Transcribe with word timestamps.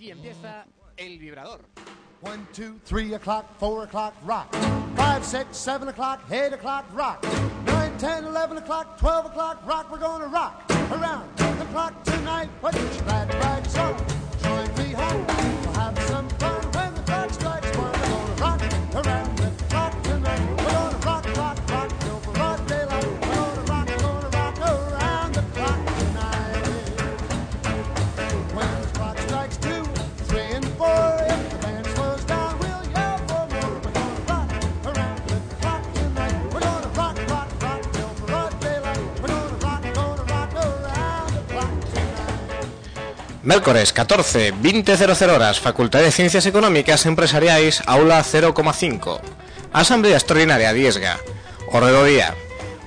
Aquí 0.00 0.10
empieza 0.10 0.64
el 0.96 1.18
vibrador. 1.18 1.60
One, 2.22 2.46
two, 2.54 2.80
three 2.86 3.12
o'clock, 3.12 3.58
four 3.58 3.84
o'clock, 3.84 4.14
rock. 4.24 4.50
Five, 4.96 5.22
six, 5.22 5.58
seven 5.58 5.88
o'clock, 5.88 6.22
eight 6.30 6.54
o'clock, 6.54 6.86
rock. 6.94 7.22
Nine, 7.66 7.98
ten, 7.98 8.24
eleven 8.24 8.56
o'clock, 8.56 8.98
twelve 8.98 9.26
o'clock, 9.26 9.60
rock. 9.66 9.92
We're 9.92 9.98
gonna 9.98 10.28
rock 10.28 10.64
around 10.90 11.28
the 11.36 11.66
clock 11.66 12.02
tonight. 12.02 12.48
Put 12.62 12.76
your 12.76 13.02
glad 13.02 13.28
rags 13.34 13.76
on. 13.76 13.94
Join 14.42 14.74
me 14.78 14.94
home. 14.94 15.49
Mércores 43.50 43.92
14, 43.92 44.54
20.00 44.54 45.28
horas, 45.28 45.58
Facultad 45.58 45.98
de 45.98 46.12
Ciencias 46.12 46.46
Económicas 46.46 47.04
Empresariais, 47.04 47.82
aula 47.84 48.22
0,5. 48.22 49.20
Asamblea 49.72 50.14
Extraordinaria 50.14 50.72
Diesga. 50.72 51.18
Orde 51.72 51.90
día. 52.04 52.36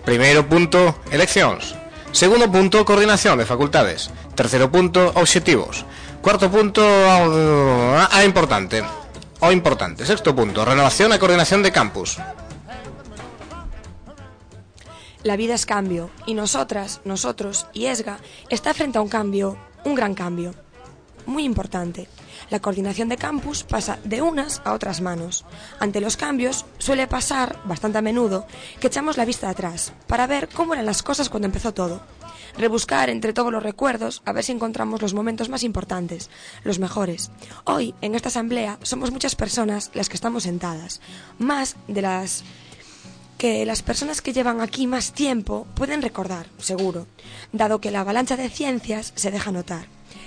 Primeiro 0.05 0.48
punto, 0.48 0.95
eleccións. 1.12 1.76
Segundo 2.13 2.49
punto, 2.49 2.85
coordinación 2.85 3.40
de 3.40 3.45
facultades. 3.45 4.09
Terceiro 4.40 4.71
punto, 4.71 5.12
obxectivos. 5.20 5.84
Cuarto 6.21 6.49
punto, 6.49 6.79
importante. 8.23 8.85
O 9.41 9.51
importante. 9.51 10.05
Sexto 10.05 10.32
punto, 10.32 10.63
renovación 10.63 11.12
e 11.12 11.20
coordinación 11.20 11.60
de 11.60 11.76
campus. 11.76 12.23
La 15.27 15.35
vida 15.35 15.60
es 15.60 15.66
cambio 15.66 16.07
y 16.26 16.40
nosotras, 16.40 17.01
nosotros 17.04 17.68
y 17.76 17.88
ESGA 17.88 18.23
está 18.48 18.73
frente 18.73 18.98
a 18.98 19.01
un 19.04 19.12
cambio, 19.12 19.60
un 19.85 19.95
gran 19.95 20.13
cambio, 20.13 20.53
muy 21.26 21.43
importante. 21.43 22.07
La 22.49 22.59
coordinación 22.59 23.09
de 23.09 23.17
campus 23.17 23.63
pasa 23.63 23.99
de 24.03 24.21
unas 24.21 24.62
a 24.65 24.73
otras 24.73 25.01
manos. 25.01 25.45
Ante 25.79 26.01
los 26.01 26.17
cambios 26.17 26.65
suele 26.77 27.07
pasar, 27.07 27.59
bastante 27.65 27.98
a 27.98 28.01
menudo, 28.01 28.45
que 28.79 28.87
echamos 28.87 29.17
la 29.17 29.26
vista 29.26 29.49
atrás 29.49 29.93
para 30.07 30.27
ver 30.27 30.49
cómo 30.49 30.73
eran 30.73 30.85
las 30.85 31.04
cosas 31.04 31.29
cuando 31.29 31.48
empezó 31.48 31.73
todo. 31.73 32.01
Rebuscar 32.57 33.09
entre 33.09 33.34
todos 33.34 33.51
los 33.51 33.63
recuerdos 33.63 34.21
a 34.26 34.31
ver 34.31 34.43
si 34.43 34.51
encontramos 34.51 35.01
los 35.01 35.13
momentos 35.13 35.49
más 35.49 35.63
importantes, 35.63 36.29
los 36.63 36.77
mejores. 36.77 37.31
Hoy, 37.63 37.95
en 38.01 38.13
esta 38.13 38.29
asamblea, 38.29 38.77
somos 38.84 39.11
muchas 39.11 39.35
personas 39.35 39.89
las 39.93 40.07
que 40.07 40.15
estamos 40.15 40.43
sentadas, 40.43 41.01
más 41.39 41.77
de 41.87 42.04
las 42.04 42.43
que 43.43 43.65
las 43.65 43.81
personas 43.81 44.21
que 44.21 44.31
llevan 44.31 44.61
aquí 44.61 44.87
más 44.87 45.11
tiempo 45.11 45.67
pueden 45.76 46.01
recordar, 46.01 46.48
seguro, 46.59 47.07
dado 47.54 47.79
que 47.79 47.91
la 47.91 48.01
avalancha 48.01 48.35
de 48.35 48.49
ciencias 48.49 49.13
se 49.15 49.32
deja 49.32 49.51
notar. 49.51 49.85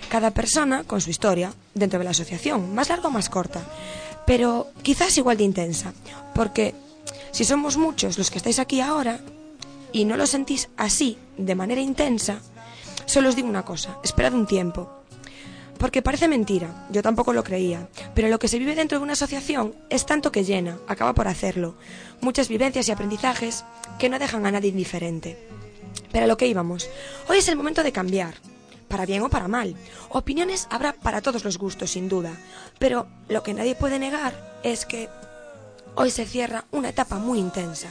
Cada 0.09 0.31
persona 0.31 0.85
con 0.85 1.01
su 1.01 1.11
historia, 1.11 1.53
dentro 1.75 1.99
de 1.99 2.05
la 2.05 2.13
asociación, 2.13 2.75
más 2.75 2.89
larga 2.89 3.09
o 3.09 3.11
más 3.11 3.29
corta, 3.29 3.61
pero 4.27 4.69
quizás 4.83 5.19
igual 5.19 5.37
de 5.37 5.45
intensa, 5.45 5.93
porque 6.35 6.75
si 7.33 7.45
somos 7.45 7.77
muchos 7.77 8.17
los 8.17 8.31
que 8.31 8.39
estáis 8.39 8.59
aquí 8.59 8.81
ahora 8.81 9.21
y 9.93 10.05
no 10.05 10.17
lo 10.17 10.27
sentís 10.27 10.69
así, 10.77 11.19
de 11.37 11.55
manera 11.55 11.81
intensa, 11.81 12.39
solo 13.05 13.29
os 13.29 13.37
digo 13.37 13.49
una 13.49 13.65
cosa, 13.65 13.99
esperad 14.03 14.33
un 14.33 14.47
tiempo, 14.47 15.03
porque 15.79 16.03
parece 16.03 16.29
mentira, 16.29 16.87
yo 16.91 17.03
tampoco 17.03 17.33
lo 17.33 17.45
creía, 17.45 17.89
pero 18.15 18.29
lo 18.29 18.39
que 18.39 18.49
se 18.49 18.59
vive 18.59 18.75
dentro 18.75 18.99
de 18.99 19.05
una 19.05 19.13
asociación 19.13 19.75
es 19.91 20.07
tanto 20.07 20.33
que 20.33 20.45
llena, 20.45 20.79
acaba 20.87 21.13
por 21.13 21.29
hacerlo. 21.29 21.77
Muchas 22.21 22.49
vivencias 22.49 22.89
y 22.89 22.93
aprendizajes 22.93 23.65
que 23.99 24.09
no 24.09 24.19
dejan 24.19 24.47
a 24.47 24.53
nadie 24.53 24.71
indiferente. 24.71 25.37
Pero 26.13 26.25
a 26.25 26.29
lo 26.29 26.37
que 26.37 26.47
íbamos, 26.47 26.89
hoy 27.29 27.39
es 27.39 27.49
el 27.49 27.57
momento 27.57 27.83
de 27.83 27.93
cambiar, 27.93 28.35
para 28.89 29.07
bien 29.07 29.23
o 29.23 29.29
para 29.29 29.49
mal. 29.49 29.75
Opiniones 30.11 30.67
habrá 30.71 30.93
para 30.93 31.21
todos 31.23 31.45
los 31.45 31.59
gustos, 31.59 31.91
sin 31.91 32.09
duda, 32.09 32.33
pero 32.79 33.07
lo 33.29 33.43
que 33.43 33.55
nadie 33.55 33.75
puede 33.75 33.99
negar 33.99 34.61
es 34.63 34.87
que 34.87 35.09
hoy 35.95 36.11
se 36.11 36.27
cierra 36.27 36.67
una 36.71 36.91
etapa 36.91 37.19
muy 37.19 37.39
intensa 37.39 37.89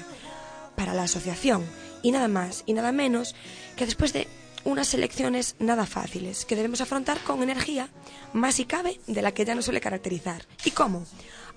para 0.75 0.93
la 0.93 1.03
asociación 1.03 1.65
y 2.01 2.11
nada 2.11 2.27
más 2.27 2.63
y 2.65 2.73
nada 2.73 2.91
menos 2.91 3.35
que 3.75 3.85
después 3.85 4.13
de 4.13 4.27
unas 4.63 4.93
elecciones 4.93 5.55
nada 5.59 5.85
fáciles 5.85 6.45
que 6.45 6.55
debemos 6.55 6.81
afrontar 6.81 7.19
con 7.19 7.43
energía, 7.43 7.89
más 8.33 8.55
si 8.55 8.65
cabe, 8.65 8.99
de 9.05 9.21
la 9.21 9.31
que 9.31 9.45
ya 9.45 9.55
nos 9.55 9.65
suele 9.65 9.79
caracterizar. 9.79 10.45
¿Y 10.65 10.71
cómo? 10.71 11.05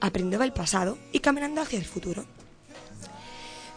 Aprendiendo 0.01 0.43
del 0.43 0.53
pasado 0.53 0.99
y 1.13 1.21
caminando 1.21 1.63
hacia 1.63 1.79
el 1.79 1.87
futuro. 1.87 2.27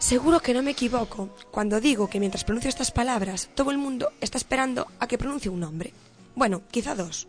Seguro 0.02 0.40
que 0.40 0.52
no 0.52 0.64
me 0.64 0.72
equivoco 0.72 1.30
cuando 1.52 1.80
digo 1.80 2.10
que 2.10 2.18
mientras 2.18 2.42
pronuncio 2.42 2.68
estas 2.68 2.90
palabras, 2.90 3.50
todo 3.54 3.70
el 3.70 3.78
mundo 3.78 4.10
está 4.20 4.36
esperando 4.36 4.88
a 4.98 5.06
que 5.06 5.16
pronuncie 5.16 5.48
un 5.48 5.60
nombre. 5.60 5.94
Bueno, 6.34 6.62
quizá 6.72 6.96
dos. 6.96 7.28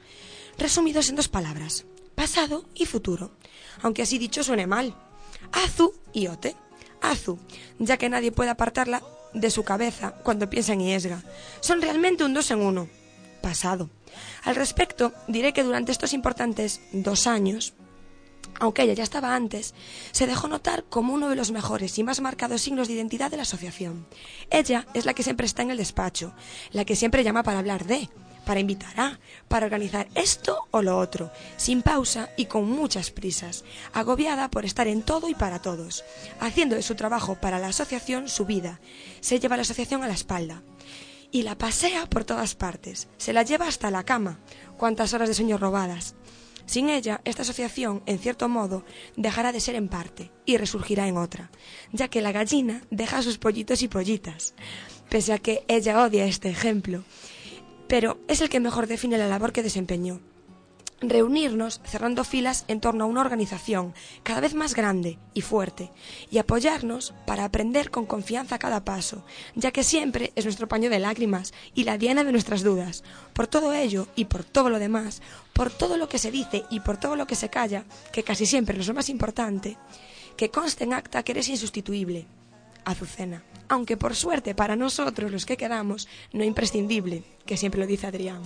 Resumidos 0.58 1.08
en 1.08 1.16
dos 1.16 1.28
palabras, 1.28 1.86
pasado 2.16 2.66
y 2.74 2.88
futuro. 2.88 3.30
Aunque 3.84 4.02
así 4.02 4.18
dicho 4.18 4.44
suene 4.44 4.66
mal. 4.66 4.96
Azu 5.52 5.94
y 6.14 6.26
Ote. 6.26 6.56
Azu, 7.00 7.38
ya 7.78 7.98
que 7.98 8.10
nadie 8.10 8.32
puede 8.32 8.50
apartarla 8.50 9.04
de 9.36 9.52
su 9.52 9.64
cabeza 9.64 10.16
cuando 10.24 10.50
piensa 10.50 10.74
en 10.74 10.82
Iesga. 10.82 11.22
Son 11.60 11.80
realmente 11.80 12.24
un 12.24 12.34
dos 12.34 12.50
en 12.50 12.60
uno. 12.60 12.90
Pasado. 13.44 13.92
Al 14.46 14.56
respecto, 14.56 15.14
diré 15.28 15.54
que 15.54 15.64
durante 15.64 15.92
estos 15.92 16.12
importantes 16.12 16.82
dos 16.92 17.28
años, 17.28 17.76
aunque 18.60 18.84
ella 18.84 18.94
ya 18.94 19.04
estaba 19.04 19.36
antes, 19.36 19.74
se 20.12 20.28
dejó 20.28 20.48
notar 20.48 20.84
como 20.86 21.14
uno 21.14 21.30
de 21.30 21.36
los 21.36 21.52
mejores 21.52 21.98
y 21.98 22.04
más 22.04 22.22
marcados 22.22 22.62
signos 22.62 22.88
de 22.88 22.96
identidad 22.96 23.32
de 23.32 23.38
la 23.38 23.44
asociación. 23.44 24.08
Ella 24.50 24.88
es 24.94 25.06
la 25.06 25.14
que 25.14 25.24
siempre 25.24 25.46
está 25.46 25.62
en 25.62 25.72
el 25.72 25.78
despacho, 25.78 26.34
la 26.72 26.86
que 26.86 26.96
siempre 26.96 27.24
llama 27.24 27.44
para 27.44 27.60
hablar 27.60 27.86
de, 27.86 28.10
para 28.46 28.60
invitar 28.60 29.00
a, 29.00 29.20
para 29.48 29.66
organizar 29.66 30.08
esto 30.16 30.68
o 30.72 30.82
lo 30.82 30.98
otro, 30.98 31.32
sin 31.58 31.82
pausa 31.82 32.30
y 32.38 32.46
con 32.46 32.70
muchas 32.70 33.12
prisas, 33.12 33.64
agobiada 33.94 34.50
por 34.50 34.66
estar 34.66 34.88
en 34.88 35.02
todo 35.02 35.30
y 35.30 35.36
para 35.36 35.62
todos, 35.62 36.04
haciendo 36.40 36.76
de 36.76 36.84
su 36.84 36.96
trabajo 36.96 37.36
para 37.36 37.60
la 37.60 37.68
asociación 37.68 38.28
su 38.28 38.46
vida. 38.46 38.80
Se 39.22 39.40
lleva 39.40 39.56
la 39.56 39.62
asociación 39.64 40.04
a 40.04 40.08
la 40.08 40.14
espalda 40.14 40.64
y 41.32 41.42
la 41.42 41.58
pasea 41.58 42.06
por 42.06 42.26
todas 42.26 42.56
partes, 42.56 43.08
se 43.18 43.34
la 43.34 43.44
lleva 43.44 43.68
hasta 43.68 43.90
la 43.90 44.04
cama, 44.04 44.40
cuántas 44.78 45.14
horas 45.14 45.28
de 45.28 45.34
sueño 45.34 45.58
robadas. 45.58 46.16
Sin 46.66 46.90
ella, 46.90 47.22
esta 47.26 47.42
asociación, 47.42 48.04
en 48.06 48.20
cierto 48.20 48.50
modo, 48.50 48.84
dejará 49.16 49.52
de 49.52 49.60
ser 49.60 49.76
en 49.76 49.90
parte 49.90 50.32
y 50.46 50.58
resurgirá 50.58 51.08
en 51.08 51.18
otra, 51.18 51.52
ya 51.92 52.08
que 52.08 52.22
la 52.22 52.32
gallina 52.32 52.82
deja 52.90 53.22
sus 53.22 53.38
pollitos 53.38 53.82
y 53.82 53.88
pollitas, 53.88 54.56
pese 55.10 55.34
a 55.34 55.38
que 55.38 55.66
ella 55.68 56.02
odia 56.02 56.26
este 56.26 56.50
ejemplo, 56.50 57.04
pero 57.88 58.20
es 58.28 58.42
el 58.42 58.50
que 58.50 58.60
mejor 58.60 58.88
define 58.88 59.18
la 59.18 59.28
labor 59.28 59.52
que 59.52 59.64
desempeñó. 59.64 60.22
Reunirnos 61.10 61.82
cerrando 61.84 62.24
filas 62.24 62.66
en 62.68 62.80
torno 62.80 63.04
a 63.04 63.08
una 63.08 63.22
organización 63.22 63.94
cada 64.24 64.40
vez 64.40 64.54
más 64.54 64.74
grande 64.74 65.20
y 65.34 65.42
fuerte 65.42 65.92
y 66.32 66.38
apoyarnos 66.38 67.14
para 67.26 67.44
aprender 67.44 67.92
con 67.92 68.06
confianza 68.06 68.58
cada 68.58 68.86
paso, 68.86 69.26
ya 69.56 69.72
que 69.72 69.84
siempre 69.84 70.32
es 70.36 70.46
nuestro 70.46 70.68
paño 70.68 70.90
de 70.90 71.00
lágrimas 71.00 71.54
y 71.76 71.84
la 71.84 71.98
diana 71.98 72.24
de 72.24 72.32
nuestras 72.32 72.64
dudas. 72.64 73.04
Por 73.34 73.48
todo 73.48 73.74
ello 73.74 74.08
y 74.16 74.26
por 74.26 74.44
todo 74.44 74.70
lo 74.70 74.80
demás, 74.80 75.22
por 75.54 75.72
todo 75.72 75.98
lo 75.98 76.08
que 76.08 76.20
se 76.20 76.32
dice 76.32 76.64
y 76.70 76.80
por 76.80 76.98
todo 76.98 77.16
lo 77.16 77.28
que 77.28 77.36
se 77.36 77.50
calla, 77.50 77.84
que 78.12 78.24
casi 78.24 78.46
siempre 78.46 78.80
es 78.80 78.94
más 78.94 79.10
importante, 79.10 79.78
que 80.38 80.50
conste 80.50 80.84
en 80.84 80.94
acta 80.94 81.24
que 81.24 81.34
eres 81.34 81.50
insustituible, 81.50 82.28
Azucena, 82.86 83.44
aunque 83.70 83.98
por 83.98 84.16
suerte 84.16 84.56
para 84.56 84.76
nosotros 84.76 85.32
los 85.32 85.46
que 85.46 85.58
quedamos, 85.58 86.08
no 86.34 86.44
imprescindible, 86.44 87.24
que 87.46 87.58
siempre 87.58 87.80
lo 87.80 87.88
dice 87.88 88.08
Adrián. 88.08 88.42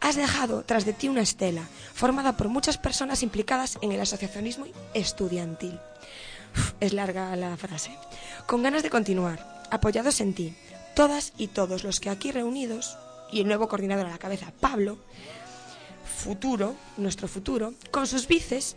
Has 0.00 0.16
dejado 0.16 0.62
tras 0.64 0.84
de 0.84 0.92
ti 0.92 1.08
una 1.08 1.22
estela, 1.22 1.62
formada 1.94 2.36
por 2.36 2.48
muchas 2.48 2.78
personas 2.78 3.22
implicadas 3.22 3.78
en 3.80 3.92
el 3.92 4.00
asociacionismo 4.00 4.66
estudiantil. 4.94 5.78
Es 6.80 6.92
larga 6.92 7.34
la 7.36 7.56
frase. 7.56 7.90
Con 8.46 8.62
ganas 8.62 8.82
de 8.82 8.90
continuar, 8.90 9.64
apoyados 9.70 10.20
en 10.20 10.34
ti, 10.34 10.54
todas 10.94 11.32
y 11.36 11.48
todos 11.48 11.84
los 11.84 12.00
que 12.00 12.10
aquí 12.10 12.32
reunidos, 12.32 12.96
y 13.30 13.40
el 13.40 13.48
nuevo 13.48 13.68
coordinador 13.68 14.06
a 14.06 14.10
la 14.10 14.18
cabeza, 14.18 14.52
Pablo, 14.60 14.98
futuro, 16.04 16.76
nuestro 16.96 17.28
futuro, 17.28 17.74
con 17.90 18.06
sus 18.06 18.26
bices, 18.26 18.76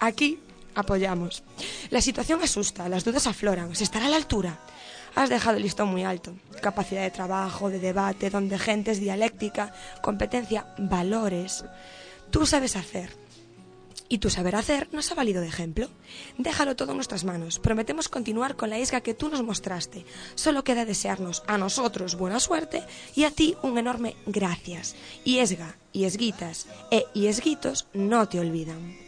aquí 0.00 0.40
apoyamos. 0.74 1.42
La 1.90 2.00
situación 2.00 2.42
asusta, 2.42 2.88
las 2.88 3.04
dudas 3.04 3.26
afloran, 3.26 3.74
¿se 3.74 3.84
estará 3.84 4.06
a 4.06 4.10
la 4.10 4.16
altura? 4.16 4.58
Has 5.18 5.30
dejado 5.30 5.56
el 5.56 5.64
listón 5.64 5.88
muy 5.88 6.04
alto. 6.04 6.32
Capacidad 6.62 7.02
de 7.02 7.10
trabajo, 7.10 7.70
de 7.70 7.80
debate, 7.80 8.30
donde 8.30 8.56
gente 8.56 8.92
es 8.92 9.00
dialéctica, 9.00 9.72
competencia, 10.00 10.64
valores. 10.78 11.64
Tú 12.30 12.46
sabes 12.46 12.76
hacer. 12.76 13.10
Y 14.08 14.18
tu 14.18 14.30
saber 14.30 14.54
hacer 14.54 14.88
nos 14.92 15.10
ha 15.10 15.16
valido 15.16 15.40
de 15.40 15.48
ejemplo. 15.48 15.88
Déjalo 16.38 16.76
todo 16.76 16.92
en 16.92 16.98
nuestras 16.98 17.24
manos. 17.24 17.58
Prometemos 17.58 18.08
continuar 18.08 18.54
con 18.54 18.70
la 18.70 18.78
isga 18.78 19.00
que 19.00 19.12
tú 19.12 19.28
nos 19.28 19.42
mostraste. 19.42 20.06
Solo 20.36 20.62
queda 20.62 20.84
desearnos 20.84 21.42
a 21.48 21.58
nosotros 21.58 22.14
buena 22.14 22.38
suerte 22.38 22.84
y 23.16 23.24
a 23.24 23.32
ti 23.32 23.56
un 23.64 23.76
enorme 23.76 24.14
gracias. 24.24 24.94
Y 25.24 25.40
esga, 25.40 25.78
y 25.92 26.04
esguitas, 26.04 26.68
e 26.92 27.06
y 27.12 27.26
esguitos 27.26 27.88
no 27.92 28.28
te 28.28 28.38
olvidan. 28.38 29.07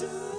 I 0.00 0.37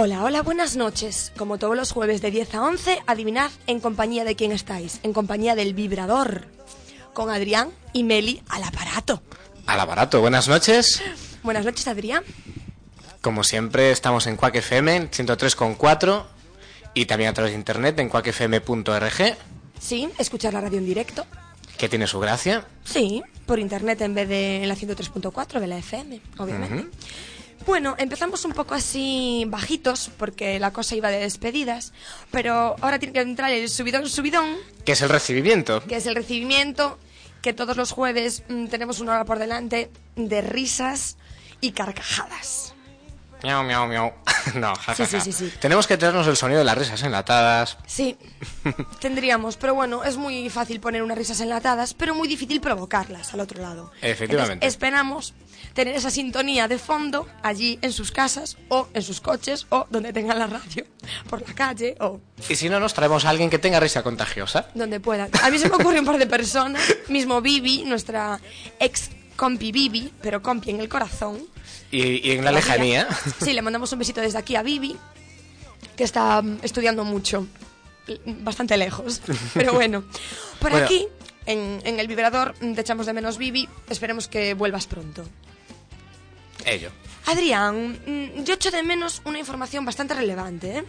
Hola, 0.00 0.22
hola, 0.22 0.42
buenas 0.42 0.76
noches. 0.76 1.32
Como 1.36 1.58
todos 1.58 1.74
los 1.76 1.90
jueves 1.90 2.22
de 2.22 2.30
10 2.30 2.54
a 2.54 2.62
11, 2.62 3.02
adivinad 3.08 3.50
en 3.66 3.80
compañía 3.80 4.22
de 4.22 4.36
quién 4.36 4.52
estáis. 4.52 5.00
En 5.02 5.12
compañía 5.12 5.56
del 5.56 5.74
vibrador. 5.74 6.46
Con 7.14 7.30
Adrián 7.30 7.70
y 7.92 8.04
Meli 8.04 8.40
al 8.48 8.62
aparato. 8.62 9.20
Al 9.66 9.80
aparato, 9.80 10.20
buenas 10.20 10.46
noches. 10.46 11.02
Buenas 11.42 11.64
noches, 11.64 11.88
Adrián. 11.88 12.22
Como 13.22 13.42
siempre, 13.42 13.90
estamos 13.90 14.28
en 14.28 14.36
Quack 14.36 14.54
FM 14.54 15.10
103.4 15.10 16.26
y 16.94 17.06
también 17.06 17.30
a 17.30 17.32
través 17.34 17.52
de 17.52 17.58
internet 17.58 17.98
en 17.98 18.08
quackfm.org, 18.08 19.36
Sí, 19.80 20.08
escuchar 20.16 20.52
la 20.52 20.60
radio 20.60 20.78
en 20.78 20.86
directo. 20.86 21.26
que 21.76 21.88
tiene 21.88 22.06
su 22.06 22.20
gracia. 22.20 22.64
Sí, 22.84 23.20
por 23.46 23.58
internet 23.58 24.00
en 24.02 24.14
vez 24.14 24.28
de 24.28 24.62
en 24.62 24.68
la 24.68 24.76
103.4 24.76 25.58
de 25.58 25.66
la 25.66 25.78
FM, 25.78 26.20
obviamente. 26.38 26.86
Bueno, 27.66 27.94
empezamos 27.98 28.44
un 28.44 28.52
poco 28.52 28.74
así 28.74 29.44
bajitos 29.46 30.10
porque 30.16 30.58
la 30.58 30.72
cosa 30.72 30.96
iba 30.96 31.10
de 31.10 31.20
despedidas, 31.20 31.92
pero 32.30 32.76
ahora 32.80 32.98
tiene 32.98 33.12
que 33.12 33.20
entrar 33.20 33.50
el 33.50 33.68
subidón 33.68 34.08
subidón, 34.08 34.56
que 34.84 34.92
es 34.92 35.02
el 35.02 35.08
recibimiento. 35.08 35.82
que 35.86 35.96
es 35.96 36.06
el 36.06 36.14
recibimiento, 36.14 36.98
que 37.42 37.52
todos 37.52 37.76
los 37.76 37.92
jueves 37.92 38.42
mm, 38.48 38.66
tenemos 38.66 39.00
una 39.00 39.12
hora 39.12 39.24
por 39.24 39.38
delante 39.38 39.90
de 40.16 40.40
risas 40.40 41.16
y 41.60 41.72
carcajadas. 41.72 42.74
Miau, 43.42 43.62
miau, 43.62 43.86
miau. 43.86 44.12
no, 44.54 44.74
jajaja. 44.74 45.06
Sí, 45.06 45.20
sí, 45.20 45.32
sí, 45.32 45.32
sí. 45.32 45.52
Tenemos 45.60 45.86
que 45.86 45.96
traernos 45.96 46.26
el 46.26 46.36
sonido 46.36 46.58
de 46.58 46.64
las 46.64 46.76
risas 46.76 47.02
enlatadas. 47.02 47.76
Sí, 47.86 48.16
tendríamos, 49.00 49.56
pero 49.56 49.74
bueno, 49.74 50.04
es 50.04 50.16
muy 50.16 50.48
fácil 50.50 50.80
poner 50.80 51.02
unas 51.02 51.16
risas 51.18 51.40
enlatadas, 51.40 51.94
pero 51.94 52.14
muy 52.14 52.28
difícil 52.28 52.60
provocarlas 52.60 53.32
al 53.34 53.40
otro 53.40 53.60
lado. 53.62 53.92
Efectivamente. 54.02 54.54
Entonces, 54.54 54.74
esperamos 54.74 55.34
tener 55.74 55.94
esa 55.94 56.10
sintonía 56.10 56.66
de 56.66 56.78
fondo 56.78 57.28
allí 57.42 57.78
en 57.82 57.92
sus 57.92 58.10
casas 58.10 58.56
o 58.68 58.88
en 58.94 59.02
sus 59.02 59.20
coches 59.20 59.66
o 59.70 59.86
donde 59.90 60.12
tengan 60.12 60.38
la 60.38 60.46
radio, 60.46 60.84
por 61.30 61.46
la 61.46 61.54
calle 61.54 61.96
o 62.00 62.20
Y 62.48 62.56
si 62.56 62.68
no, 62.68 62.80
nos 62.80 62.94
traemos 62.94 63.24
a 63.24 63.30
alguien 63.30 63.50
que 63.50 63.58
tenga 63.58 63.78
risa 63.78 64.02
contagiosa. 64.02 64.68
donde 64.74 64.98
puedan. 65.00 65.30
A 65.42 65.50
mí 65.50 65.58
se 65.58 65.68
me 65.68 65.76
ocurre 65.76 66.00
un 66.00 66.06
par 66.06 66.18
de 66.18 66.26
personas, 66.26 66.82
mismo 67.08 67.40
Vivi, 67.40 67.84
nuestra 67.84 68.40
ex 68.80 69.10
compi 69.38 69.70
Vivi, 69.70 70.12
pero 70.20 70.42
compi 70.42 70.70
en 70.70 70.80
el 70.80 70.88
corazón. 70.88 71.38
Y, 71.92 72.28
y 72.28 72.32
en 72.32 72.44
la 72.44 72.50
lejanía. 72.50 73.06
Sí, 73.40 73.52
le 73.52 73.62
mandamos 73.62 73.92
un 73.92 74.00
besito 74.00 74.20
desde 74.20 74.36
aquí 74.36 74.56
a 74.56 74.62
Vivi, 74.62 74.96
que 75.96 76.02
está 76.02 76.42
mm, 76.42 76.58
estudiando 76.62 77.04
mucho, 77.04 77.46
bastante 78.42 78.76
lejos. 78.76 79.22
Pero 79.54 79.72
bueno, 79.74 80.02
por 80.60 80.72
Bueno. 80.72 80.84
aquí, 80.86 81.06
en, 81.46 81.80
en 81.84 82.00
el 82.00 82.08
vibrador, 82.08 82.56
mm, 82.60 82.74
te 82.74 82.80
echamos 82.80 83.06
de 83.06 83.12
menos 83.12 83.38
Vivi, 83.38 83.68
esperemos 83.88 84.26
que 84.26 84.54
vuelvas 84.54 84.86
pronto. 84.88 85.24
Ello. 86.66 86.90
Adrián, 87.26 87.92
mm, 88.04 88.42
yo 88.42 88.54
echo 88.54 88.72
de 88.72 88.82
menos 88.82 89.22
una 89.24 89.38
información 89.38 89.84
bastante 89.84 90.14
relevante, 90.14 90.78
¿eh? 90.78 90.84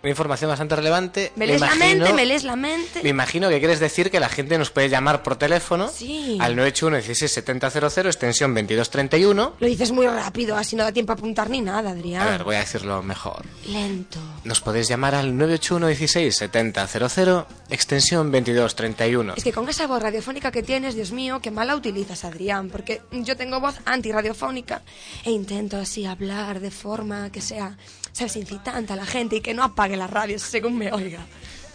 Una 0.00 0.10
información 0.10 0.48
bastante 0.48 0.76
relevante. 0.76 1.32
Me 1.34 1.46
lees 1.46 1.60
la 1.60 1.74
imagino- 1.74 1.86
mente, 2.04 2.12
me 2.12 2.24
lees 2.26 2.44
la 2.44 2.54
mente. 2.54 3.02
Me 3.02 3.08
imagino 3.08 3.48
que 3.48 3.58
quieres 3.58 3.80
decir 3.80 4.12
que 4.12 4.20
la 4.20 4.28
gente 4.28 4.56
nos 4.56 4.70
puede 4.70 4.88
llamar 4.88 5.24
por 5.24 5.34
teléfono 5.34 5.88
Sí. 5.88 6.38
al 6.40 6.54
981 6.54 6.96
16 6.98 7.32
7000 7.32 8.06
extensión 8.06 8.54
2231. 8.54 9.54
Lo 9.58 9.66
dices 9.66 9.90
muy 9.90 10.06
rápido, 10.06 10.56
así 10.56 10.76
no 10.76 10.84
da 10.84 10.92
tiempo 10.92 11.10
a 11.12 11.16
apuntar 11.16 11.50
ni 11.50 11.60
nada, 11.60 11.90
Adrián. 11.90 12.22
A 12.22 12.30
ver, 12.30 12.44
voy 12.44 12.54
a 12.54 12.60
decirlo 12.60 13.02
mejor. 13.02 13.44
Lento. 13.66 14.20
Nos 14.44 14.60
podéis 14.60 14.86
llamar 14.88 15.16
al 15.16 15.36
981 15.36 15.88
16 15.88 16.36
7000 16.36 17.44
extensión 17.70 18.30
2231. 18.30 19.34
Es 19.36 19.42
que 19.42 19.52
con 19.52 19.68
esa 19.68 19.88
voz 19.88 20.00
radiofónica 20.00 20.52
que 20.52 20.62
tienes, 20.62 20.94
Dios 20.94 21.10
mío, 21.10 21.40
qué 21.40 21.50
mal 21.50 21.66
la 21.66 21.74
utilizas, 21.74 22.24
Adrián, 22.24 22.70
porque 22.70 23.02
yo 23.10 23.36
tengo 23.36 23.58
voz 23.60 23.74
antirradiofónica 23.84 24.82
e 25.24 25.32
intento 25.32 25.76
así 25.76 26.04
hablar 26.06 26.60
de 26.60 26.70
forma 26.70 27.30
que 27.32 27.40
sea, 27.40 27.76
sabes, 28.12 28.36
incitante 28.36 28.92
a 28.92 28.96
la 28.96 29.06
gente 29.06 29.36
y 29.36 29.40
que 29.40 29.54
no 29.54 29.64
apague 29.88 29.96
la 29.96 30.06
radio 30.06 30.38
según 30.54 30.76
me 30.78 30.92
oiga. 30.92 31.20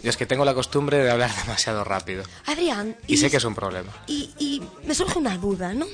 Yo 0.02 0.10
es 0.10 0.16
que 0.16 0.26
tengo 0.26 0.44
la 0.44 0.54
costumbre 0.54 0.98
de 0.98 1.10
hablar 1.10 1.30
demasiado 1.44 1.82
rápido. 1.84 2.24
Adrián, 2.46 2.96
Y 3.06 3.16
sé 3.16 3.30
que 3.30 3.38
es 3.38 3.44
un 3.44 3.54
problema. 3.54 3.92
y, 4.06 4.30
y 4.38 4.62
me 4.86 4.94
surge 4.94 5.18
una 5.18 5.36
duda, 5.38 5.72
¿no? 5.72 5.86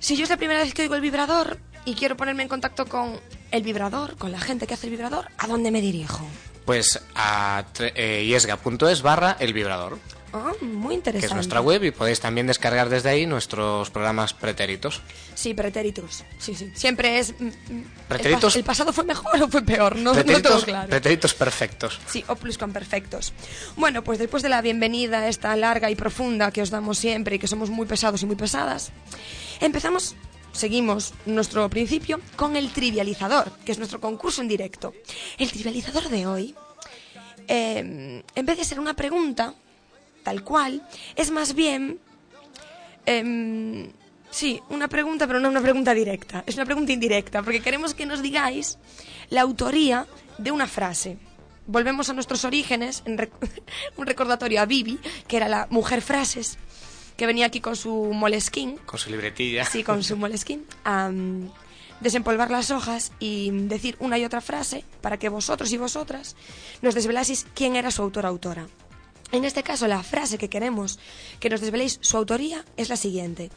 Si 0.00 0.16
yo 0.16 0.24
es 0.24 0.30
la 0.30 0.36
primera 0.38 0.62
vez 0.62 0.72
que 0.74 0.82
oigo 0.82 0.94
el 0.94 1.00
vibrador 1.02 1.58
y 1.84 1.94
quiero 1.94 2.16
ponerme 2.16 2.42
en 2.42 2.48
contacto 2.48 2.86
con 2.86 3.20
el 3.50 3.62
vibrador, 3.62 4.16
con 4.16 4.32
la 4.32 4.40
gente 4.40 4.66
que 4.66 4.74
hace 4.74 4.86
el 4.86 4.92
vibrador, 4.92 5.26
¿a 5.38 5.46
dónde 5.46 5.70
me 5.70 5.80
dirijo? 5.80 6.26
Pues 6.64 7.00
a 7.14 7.64
eh, 7.78 8.24
yesga.es 8.26 9.02
barra 9.02 9.36
el 9.40 9.52
vibrador, 9.52 9.98
Ah, 10.32 10.52
muy 10.60 10.90
que 10.90 10.94
interesante. 10.94 11.26
es 11.26 11.34
nuestra 11.34 11.60
web 11.60 11.82
y 11.84 11.90
podéis 11.90 12.20
también 12.20 12.46
descargar 12.46 12.88
desde 12.88 13.08
ahí 13.08 13.26
nuestros 13.26 13.90
programas 13.90 14.32
pretéritos. 14.32 15.02
Sí, 15.34 15.54
pretéritos. 15.54 16.24
Sí, 16.38 16.54
sí. 16.54 16.70
Siempre 16.74 17.18
es. 17.18 17.34
mm, 17.40 17.46
mm, 17.46 17.84
Pretéritos- 18.08 18.54
¿El, 18.54 18.54
pas- 18.54 18.56
el 18.58 18.64
pasado 18.64 18.92
fue 18.92 19.04
mejor 19.04 19.42
o 19.42 19.48
fue 19.48 19.62
peor? 19.62 19.96
No, 19.96 20.12
no 20.12 20.12
tengo 20.12 20.24
Pretéritos, 20.26 20.64
claro. 20.64 20.88
pretéritos 20.88 21.34
perfectos. 21.34 21.98
Sí, 22.06 22.24
o 22.28 22.36
perfectos. 22.36 23.32
Bueno, 23.76 24.04
pues 24.04 24.18
después 24.18 24.42
de 24.42 24.48
la 24.50 24.62
bienvenida 24.62 25.26
esta 25.28 25.54
larga 25.56 25.90
y 25.90 25.96
profunda 25.96 26.50
que 26.52 26.62
os 26.62 26.70
damos 26.70 26.98
siempre 26.98 27.36
y 27.36 27.38
que 27.38 27.48
somos 27.48 27.70
muy 27.70 27.86
pesados 27.86 28.22
y 28.22 28.26
muy 28.26 28.36
pesadas, 28.36 28.92
empezamos, 29.60 30.14
seguimos 30.52 31.12
nuestro 31.26 31.68
principio 31.70 32.20
con 32.36 32.54
el 32.56 32.70
trivializador, 32.72 33.50
que 33.64 33.72
es 33.72 33.78
nuestro 33.78 34.00
concurso 34.00 34.42
en 34.42 34.48
directo. 34.48 34.92
El 35.38 35.50
trivializador 35.50 36.08
de 36.08 36.26
hoy, 36.26 36.54
eh, 37.48 38.22
en 38.34 38.46
vez 38.46 38.58
de 38.58 38.64
ser 38.64 38.78
una 38.78 38.94
pregunta, 38.94 39.54
tal 40.22 40.42
cual, 40.44 40.86
es 41.16 41.30
más 41.30 41.54
bien... 41.54 41.98
em, 43.06 43.90
sí, 44.30 44.60
una 44.68 44.88
pregunta, 44.88 45.26
pero 45.26 45.40
no 45.40 45.48
una 45.48 45.60
pregunta 45.60 45.94
directa. 45.94 46.44
Es 46.46 46.54
una 46.56 46.64
pregunta 46.64 46.92
indirecta, 46.92 47.42
porque 47.42 47.60
queremos 47.60 47.94
que 47.94 48.06
nos 48.06 48.22
digáis 48.22 48.78
la 49.30 49.42
autoría 49.42 50.06
de 50.38 50.50
una 50.50 50.66
frase. 50.66 51.18
Volvemos 51.66 52.08
a 52.10 52.14
nuestros 52.14 52.44
orígenes, 52.44 53.02
en 53.06 53.18
rec- 53.18 53.30
un 53.96 54.06
recordatorio 54.06 54.60
a 54.60 54.66
Bibi, 54.66 54.98
que 55.28 55.36
era 55.36 55.48
la 55.48 55.66
mujer 55.70 56.02
frases, 56.02 56.58
que 57.16 57.26
venía 57.26 57.46
aquí 57.46 57.60
con 57.60 57.76
su 57.76 57.92
molesquín, 58.14 58.76
Con 58.86 58.98
su 58.98 59.10
libretilla. 59.10 59.64
sí, 59.64 59.82
con 59.84 60.02
su 60.02 60.16
molesquín, 60.16 60.64
a 60.84 61.10
desempolvar 62.00 62.50
las 62.50 62.70
hojas 62.70 63.12
y 63.20 63.50
decir 63.50 63.94
una 64.00 64.16
y 64.16 64.24
otra 64.24 64.40
frase 64.40 64.84
para 65.02 65.18
que 65.18 65.28
vosotros 65.28 65.70
y 65.70 65.76
vosotras 65.76 66.34
nos 66.80 66.94
desvelaseis 66.94 67.46
quién 67.54 67.76
era 67.76 67.90
su 67.90 68.00
autor 68.00 68.24
autora. 68.24 68.66
En 69.32 69.44
este 69.44 69.62
caso, 69.62 69.86
la 69.86 70.02
frase 70.02 70.38
que 70.38 70.48
queremos 70.48 70.98
que 71.38 71.50
nos 71.50 71.60
desveléis 71.60 71.98
su 72.00 72.16
autoría 72.16 72.64
es 72.76 72.88
la 72.88 72.96
siguiente. 72.96 73.50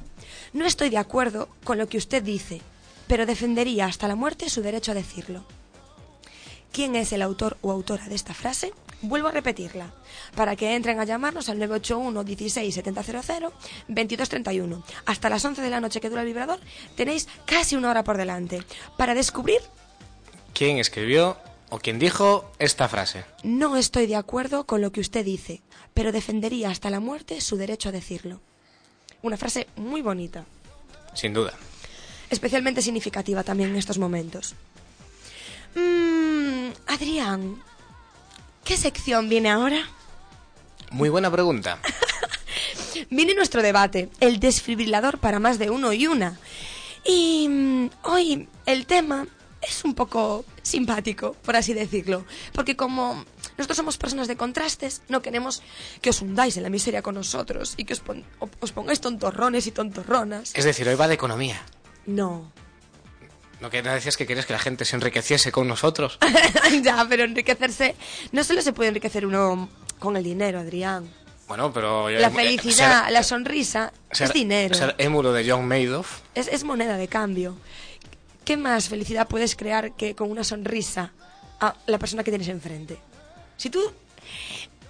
No 0.54 0.66
estoy 0.66 0.90
de 0.90 0.98
acuerdo 0.98 1.50
con 1.64 1.78
lo 1.78 1.88
que 1.88 1.98
usted 1.98 2.22
dice, 2.22 2.62
pero 3.08 3.26
defendería 3.26 3.86
hasta 3.86 4.08
la 4.08 4.16
muerte 4.16 4.50
su 4.50 4.62
derecho 4.62 4.92
a 4.92 4.96
decirlo. 4.96 5.46
¿Quién 6.72 6.96
es 6.96 7.12
el 7.14 7.22
autor 7.22 7.58
o 7.62 7.72
autora 7.72 8.08
de 8.08 8.16
esta 8.16 8.34
frase? 8.34 8.74
Vuelvo 9.02 9.28
a 9.28 9.32
repetirla, 9.32 9.94
para 10.36 10.56
que 10.56 10.76
entren 10.76 11.00
a 11.00 11.04
llamarnos 11.04 11.50
al 11.50 11.60
981 11.60 12.24
16 12.24 12.74
700 12.74 13.54
2231. 13.88 14.84
Hasta 15.06 15.30
las 15.30 15.44
11 15.44 15.62
de 15.62 15.70
la 15.70 15.82
noche 15.82 16.00
que 16.00 16.10
dura 16.10 16.22
el 16.22 16.28
vibrador 16.28 16.60
tenéis 16.96 17.28
casi 17.46 17.76
una 17.76 17.90
hora 17.90 18.04
por 18.04 18.18
delante 18.18 18.64
para 18.98 19.14
descubrir 19.14 19.60
¿Quién 20.54 20.78
escribió 20.78 21.38
o 21.74 21.80
quién 21.80 21.98
dijo 21.98 22.52
esta 22.60 22.88
frase? 22.88 23.26
no 23.42 23.78
estoy 23.78 24.06
de 24.06 24.16
acuerdo 24.16 24.66
con 24.66 24.80
lo 24.82 24.92
que 24.92 25.02
usted 25.02 25.26
dice, 25.26 25.62
pero 25.96 26.12
defendería 26.12 26.70
hasta 26.70 26.92
la 26.92 27.00
muerte 27.00 27.42
su 27.42 27.58
derecho 27.58 27.90
a 27.90 27.92
decirlo. 27.92 28.42
Una 29.24 29.38
frase 29.38 29.66
muy 29.76 30.02
bonita, 30.04 30.46
Sin 31.16 31.34
duda. 31.34 31.54
especialmente 32.30 32.84
significativa 32.84 33.44
también 33.44 33.72
en 33.72 33.78
estos 33.78 33.98
momentos. 33.98 34.54
Mm, 35.76 36.70
Adrián, 36.86 37.64
¿Qué 38.64 38.78
sección 38.78 39.28
viene 39.28 39.50
ahora? 39.50 39.90
Muy 40.92 41.10
buena 41.10 41.30
pregunta. 41.32 41.80
Viene 43.10 43.34
nuestro 43.34 43.62
debate, 43.62 44.10
el 44.20 44.40
desfibrilador 44.40 45.18
para 45.18 45.40
más 45.40 45.60
de 45.60 45.70
uno 45.70 45.92
y 45.92 46.08
una. 46.08 46.38
Y 47.04 47.48
mm, 47.50 47.90
hoy 48.04 48.48
el 48.66 48.86
tema 48.86 49.28
es 49.68 49.84
un 49.84 49.96
poco 49.96 50.46
simpático, 50.62 51.34
por 51.44 51.56
así 51.56 51.74
decirlo, 51.74 52.26
porque 52.54 52.76
como 52.76 53.24
nosotros 53.58 53.78
somos 53.78 53.98
personas 53.98 54.28
de 54.28 54.36
contrastes, 54.36 55.02
no 55.10 55.22
queremos 55.22 55.62
que 56.02 56.10
os 56.10 56.22
hundáis 56.22 56.58
en 56.58 56.64
la 56.64 56.70
miseria 56.70 57.02
con 57.02 57.16
nosotros 57.16 57.74
y 57.78 57.86
que 57.86 57.94
os, 57.94 58.00
pon- 58.00 58.26
os 58.60 58.72
pongáis 58.72 59.00
tontorrones 59.02 59.68
y 59.68 59.72
tontorronas. 59.72 60.52
Es 60.56 60.66
decir, 60.66 60.88
hoy 60.88 60.96
va 60.96 61.08
de 61.08 61.14
economía. 61.16 61.62
No. 62.06 62.52
¿No 63.62 63.70
que 63.70 63.82
no 63.82 63.94
decías 63.94 64.18
que 64.18 64.26
querías 64.28 64.46
que 64.46 64.52
la 64.54 64.60
gente 64.60 64.84
se 64.84 64.96
enriqueciese 64.96 65.52
con 65.54 65.68
nosotros? 65.68 66.20
ya, 66.84 67.06
pero 67.08 67.24
enriquecerse, 67.24 67.96
no 68.34 68.44
solo 68.44 68.62
se 68.62 68.74
puede 68.74 68.90
enriquecer 68.90 69.26
uno 69.26 69.70
con 70.00 70.18
el 70.18 70.24
dinero, 70.24 70.60
Adrián. 70.60 71.10
Bueno, 71.48 71.72
pero... 71.72 72.10
La 72.10 72.28
eh, 72.28 72.32
felicidad, 72.32 73.04
ser- 73.06 73.14
la 73.14 73.24
sonrisa, 73.24 73.94
ser- 74.12 74.28
es 74.28 74.34
dinero. 74.34 74.76
Ser 74.76 74.96
émulo 74.98 75.32
de 75.32 75.50
John 75.50 75.66
Madoff. 75.68 76.20
Es, 76.36 76.48
es 76.50 76.64
moneda 76.66 76.98
de 76.98 77.08
cambio. 77.08 77.56
¿Qué 78.46 78.58
más 78.58 78.90
felicidad 78.90 79.28
puedes 79.28 79.56
crear 79.56 79.96
que 79.96 80.16
con 80.16 80.30
una 80.32 80.44
sonrisa 80.44 81.12
a 81.60 81.76
la 81.88 81.98
persona 82.00 82.24
que 82.24 82.32
tienes 82.32 82.48
enfrente? 82.50 82.98
Si 83.58 83.70
tú 83.70 83.82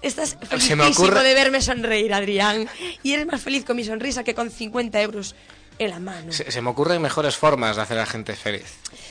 estás 0.01 0.37
felicísimo 0.41 0.83
ocurre- 0.85 1.21
de 1.23 1.33
verme 1.33 1.61
sonreír, 1.61 2.13
Adrián, 2.13 2.67
y 3.03 3.13
eres 3.13 3.25
más 3.27 3.41
feliz 3.41 3.63
con 3.65 3.75
mi 3.75 3.83
sonrisa 3.83 4.23
que 4.23 4.33
con 4.35 4.49
50 4.51 5.01
euros 5.01 5.35
en 5.79 5.89
la 5.89 5.99
mano. 5.99 6.31
Se, 6.31 6.51
se 6.51 6.61
me 6.61 6.69
ocurren 6.69 7.01
mejores 7.01 7.35
formas 7.35 7.75
de 7.75 7.81
hacer 7.83 7.97
a 7.97 8.01
la 8.01 8.05
gente 8.05 8.35
feliz. 8.35 8.65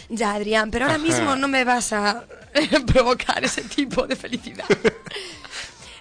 Ya, 0.08 0.34
Adrián, 0.34 0.70
pero 0.70 0.84
ahora 0.86 0.96
Ajá. 0.96 1.04
mismo 1.04 1.36
no 1.36 1.48
me 1.48 1.64
vas 1.64 1.92
a 1.92 2.24
provocar 2.86 3.44
ese 3.44 3.62
tipo 3.62 4.06
de 4.06 4.16
felicidad. 4.16 4.66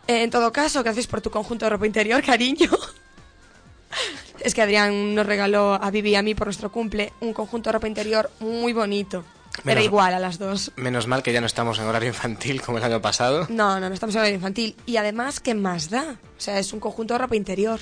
Eh, 0.08 0.24
en 0.24 0.32
todo 0.32 0.52
caso, 0.52 0.82
gracias 0.84 1.06
por 1.06 1.22
tu 1.22 1.30
conjunto 1.30 1.64
de 1.66 1.70
ropa 1.70 1.86
interior, 1.86 2.24
cariño. 2.24 2.70
Es 4.44 4.54
que 4.56 4.62
Adrián 4.62 5.16
nos 5.16 5.26
regaló 5.26 5.74
a 5.76 5.92
Vivi 5.92 6.12
y 6.12 6.16
a 6.16 6.22
mí 6.22 6.36
por 6.36 6.48
nuestro 6.48 6.72
cumple 6.72 7.14
un 7.20 7.34
conjunto 7.34 7.70
de 7.70 7.74
ropa 7.74 7.88
interior 7.88 8.32
muy 8.40 8.74
bonito. 8.74 9.24
Era 9.66 9.76
Menos- 9.76 9.84
igual 9.84 10.14
a 10.14 10.20
las 10.20 10.40
dos. 10.40 10.72
Menos 10.78 11.08
mal 11.08 11.22
que 11.24 11.34
ya 11.34 11.42
no 11.42 11.46
estamos 11.48 11.78
en 11.78 11.86
horario 11.86 12.08
infantil 12.08 12.62
como 12.62 12.78
el 12.78 12.84
año 12.86 13.02
pasado. 13.02 13.48
No, 13.50 13.80
no, 13.82 13.90
no 13.90 13.94
estamos 13.94 14.16
hablando 14.16 14.30
de 14.30 14.36
infantil. 14.36 14.76
Y 14.86 14.96
además, 14.98 15.40
¿qué 15.42 15.54
más 15.54 15.90
da? 15.90 16.16
O 16.38 16.42
sea, 16.42 16.58
es 16.58 16.72
un 16.72 16.80
conjunto 16.80 17.14
de 17.14 17.18
ropa 17.20 17.36
interior. 17.36 17.82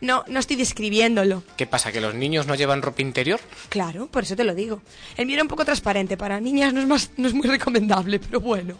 No, 0.00 0.24
no 0.28 0.40
estoy 0.40 0.56
describiéndolo. 0.56 1.42
¿Qué 1.56 1.66
pasa? 1.66 1.92
¿Que 1.92 2.00
los 2.00 2.14
niños 2.14 2.46
no 2.46 2.54
llevan 2.54 2.80
ropa 2.82 3.02
interior? 3.02 3.40
Claro, 3.68 4.06
por 4.06 4.22
eso 4.22 4.36
te 4.36 4.44
lo 4.44 4.54
digo. 4.54 4.80
El 5.16 5.26
mío 5.26 5.34
era 5.34 5.42
un 5.42 5.48
poco 5.48 5.64
transparente. 5.66 6.16
Para 6.16 6.40
niñas 6.40 6.72
no 6.72 6.80
es, 6.80 6.86
más, 6.86 7.10
no 7.18 7.28
es 7.28 7.34
muy 7.34 7.46
recomendable, 7.46 8.18
pero 8.18 8.40
bueno. 8.40 8.78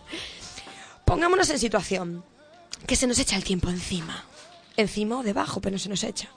Pongámonos 1.04 1.50
en 1.50 1.58
situación. 1.58 2.24
Que 2.86 2.96
se 2.96 3.06
nos 3.06 3.18
echa 3.18 3.36
el 3.36 3.44
tiempo 3.44 3.68
encima. 3.68 4.24
Encima 4.76 5.18
o 5.18 5.22
debajo, 5.22 5.60
pero 5.60 5.74
no 5.74 5.78
se 5.78 5.88
nos 5.90 6.02
echa. 6.02 6.28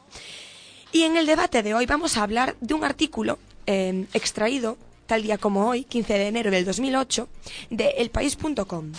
Y 0.95 1.03
en 1.03 1.17
el 1.17 1.25
debate 1.25 1.61
de 1.61 1.73
hoy 1.73 1.85
vamos 1.85 2.15
a 2.15 2.23
hablar 2.23 2.55
de 2.61 2.73
un 2.73 2.85
artículo 2.85 3.37
eh, 3.65 4.07
extraído, 4.13 4.77
tal 5.07 5.23
día 5.23 5.37
como 5.37 5.67
hoy, 5.67 5.83
15 5.83 6.13
de 6.13 6.27
enero 6.29 6.51
del 6.51 6.63
2008, 6.63 7.27
de 7.69 7.89
elpaís.com. 7.97 8.93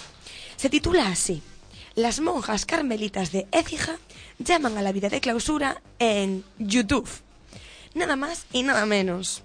Se 0.56 0.68
titula 0.68 1.08
así. 1.08 1.40
Las 1.94 2.20
monjas 2.20 2.66
carmelitas 2.66 3.32
de 3.32 3.46
Écija 3.50 3.96
llaman 4.38 4.76
a 4.76 4.82
la 4.82 4.92
vida 4.92 5.08
de 5.08 5.22
clausura 5.22 5.80
en 5.98 6.44
YouTube. 6.58 7.08
Nada 7.94 8.14
más 8.14 8.44
y 8.52 8.62
nada 8.62 8.84
menos. 8.84 9.42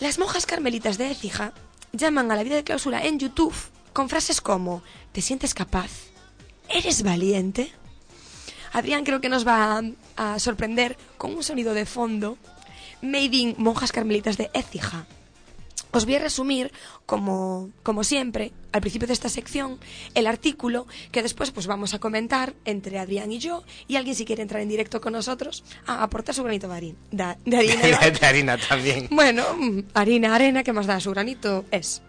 Las 0.00 0.18
monjas 0.18 0.46
carmelitas 0.46 0.98
de 0.98 1.12
Écija 1.12 1.52
llaman 1.92 2.32
a 2.32 2.34
la 2.34 2.42
vida 2.42 2.56
de 2.56 2.64
clausura 2.64 3.06
en 3.06 3.20
YouTube 3.20 3.54
con 3.92 4.08
frases 4.08 4.40
como 4.40 4.82
¿Te 5.12 5.22
sientes 5.22 5.54
capaz? 5.54 5.92
¿Eres 6.68 7.04
valiente? 7.04 7.70
Adrián 8.72 9.04
creo 9.04 9.20
que 9.20 9.28
nos 9.28 9.46
va 9.46 9.78
a, 10.16 10.34
a 10.34 10.38
sorprender 10.38 10.96
con 11.18 11.34
un 11.34 11.42
sonido 11.42 11.74
de 11.74 11.86
fondo 11.86 12.38
made 13.02 13.36
in 13.36 13.54
monjas 13.58 13.92
carmelitas 13.92 14.36
de 14.36 14.50
Écija. 14.54 15.06
Os 15.92 16.04
voy 16.04 16.16
a 16.16 16.18
resumir, 16.18 16.72
como, 17.06 17.70
como 17.82 18.04
siempre, 18.04 18.52
al 18.72 18.82
principio 18.82 19.06
de 19.06 19.14
esta 19.14 19.30
sección, 19.30 19.78
el 20.14 20.26
artículo 20.26 20.86
que 21.10 21.22
después 21.22 21.52
pues 21.52 21.66
vamos 21.66 21.94
a 21.94 21.98
comentar 21.98 22.52
entre 22.66 22.98
Adrián 22.98 23.32
y 23.32 23.38
yo 23.38 23.62
y 23.88 23.96
alguien 23.96 24.14
si 24.14 24.26
quiere 24.26 24.42
entrar 24.42 24.60
en 24.60 24.68
directo 24.68 25.00
con 25.00 25.14
nosotros 25.14 25.64
a 25.86 26.02
aportar 26.02 26.34
su 26.34 26.42
granito 26.42 26.68
de 26.68 26.74
harina. 26.74 26.98
Da- 27.12 27.38
de 27.46 27.56
harina 27.56 28.10
de 28.10 28.26
harina 28.26 28.58
también. 28.58 29.08
bueno, 29.10 29.44
mm, 29.56 29.78
harina, 29.94 30.34
arena, 30.34 30.62
¿qué 30.64 30.72
más 30.74 30.86
da? 30.86 31.00
Su 31.00 31.12
granito 31.12 31.64
es. 31.70 32.02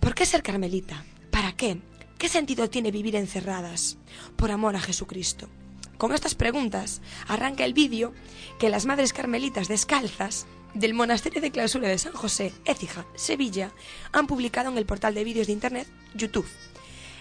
¿Por 0.00 0.14
qué 0.14 0.24
ser 0.24 0.42
carmelita? 0.42 1.04
¿Para 1.30 1.52
qué? 1.52 1.78
¿Qué 2.16 2.28
sentido 2.30 2.70
tiene 2.70 2.90
vivir 2.90 3.16
encerradas? 3.16 3.98
Por 4.36 4.50
amor 4.50 4.76
a 4.76 4.80
Jesucristo. 4.80 5.48
Con 5.98 6.12
estas 6.12 6.34
preguntas 6.34 7.00
arranca 7.28 7.64
el 7.64 7.74
vídeo 7.74 8.12
que 8.58 8.68
las 8.68 8.86
madres 8.86 9.12
carmelitas 9.12 9.68
descalzas 9.68 10.46
del 10.74 10.94
monasterio 10.94 11.40
de 11.40 11.50
clausura 11.50 11.88
de 11.88 11.98
San 11.98 12.12
José, 12.12 12.52
Écija, 12.64 13.06
Sevilla, 13.14 13.70
han 14.12 14.26
publicado 14.26 14.70
en 14.70 14.78
el 14.78 14.86
portal 14.86 15.14
de 15.14 15.24
vídeos 15.24 15.46
de 15.46 15.52
internet 15.52 15.86
YouTube. 16.14 16.46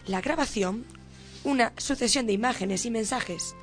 La 0.08 0.22
grabación, 0.22 0.86
una 1.44 1.72
sucesión 1.78 2.26
de 2.26 2.34
imágenes 2.34 2.86
y 2.86 2.92
mensajes 2.92 3.56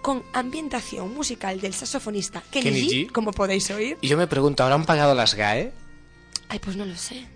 con 0.00 0.24
ambientación 0.32 1.14
musical 1.14 1.60
del 1.60 1.74
saxofonista 1.74 2.42
Kenny, 2.50 2.64
Kenny 2.64 2.80
G, 2.80 3.06
G. 3.06 3.12
como 3.12 3.32
podéis 3.32 3.70
oír. 3.70 3.98
Y 4.00 4.08
yo 4.08 4.16
me 4.16 4.26
pregunto, 4.26 4.64
¿habrán 4.64 4.84
pagado 4.84 5.14
las 5.14 5.34
GAE? 5.34 5.72
Ay, 6.48 6.58
pues 6.58 6.76
no 6.76 6.84
lo 6.84 6.94
sé. 6.96 7.26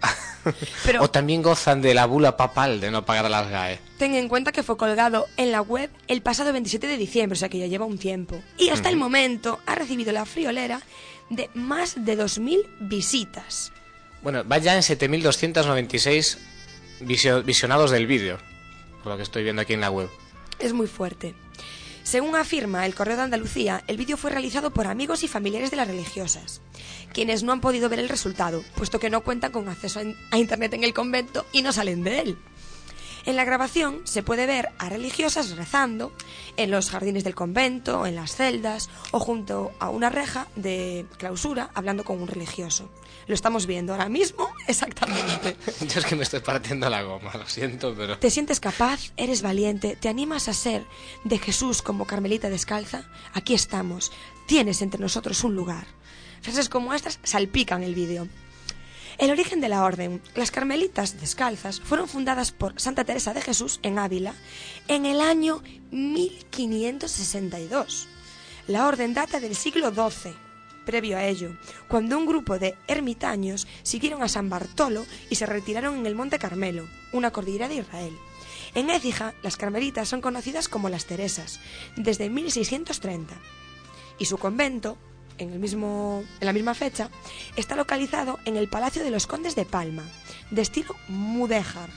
Pero 0.85 1.03
¿O 1.03 1.11
también 1.11 1.43
gozan 1.43 1.81
de 1.83 1.95
la 1.95 2.07
bula 2.07 2.37
papal 2.37 2.81
de 2.81 2.91
no 2.91 3.05
pagar 3.05 3.29
las 3.31 3.49
GAE? 3.51 3.81
ten 3.99 4.15
en 4.15 4.29
cuenta 4.29 4.53
que 4.53 4.63
fue 4.63 4.77
colgado 4.77 5.27
en 5.37 5.51
la 5.53 5.61
web 5.63 5.91
el 6.07 6.21
pasado 6.23 6.53
27 6.53 6.87
de 6.87 6.97
diciembre, 6.99 7.35
o 7.35 7.39
sea 7.39 7.49
que 7.49 7.59
ya 7.59 7.67
lleva 7.67 7.85
un 7.87 7.99
tiempo. 7.99 8.41
Y 8.59 8.69
hasta 8.69 8.89
el 8.91 8.97
momento 8.97 9.59
ha 9.67 9.75
recibido 9.75 10.13
la 10.13 10.25
friolera 10.27 10.81
de 11.31 11.49
más 11.55 12.05
de 12.05 12.17
2.000 12.19 12.67
visitas. 12.81 13.73
Bueno, 14.23 14.47
va 14.47 14.59
ya 14.59 14.75
en 14.77 14.83
7.296 14.83 16.39
visio- 17.01 17.43
visionados 17.43 17.91
del 17.91 18.07
vídeo, 18.07 18.39
por 19.03 19.13
lo 19.13 19.17
que 19.17 19.23
estoy 19.23 19.43
viendo 19.43 19.63
aquí 19.63 19.73
en 19.73 19.81
la 19.81 19.91
web. 19.91 20.09
Es 20.59 20.73
muy 20.73 20.87
fuerte. 20.87 21.35
Según 22.07 22.37
afirma 22.37 22.87
el 22.87 22.95
Correo 22.95 23.17
de 23.17 23.23
Andalucía, 23.25 23.83
el 23.89 23.97
vídeo 23.97 24.17
fue 24.17 24.31
realizado 24.31 24.71
por 24.73 24.87
amigos 24.87 25.25
y 25.25 25.29
familiares 25.29 25.73
de 25.73 25.77
las 25.77 25.89
religiosas, 25.89 26.61
quienes 27.13 27.43
no 27.43 27.51
han 27.53 27.61
podido 27.61 27.89
ver 27.89 27.99
el 27.99 28.09
resultado, 28.09 28.63
puesto 28.77 29.01
que 29.01 29.11
no 29.11 29.23
cuentan 29.25 29.51
con 29.51 29.69
acceso 29.69 29.99
a 29.99 30.03
in- 30.05 30.17
a 30.31 30.39
Internet 30.39 30.73
en 30.75 30.85
el 30.85 30.95
convento 30.95 31.45
y 31.51 31.63
no 31.63 31.73
salen 31.73 32.05
de 32.05 32.21
él. 32.21 32.39
En 33.27 33.35
la 33.35 33.45
grabación 33.45 34.03
se 34.05 34.23
puede 34.23 34.47
ver 34.47 34.69
a 34.79 34.89
religiosas 34.89 35.57
rezando 35.57 36.13
en 36.57 36.71
los 36.71 36.91
jardines 36.91 37.25
del 37.25 37.35
convento, 37.35 38.07
en 38.07 38.15
las 38.15 38.37
celdas 38.37 38.89
o 39.11 39.19
junto 39.19 39.73
a 39.81 39.91
una 39.91 40.11
reja 40.11 40.47
de 40.55 41.07
clausura 41.19 41.71
hablando 41.75 42.05
con 42.05 42.23
un 42.23 42.29
religioso. 42.29 42.89
Lo 43.27 43.35
estamos 43.35 43.67
viendo 43.67 43.93
ahora 43.93 44.09
mismo 44.09 44.49
exactamente. 44.69 45.57
Yo 45.89 45.99
es 45.99 46.07
que 46.07 46.15
me 46.15 46.23
estoy 46.23 46.39
partiendo 46.39 46.89
la 46.89 47.03
goma, 47.03 47.33
lo 47.35 47.49
siento, 47.49 47.97
pero... 47.97 48.17
¿Te 48.17 48.31
sientes 48.31 48.61
capaz? 48.61 49.13
¿Eres 49.17 49.43
valiente? 49.43 49.97
¿Te 49.97 50.09
animas 50.09 50.47
a 50.47 50.55
ser 50.55 50.85
de 51.25 51.39
Jesús 51.39 51.83
como 51.83 52.07
Carmelita 52.07 52.49
descalza? 52.49 53.11
Aquí 53.35 53.55
estamos. 53.55 54.13
Tienes 54.47 54.83
entre 54.83 55.01
nosotros 55.01 55.43
un 55.43 55.57
lugar. 55.57 55.89
Frases 56.43 56.69
como 56.69 56.95
estas 56.95 57.19
salpican 57.25 57.83
el 57.83 57.97
vídeo. 57.97 58.29
El 59.19 59.31
origen 59.31 59.61
de 59.63 59.71
la 59.71 59.85
orden. 59.85 60.21
Las 60.35 60.51
Carmelitas 60.51 61.19
descalzas 61.19 61.81
fueron 61.81 62.07
fundadas 62.07 62.53
por 62.53 62.79
Santa 62.79 63.05
Teresa 63.05 63.33
de 63.33 63.41
Jesús 63.41 63.81
en 63.83 63.99
Ávila 63.99 64.35
en 64.89 65.07
el 65.07 65.23
año 65.23 65.63
1562. 65.91 68.09
La 68.67 68.87
orden 68.87 69.15
data 69.15 69.41
del 69.41 69.57
siglo 69.57 69.91
XII. 69.91 70.35
Previo 70.85 71.17
a 71.17 71.25
ello, 71.25 71.57
cuando 71.89 72.19
un 72.19 72.27
grupo 72.27 72.59
de 72.59 72.77
ermitaños 72.87 73.67
siguieron 73.83 74.23
a 74.23 74.29
San 74.29 74.51
Bartolo 74.51 75.07
y 75.31 75.37
se 75.37 75.47
retiraron 75.47 75.97
en 75.97 76.05
el 76.07 76.15
Monte 76.15 76.39
Carmelo, 76.39 76.87
una 77.13 77.31
cordillera 77.31 77.69
de 77.69 77.77
Israel. 77.77 78.13
En 78.75 78.91
Écija, 78.91 79.33
las 79.43 79.57
carmelitas 79.57 80.09
son 80.09 80.21
conocidas 80.21 80.69
como 80.69 80.91
las 80.91 81.07
Teresas, 81.07 81.59
desde 81.97 82.29
1630 82.29 83.35
y 84.19 84.27
su 84.27 84.39
convento, 84.39 84.97
en, 85.39 85.53
el 85.53 85.59
mismo, 85.59 86.25
en 86.41 86.47
la 86.47 86.53
misma 86.53 86.75
fecha, 86.75 87.11
está 87.57 87.77
localizado 87.77 88.39
en 88.45 88.57
el 88.57 88.69
Palacio 88.69 89.05
de 89.05 89.11
los 89.11 89.27
Condes 89.27 89.55
de 89.55 89.65
Palma, 89.65 90.05
de 90.51 90.63
estilo 90.63 90.95
mudéjar, 91.09 91.89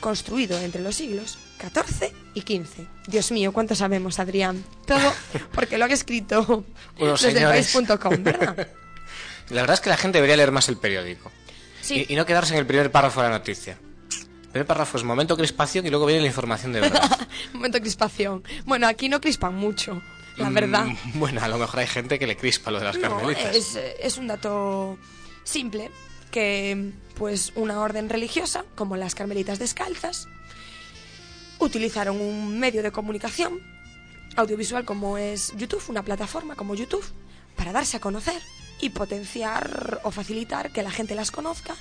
construido 0.00 0.58
entre 0.60 0.82
los 0.82 0.96
siglos 0.96 1.38
XIV 1.58 2.12
y 2.34 2.40
XV. 2.40 2.86
Dios 3.06 3.32
mío, 3.32 3.52
¿cuánto 3.52 3.74
sabemos, 3.74 4.18
Adrián? 4.18 4.64
Todo 4.86 5.12
porque 5.52 5.78
lo 5.78 5.84
han 5.84 5.92
escrito 5.92 6.64
los 6.98 7.22
país.com, 7.24 8.22
¿verdad? 8.22 8.68
La 9.48 9.60
verdad 9.60 9.74
es 9.74 9.80
que 9.80 9.90
la 9.90 9.96
gente 9.96 10.18
debería 10.18 10.36
leer 10.36 10.50
más 10.50 10.68
el 10.68 10.76
periódico. 10.76 11.30
Sí. 11.80 12.04
Y, 12.08 12.14
y 12.14 12.16
no 12.16 12.26
quedarse 12.26 12.52
en 12.54 12.58
el 12.58 12.66
primer 12.66 12.90
párrafo 12.90 13.22
de 13.22 13.28
la 13.28 13.38
noticia. 13.38 13.78
El 14.10 14.48
primer 14.50 14.66
párrafo 14.66 14.96
es 14.98 15.04
momento 15.04 15.36
crispación 15.36 15.86
y 15.86 15.90
luego 15.90 16.06
viene 16.06 16.22
la 16.22 16.26
información 16.26 16.72
de 16.72 16.80
verdad. 16.80 17.28
Momento 17.52 17.76
de 17.76 17.82
crispación. 17.82 18.42
Bueno, 18.64 18.88
aquí 18.88 19.08
no 19.08 19.20
crispan 19.20 19.54
mucho, 19.54 20.02
la 20.36 20.50
verdad. 20.50 20.86
Mm, 20.86 21.18
Bueno, 21.18 21.42
a 21.42 21.48
lo 21.48 21.58
mejor 21.58 21.80
hay 21.80 21.86
gente 21.86 22.18
que 22.18 22.26
le 22.26 22.36
crispa 22.36 22.70
lo 22.70 22.78
de 22.78 22.84
las 22.84 22.96
No, 22.96 23.02
carmelitas. 23.02 23.54
es, 23.56 23.76
es 24.00 24.16
un 24.18 24.26
dato 24.26 24.98
simple 25.44 25.90
que 26.30 26.92
pues 27.14 27.52
una 27.54 27.80
orden 27.80 28.08
religiosa 28.08 28.64
como 28.74 28.96
las 28.96 29.14
carmelitas 29.14 29.58
descalzas 29.58 30.28
utilizaron 31.58 32.20
un 32.20 32.58
medio 32.58 32.82
de 32.82 32.90
comunicación 32.92 33.60
audiovisual 34.36 34.84
como 34.84 35.16
es 35.16 35.52
YouTube, 35.56 35.82
una 35.88 36.02
plataforma 36.02 36.54
como 36.56 36.74
YouTube, 36.74 37.04
para 37.56 37.72
darse 37.72 37.96
a 37.96 38.00
conocer 38.00 38.40
y 38.82 38.90
potenciar 38.90 40.00
o 40.04 40.10
facilitar 40.10 40.70
que 40.72 40.82
la 40.82 40.90
gente 40.90 41.14
las 41.14 41.30
conozca 41.30 41.74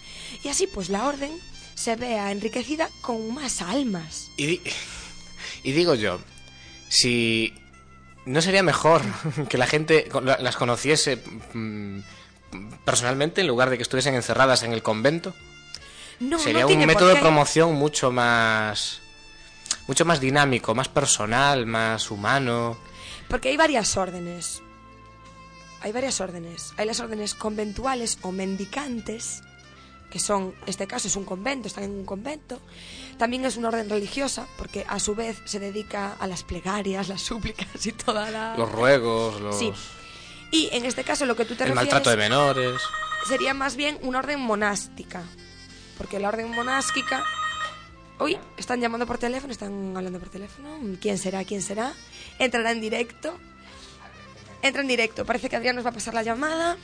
y 0.44 0.48
así 0.48 0.68
pues 0.68 0.90
la 0.90 1.06
orden 1.06 1.32
se 1.74 1.98
vea 1.98 2.32
enriquecida 2.32 2.90
con 3.02 3.34
más 3.34 3.62
almas. 3.62 4.30
Y 4.38 5.72
digo 5.74 5.96
yo, 5.96 6.20
si 6.88 7.54
no 8.26 8.42
sería 8.42 8.64
mejor 8.64 9.02
que 9.50 9.58
la 9.58 9.68
gente 9.68 10.10
las 10.24 10.56
conociese 10.56 11.22
mm, 11.54 12.00
personalmente 12.84 13.42
en 13.42 13.48
lugar 13.48 13.70
de 13.70 13.78
que 13.78 13.84
estuviesen 13.84 14.16
encerradas 14.16 14.64
en 14.64 14.74
el 14.74 14.84
convento, 14.84 15.34
No, 16.20 16.40
sería 16.40 16.62
no 16.62 16.68
un 16.70 16.86
método 16.86 17.10
de 17.10 17.16
promoción 17.16 17.74
mucho 17.74 18.12
más 18.12 19.02
mucho 19.88 20.06
más 20.06 20.20
dinámico, 20.20 20.74
más 20.74 20.88
personal, 20.88 21.66
más 21.66 22.10
humano. 22.10 22.78
Porque 23.28 23.50
hay 23.50 23.58
varias 23.58 23.98
órdenes. 23.98 24.62
Hay 25.82 25.92
varias 25.92 26.20
órdenes. 26.22 26.74
Hay 26.78 26.88
las 26.88 27.00
órdenes 27.00 27.36
conventuales 27.36 28.18
o 28.22 28.32
mendicantes, 28.32 29.44
que 30.16 30.20
son, 30.20 30.56
este 30.66 30.88
caso 30.88 31.10
es 31.10 31.18
un 31.18 31.26
convento, 31.26 31.68
están 31.68 31.84
en 31.84 31.92
un 31.92 32.06
convento. 32.06 32.62
También 33.18 33.44
es 33.44 33.58
una 33.58 33.68
orden 33.68 33.90
religiosa, 33.90 34.48
porque 34.58 34.86
a 34.88 34.98
su 34.98 35.14
vez 35.14 35.42
se 35.44 35.60
dedica 35.60 36.14
a 36.18 36.26
las 36.26 36.46
plegarias, 36.46 37.10
las 37.10 37.20
súplicas 37.20 37.86
y 37.86 37.92
toda 37.92 38.32
la... 38.32 38.56
Los 38.56 38.72
ruegos, 38.72 39.42
los 39.42 39.60
Sí. 39.60 39.74
Y 40.52 40.70
en 40.72 40.86
este 40.86 41.04
caso 41.04 41.26
lo 41.26 41.36
que 41.36 41.44
tú 41.44 41.56
te 41.56 41.66
el 41.66 41.72
refieres 41.72 41.94
maltrato 41.94 42.12
de 42.12 42.16
menores. 42.16 42.82
sería 43.28 43.54
más 43.54 43.76
bien 43.76 44.00
una 44.04 44.20
orden 44.20 44.40
monástica. 44.40 45.22
Porque 45.98 46.18
la 46.18 46.30
orden 46.30 46.50
monástica... 46.52 47.26
Uy, 48.18 48.38
están 48.56 48.80
llamando 48.80 49.06
por 49.06 49.18
teléfono, 49.18 49.52
están 49.52 49.98
hablando 49.98 50.18
por 50.20 50.30
teléfono. 50.30 50.80
¿Quién 51.02 51.18
será? 51.18 51.44
¿Quién 51.44 51.62
será? 51.62 51.92
Entrará 52.40 52.72
en 52.72 52.80
directo. 52.80 53.38
Entra 54.62 54.82
en 54.82 54.88
directo. 54.88 55.26
Parece 55.26 55.50
que 55.50 55.58
Adrián 55.58 55.76
nos 55.76 55.86
va 55.86 55.90
a 55.90 55.94
pasar 55.94 56.14
la 56.14 56.24
llamada. 56.24 56.78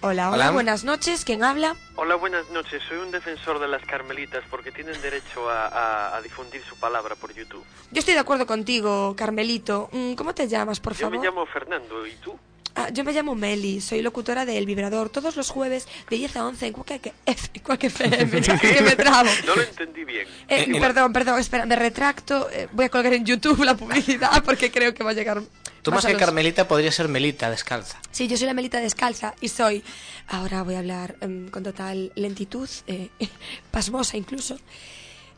Hola, 0.00 0.28
hola, 0.30 0.34
Hola. 0.44 0.50
buenas 0.52 0.84
noches. 0.84 1.24
¿Quién 1.24 1.42
habla? 1.42 1.74
Hola, 1.96 2.14
buenas 2.14 2.48
noches. 2.50 2.80
Soy 2.88 2.98
un 2.98 3.10
defensor 3.10 3.58
de 3.58 3.66
las 3.66 3.82
carmelitas 3.84 4.44
porque 4.48 4.70
tienen 4.70 5.00
derecho 5.02 5.50
a, 5.50 5.66
a- 5.66 6.16
a 6.16 6.22
difundir 6.22 6.62
su 6.68 6.76
palabra 6.76 7.16
por 7.16 7.34
YouTube. 7.34 7.64
Yo 7.90 7.98
estoy 7.98 8.14
de 8.14 8.20
acuerdo 8.20 8.46
contigo, 8.46 9.14
Carmelito. 9.16 9.88
Mm, 9.92 10.14
¿Cómo 10.14 10.34
te 10.34 10.46
llamas, 10.46 10.78
por 10.78 10.92
Yo 10.94 11.00
favor? 11.06 11.18
me 11.18 11.24
llamo 11.24 11.44
Fernando, 11.46 12.06
¿y 12.06 12.12
tú? 12.16 12.38
Ah, 12.76 12.90
yo 12.90 13.02
me 13.02 13.12
llamo 13.12 13.34
Meli, 13.34 13.80
soy 13.80 14.02
locutora 14.02 14.46
de 14.46 14.56
El 14.56 14.66
Vibrador 14.66 15.08
todos 15.08 15.34
los 15.36 15.50
jueves 15.50 15.88
de 16.08 16.16
10 16.16 16.36
a 16.36 16.46
11 16.46 16.66
en 16.68 16.72
Quack 16.74 17.12
FM. 17.26 18.40
Que 18.60 18.82
me 18.82 18.94
trabo. 18.94 19.28
No 19.46 19.56
lo 19.56 19.62
entendí 19.62 20.04
bien. 20.04 20.28
Eh, 20.48 20.78
perdón, 20.78 21.12
perdón, 21.12 21.40
espera, 21.40 21.66
me 21.66 21.74
retracto. 21.74 22.48
eh, 22.52 22.68
voy 22.70 22.84
a 22.84 22.88
colgar 22.88 23.12
en 23.14 23.24
YouTube 23.26 23.64
la 23.64 23.76
publicidad 23.76 24.44
porque 24.44 24.70
creo 24.70 24.94
que 24.94 25.02
va 25.02 25.10
a 25.10 25.14
llegar. 25.14 25.42
Tú 25.90 25.94
más 25.96 26.06
que 26.06 26.12
los- 26.12 26.20
Carmelita 26.20 26.66
podría 26.68 26.92
ser 26.92 27.08
Melita 27.08 27.50
descalza. 27.50 28.00
Sí, 28.10 28.28
yo 28.28 28.36
soy 28.36 28.46
la 28.46 28.54
Melita 28.54 28.80
descalza 28.80 29.34
y 29.40 29.48
soy. 29.48 29.82
Ahora 30.28 30.62
voy 30.62 30.74
a 30.74 30.78
hablar 30.80 31.16
em, 31.20 31.48
con 31.48 31.62
total 31.62 32.12
lentitud, 32.14 32.68
eh, 32.86 33.08
pasmosa 33.70 34.16
incluso. 34.16 34.58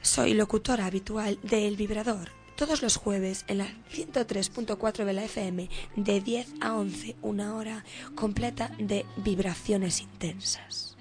Soy 0.03 0.35
locutora 0.35 0.87
habitual 0.87 1.39
de 1.43 1.69
El 1.69 1.77
Vibrador. 1.77 2.31
Todos 2.57 2.83
los 2.83 2.97
jueves 2.97 3.45
en 3.49 3.59
la 3.59 3.69
103.4 3.93 5.05
de 5.05 5.13
la 5.13 5.25
FM, 5.25 5.69
de 5.97 6.21
10 6.21 6.47
a 6.61 6.75
11, 6.75 7.17
una 7.23 7.55
hora 7.57 7.85
completa 8.15 8.71
de 8.79 9.07
vibraciones 9.17 10.01
intensas. 10.01 10.97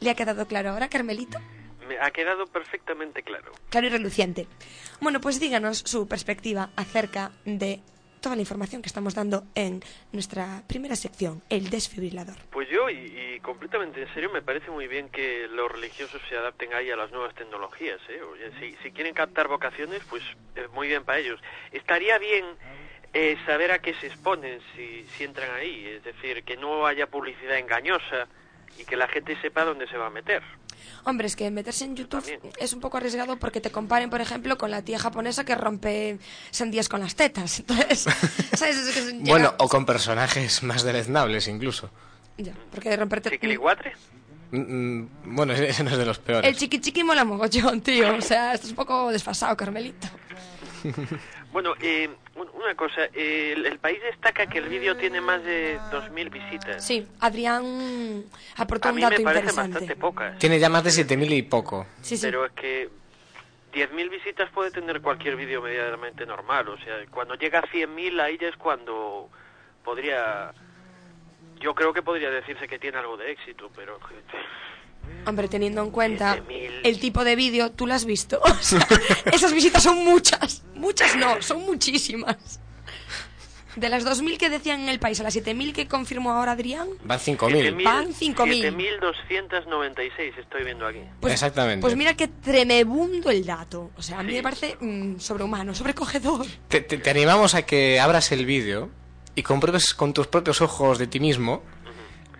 ¿Le 0.00 0.10
ha 0.10 0.14
quedado 0.14 0.46
claro 0.46 0.70
ahora, 0.70 0.88
Carmelito? 0.88 1.38
Me 1.88 1.96
ha 2.00 2.10
quedado 2.10 2.46
perfectamente 2.46 3.22
claro. 3.22 3.52
Claro 3.70 3.86
y 3.86 3.90
reluciente. 3.90 4.48
Bueno, 5.00 5.20
pues 5.20 5.38
díganos 5.38 5.78
su 5.86 6.08
perspectiva 6.08 6.70
acerca 6.74 7.30
de 7.44 7.80
toda 8.26 8.34
la 8.34 8.42
información 8.42 8.82
que 8.82 8.88
estamos 8.88 9.14
dando 9.14 9.44
en 9.54 9.84
nuestra 10.10 10.64
primera 10.66 10.96
sección, 10.96 11.42
el 11.48 11.70
desfibrilador. 11.70 12.34
Pues 12.50 12.68
yo, 12.68 12.90
y, 12.90 13.38
completamente 13.38 14.02
en 14.02 14.12
serio, 14.14 14.32
me 14.32 14.42
parece 14.42 14.68
muy 14.68 14.88
bien 14.88 15.08
que 15.10 15.46
los 15.46 15.70
religiosos 15.70 16.20
se 16.28 16.36
adapten 16.36 16.74
ahí 16.74 16.90
a 16.90 16.96
las 16.96 17.12
nuevas 17.12 17.36
tecnologías. 17.36 18.00
¿eh? 18.08 18.20
Oye, 18.22 18.50
si, 18.58 18.74
si 18.82 18.90
quieren 18.90 19.14
captar 19.14 19.46
vocaciones, 19.46 20.02
pues 20.10 20.24
eh, 20.56 20.66
muy 20.74 20.88
bien 20.88 21.04
para 21.04 21.20
ellos. 21.20 21.40
Estaría 21.70 22.18
bien 22.18 22.44
eh, 23.14 23.36
saber 23.46 23.70
a 23.70 23.78
qué 23.78 23.94
se 23.94 24.08
exponen 24.08 24.58
si, 24.74 25.06
si 25.16 25.22
entran 25.22 25.54
ahí, 25.54 25.86
es 25.86 26.02
decir, 26.02 26.42
que 26.42 26.56
no 26.56 26.84
haya 26.84 27.06
publicidad 27.06 27.58
engañosa 27.58 28.26
y 28.76 28.84
que 28.86 28.96
la 28.96 29.06
gente 29.06 29.40
sepa 29.40 29.64
dónde 29.64 29.86
se 29.86 29.98
va 29.98 30.06
a 30.08 30.10
meter. 30.10 30.42
Hombre, 31.04 31.26
es 31.26 31.36
que 31.36 31.50
meterse 31.50 31.84
en 31.84 31.96
YouTube 31.96 32.20
También. 32.24 32.40
es 32.58 32.72
un 32.72 32.80
poco 32.80 32.96
arriesgado 32.96 33.36
porque 33.38 33.60
te 33.60 33.70
comparen, 33.70 34.10
por 34.10 34.20
ejemplo, 34.20 34.56
con 34.58 34.70
la 34.70 34.82
tía 34.82 34.98
japonesa 34.98 35.44
que 35.44 35.54
rompe 35.54 36.18
sandías 36.50 36.88
con 36.88 37.00
las 37.00 37.14
tetas. 37.14 37.58
Entonces, 37.60 38.06
¿sabes? 38.54 38.76
Es 38.76 38.94
que 38.94 39.00
es- 39.00 39.12
llega- 39.12 39.24
Bueno, 39.30 39.54
o 39.58 39.68
con 39.68 39.86
personajes 39.86 40.62
más 40.62 40.82
deleznables 40.82 41.48
incluso. 41.48 41.90
Ya, 42.38 42.52
porque 42.70 42.90
de 42.90 42.96
romperte... 42.96 43.38
Mm, 44.52 44.58
mm, 44.58 45.08
Bueno, 45.36 45.52
ese 45.54 45.82
no 45.84 45.90
es 45.90 45.96
de 45.98 46.06
los 46.06 46.18
peores. 46.18 46.48
El 46.48 46.56
chiqui 46.56 46.80
chiqui 46.80 47.02
mola 47.02 47.24
mogollón, 47.24 47.80
tío. 47.80 48.14
O 48.16 48.20
sea, 48.20 48.54
esto 48.54 48.66
es 48.66 48.70
un 48.72 48.76
poco 48.76 49.10
desfasado, 49.10 49.56
Carmelito. 49.56 50.06
Bueno, 51.56 51.74
eh, 51.80 52.10
un- 52.34 52.50
una 52.50 52.74
cosa, 52.74 53.06
eh, 53.14 53.54
el, 53.56 53.64
el 53.64 53.78
país 53.78 53.98
destaca 54.02 54.46
que 54.46 54.58
el 54.58 54.68
vídeo 54.68 54.94
tiene 54.94 55.22
más 55.22 55.42
de 55.42 55.80
2.000 55.90 56.28
visitas. 56.28 56.84
Sí, 56.84 57.08
Adrián 57.20 58.24
aportó 58.58 58.90
A 58.90 58.92
un 58.92 59.00
dato 59.00 59.16
me 59.16 59.24
parece 59.24 59.40
interesante. 59.46 59.72
bastante 59.72 59.96
pocas. 59.96 60.36
Tiene 60.38 60.58
ya 60.58 60.68
más 60.68 60.84
de 60.84 60.90
7.000 60.90 61.32
y 61.32 61.40
poco. 61.44 61.86
Sí, 62.02 62.18
sí. 62.18 62.26
Pero 62.26 62.44
es 62.44 62.52
que 62.52 62.90
10.000 63.72 64.10
visitas 64.10 64.50
puede 64.50 64.70
tener 64.70 65.00
cualquier 65.00 65.34
vídeo 65.36 65.62
medianamente 65.62 66.26
normal. 66.26 66.68
O 66.68 66.76
sea, 66.76 66.98
cuando 67.10 67.36
llega 67.36 67.60
a 67.60 67.66
100.000 67.70 68.20
ahí 68.20 68.36
ya 68.36 68.48
es 68.48 68.56
cuando 68.58 69.30
podría... 69.82 70.52
Yo 71.60 71.74
creo 71.74 71.94
que 71.94 72.02
podría 72.02 72.30
decirse 72.30 72.68
que 72.68 72.78
tiene 72.78 72.98
algo 72.98 73.16
de 73.16 73.30
éxito, 73.32 73.70
pero... 73.74 73.98
Hombre, 75.26 75.48
teniendo 75.48 75.82
en 75.82 75.90
cuenta 75.90 76.36
7.000. 76.36 76.70
el 76.84 77.00
tipo 77.00 77.24
de 77.24 77.34
vídeo, 77.36 77.72
tú 77.72 77.86
lo 77.86 77.94
has 77.94 78.04
visto. 78.04 78.40
O 78.44 78.54
sea, 78.62 78.86
esas 79.32 79.52
visitas 79.52 79.82
son 79.82 80.04
muchas. 80.04 80.62
Muchas 80.74 81.16
no, 81.16 81.40
son 81.42 81.62
muchísimas. 81.64 82.60
De 83.74 83.90
las 83.90 84.06
2.000 84.06 84.38
que 84.38 84.48
decían 84.48 84.80
en 84.80 84.88
el 84.88 84.98
país 84.98 85.20
a 85.20 85.22
las 85.22 85.36
7.000 85.36 85.74
que 85.74 85.86
confirmó 85.86 86.32
ahora 86.32 86.52
Adrián, 86.52 86.88
Van 87.04 87.18
5.000. 87.18 87.84
Van 87.84 88.06
5.000. 88.14 88.72
7.296 89.28 90.38
estoy 90.38 90.64
viendo 90.64 90.86
aquí. 90.86 91.00
pues, 91.20 91.34
Exactamente. 91.34 91.82
pues 91.82 91.94
mira 91.94 92.14
que 92.14 92.28
tremebundo 92.28 93.30
el 93.30 93.44
dato. 93.44 93.90
O 93.96 94.00
sea, 94.02 94.20
a 94.20 94.22
mí 94.22 94.30
Sí. 94.30 94.36
me 94.36 94.42
parece 94.42 94.76
mm, 94.80 95.18
sobrehumano, 95.18 95.74
sobrecogedor. 95.74 96.46
Te, 96.68 96.80
te- 96.80 96.96
te 96.98 97.10
animamos 97.10 97.54
a 97.54 97.66
que 97.66 98.00
abras 98.00 98.32
el 98.32 98.46
vídeo 98.46 98.88
y 99.34 99.42
compruebes 99.42 99.92
con 99.92 100.14
tus 100.14 100.26
propios 100.26 100.62
ojos 100.62 100.98
de 100.98 101.06
ti 101.06 101.20
mismo. 101.20 101.62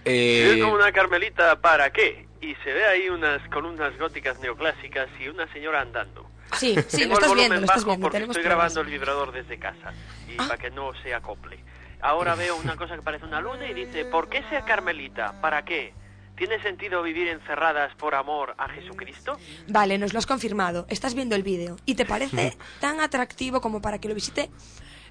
eh, 0.07 0.53
Es 0.57 0.63
como 0.63 0.75
una 0.77 0.91
carmelita, 0.93 1.61
¿para 1.61 1.93
qué? 1.93 2.27
Y 2.41 2.55
se 2.57 2.73
ve 2.73 2.85
ahí 2.87 3.09
unas 3.09 3.41
columnas 3.49 3.97
góticas 3.99 4.39
neoclásicas 4.41 5.09
y 5.21 5.29
una 5.29 5.51
señora 5.53 5.81
andando. 5.81 6.29
Sí, 6.59 6.77
sí, 6.89 6.99
Tengo 6.99 7.15
lo 7.15 7.15
estás 7.15 7.23
el 7.25 7.29
volumen 7.29 7.37
viendo, 7.39 7.55
lo 7.57 7.63
estás 7.65 7.77
bajo 7.85 7.87
viendo. 7.87 8.07
porque 8.09 8.19
estoy 8.23 8.43
grabando 8.43 8.81
el 8.83 8.87
vibrador 8.87 9.33
desde 9.33 9.59
casa 9.59 9.93
y 10.29 10.35
Ah. 10.39 10.45
para 10.47 10.59
que 10.59 10.71
no 10.71 10.93
se 11.03 11.15
acople. 11.15 11.59
Ahora 12.01 12.35
veo 12.35 12.57
una 12.57 12.77
cosa 12.77 12.95
que 12.95 13.03
parece 13.03 13.25
una 13.25 13.41
luna 13.41 13.67
y 13.69 13.75
dice, 13.75 14.05
¿por 14.05 14.29
qué 14.29 14.43
ser 14.51 14.65
carmelita? 14.65 15.41
¿Para 15.41 15.65
qué? 15.65 15.93
¿Tiene 16.37 16.61
sentido 16.63 17.03
vivir 17.03 17.29
encerradas 17.29 17.95
por 17.97 18.15
amor 18.15 18.55
a 18.59 18.69
Jesucristo? 18.69 19.39
Vale, 19.69 19.97
nos 19.97 20.13
lo 20.13 20.19
has 20.19 20.27
confirmado. 20.27 20.87
Estás 20.91 21.15
viendo 21.15 21.35
el 21.35 21.43
vídeo 21.43 21.77
y 21.87 21.95
te 21.95 22.05
parece 22.05 22.57
tan 22.81 23.01
atractivo 23.01 23.63
como 23.63 23.81
para 23.81 23.99
que 23.99 24.09
lo 24.09 24.15
visite 24.15 24.51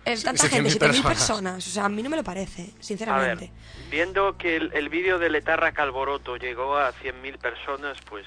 eh, 0.06 0.18
tanta 0.24 0.44
7.000 0.46 0.50
gente, 0.50 0.70
7.000 0.70 0.80
personas. 0.80 1.04
personas. 1.06 1.68
O 1.68 1.70
sea, 1.72 1.86
a 1.86 1.90
mí 1.90 2.02
no 2.04 2.10
me 2.10 2.18
lo 2.18 2.24
parece, 2.24 2.62
A 2.62 2.66
ver, 2.66 2.74
sinceramente. 2.80 3.52
viendo 3.90 4.38
que 4.38 4.56
el, 4.56 4.72
el 4.74 4.90
vídeo 4.90 5.20
de 5.20 5.30
Letarra 5.30 5.72
Calboroto 5.74 6.38
llegó 6.38 6.78
a 6.78 6.94
100.000 6.94 7.38
personas, 7.38 7.98
pues 8.10 8.26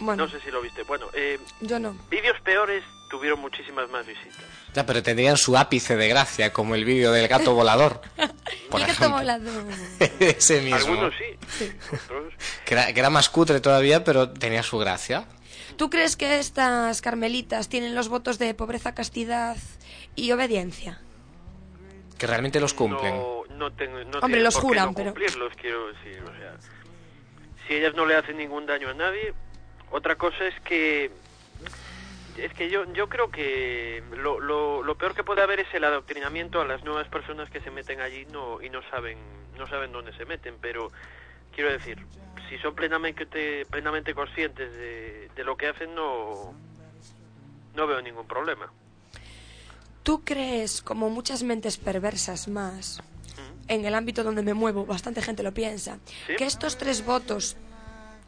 Bueno, 0.00 0.24
no 0.26 0.30
sé 0.30 0.40
si 0.40 0.50
lo 0.50 0.60
viste. 0.62 0.82
Bueno, 0.84 1.06
eh, 1.14 1.38
yo 1.60 1.78
no. 1.78 1.96
vídeos 2.10 2.38
peores 2.42 2.82
tuvieron 3.10 3.40
muchísimas 3.40 3.88
más 3.90 4.06
visitas. 4.06 4.38
Ya, 4.74 4.86
pero 4.86 5.02
tendrían 5.02 5.36
su 5.36 5.56
ápice 5.56 5.96
de 5.96 6.08
gracia, 6.08 6.52
como 6.52 6.74
el 6.74 6.84
vídeo 6.86 7.12
del 7.12 7.28
gato 7.28 7.52
volador. 7.54 8.00
Por 8.70 8.80
el 8.80 8.86
gato 8.86 8.92
ejemplo. 9.04 9.18
volador. 9.18 9.64
Ese 10.20 10.60
mismo. 10.62 10.76
Algunos 10.76 11.14
sí. 11.58 11.70
Que 12.64 12.74
era, 12.74 12.92
que 12.92 12.98
era 13.00 13.10
más 13.10 13.28
cutre 13.28 13.60
todavía, 13.60 14.02
pero 14.02 14.30
tenía 14.30 14.62
su 14.62 14.78
gracia. 14.78 15.26
¿Tú 15.76 15.90
crees 15.90 16.16
que 16.16 16.38
estas 16.38 17.00
carmelitas 17.02 17.68
tienen 17.68 17.94
los 17.94 18.08
votos 18.08 18.38
de 18.38 18.54
pobreza, 18.54 18.94
castidad 18.94 19.56
y 20.14 20.32
obediencia? 20.32 21.00
Que 22.18 22.26
realmente 22.26 22.60
los 22.60 22.74
cumplen. 22.74 23.16
No, 23.16 23.42
no 23.50 23.72
tengo, 23.72 23.98
no 24.04 24.18
Hombre, 24.20 24.42
los 24.42 24.54
juran, 24.56 24.86
no 24.86 24.94
pero- 24.94 25.10
cumplirlos, 25.12 25.52
quiero 25.56 25.88
decir. 25.92 26.22
O 26.22 26.36
sea, 26.38 26.56
si 27.66 27.74
ellas 27.74 27.94
no 27.94 28.06
le 28.06 28.14
hacen 28.16 28.36
ningún 28.36 28.66
daño 28.66 28.88
a 28.90 28.94
nadie, 28.94 29.34
otra 29.90 30.16
cosa 30.16 30.46
es 30.46 30.58
que 30.60 31.10
es 32.38 32.52
que 32.54 32.70
yo 32.70 32.90
yo 32.94 33.08
creo 33.10 33.30
que 33.30 34.02
lo, 34.16 34.40
lo, 34.40 34.82
lo 34.82 34.94
peor 34.96 35.14
que 35.14 35.22
puede 35.22 35.42
haber 35.42 35.60
es 35.60 35.74
el 35.74 35.84
adoctrinamiento 35.84 36.62
a 36.62 36.64
las 36.64 36.82
nuevas 36.82 37.06
personas 37.08 37.50
que 37.50 37.60
se 37.60 37.70
meten 37.70 38.00
allí 38.00 38.24
no 38.32 38.62
y 38.62 38.70
no 38.70 38.80
saben 38.88 39.18
no 39.58 39.66
saben 39.68 39.92
dónde 39.92 40.16
se 40.16 40.24
meten 40.24 40.54
pero 40.58 40.90
quiero 41.54 41.70
decir 41.70 41.98
si 42.48 42.56
son 42.56 42.74
plenamente 42.74 43.26
plenamente 43.66 44.14
conscientes 44.14 44.72
de, 44.72 45.28
de 45.36 45.44
lo 45.44 45.58
que 45.58 45.68
hacen 45.68 45.94
no 45.94 46.54
no 47.74 47.86
veo 47.86 48.00
ningún 48.00 48.26
problema. 48.26 48.72
¿Tú 50.02 50.22
crees, 50.24 50.82
como 50.82 51.10
muchas 51.10 51.42
mentes 51.42 51.76
perversas 51.76 52.48
más, 52.48 53.00
en 53.68 53.84
el 53.84 53.94
ámbito 53.94 54.24
donde 54.24 54.42
me 54.42 54.54
muevo, 54.54 54.84
bastante 54.84 55.22
gente 55.22 55.42
lo 55.42 55.54
piensa, 55.54 55.98
Sí. 56.26 56.34
que 56.36 56.44
estos 56.44 56.76
tres 56.76 57.04
votos 57.04 57.56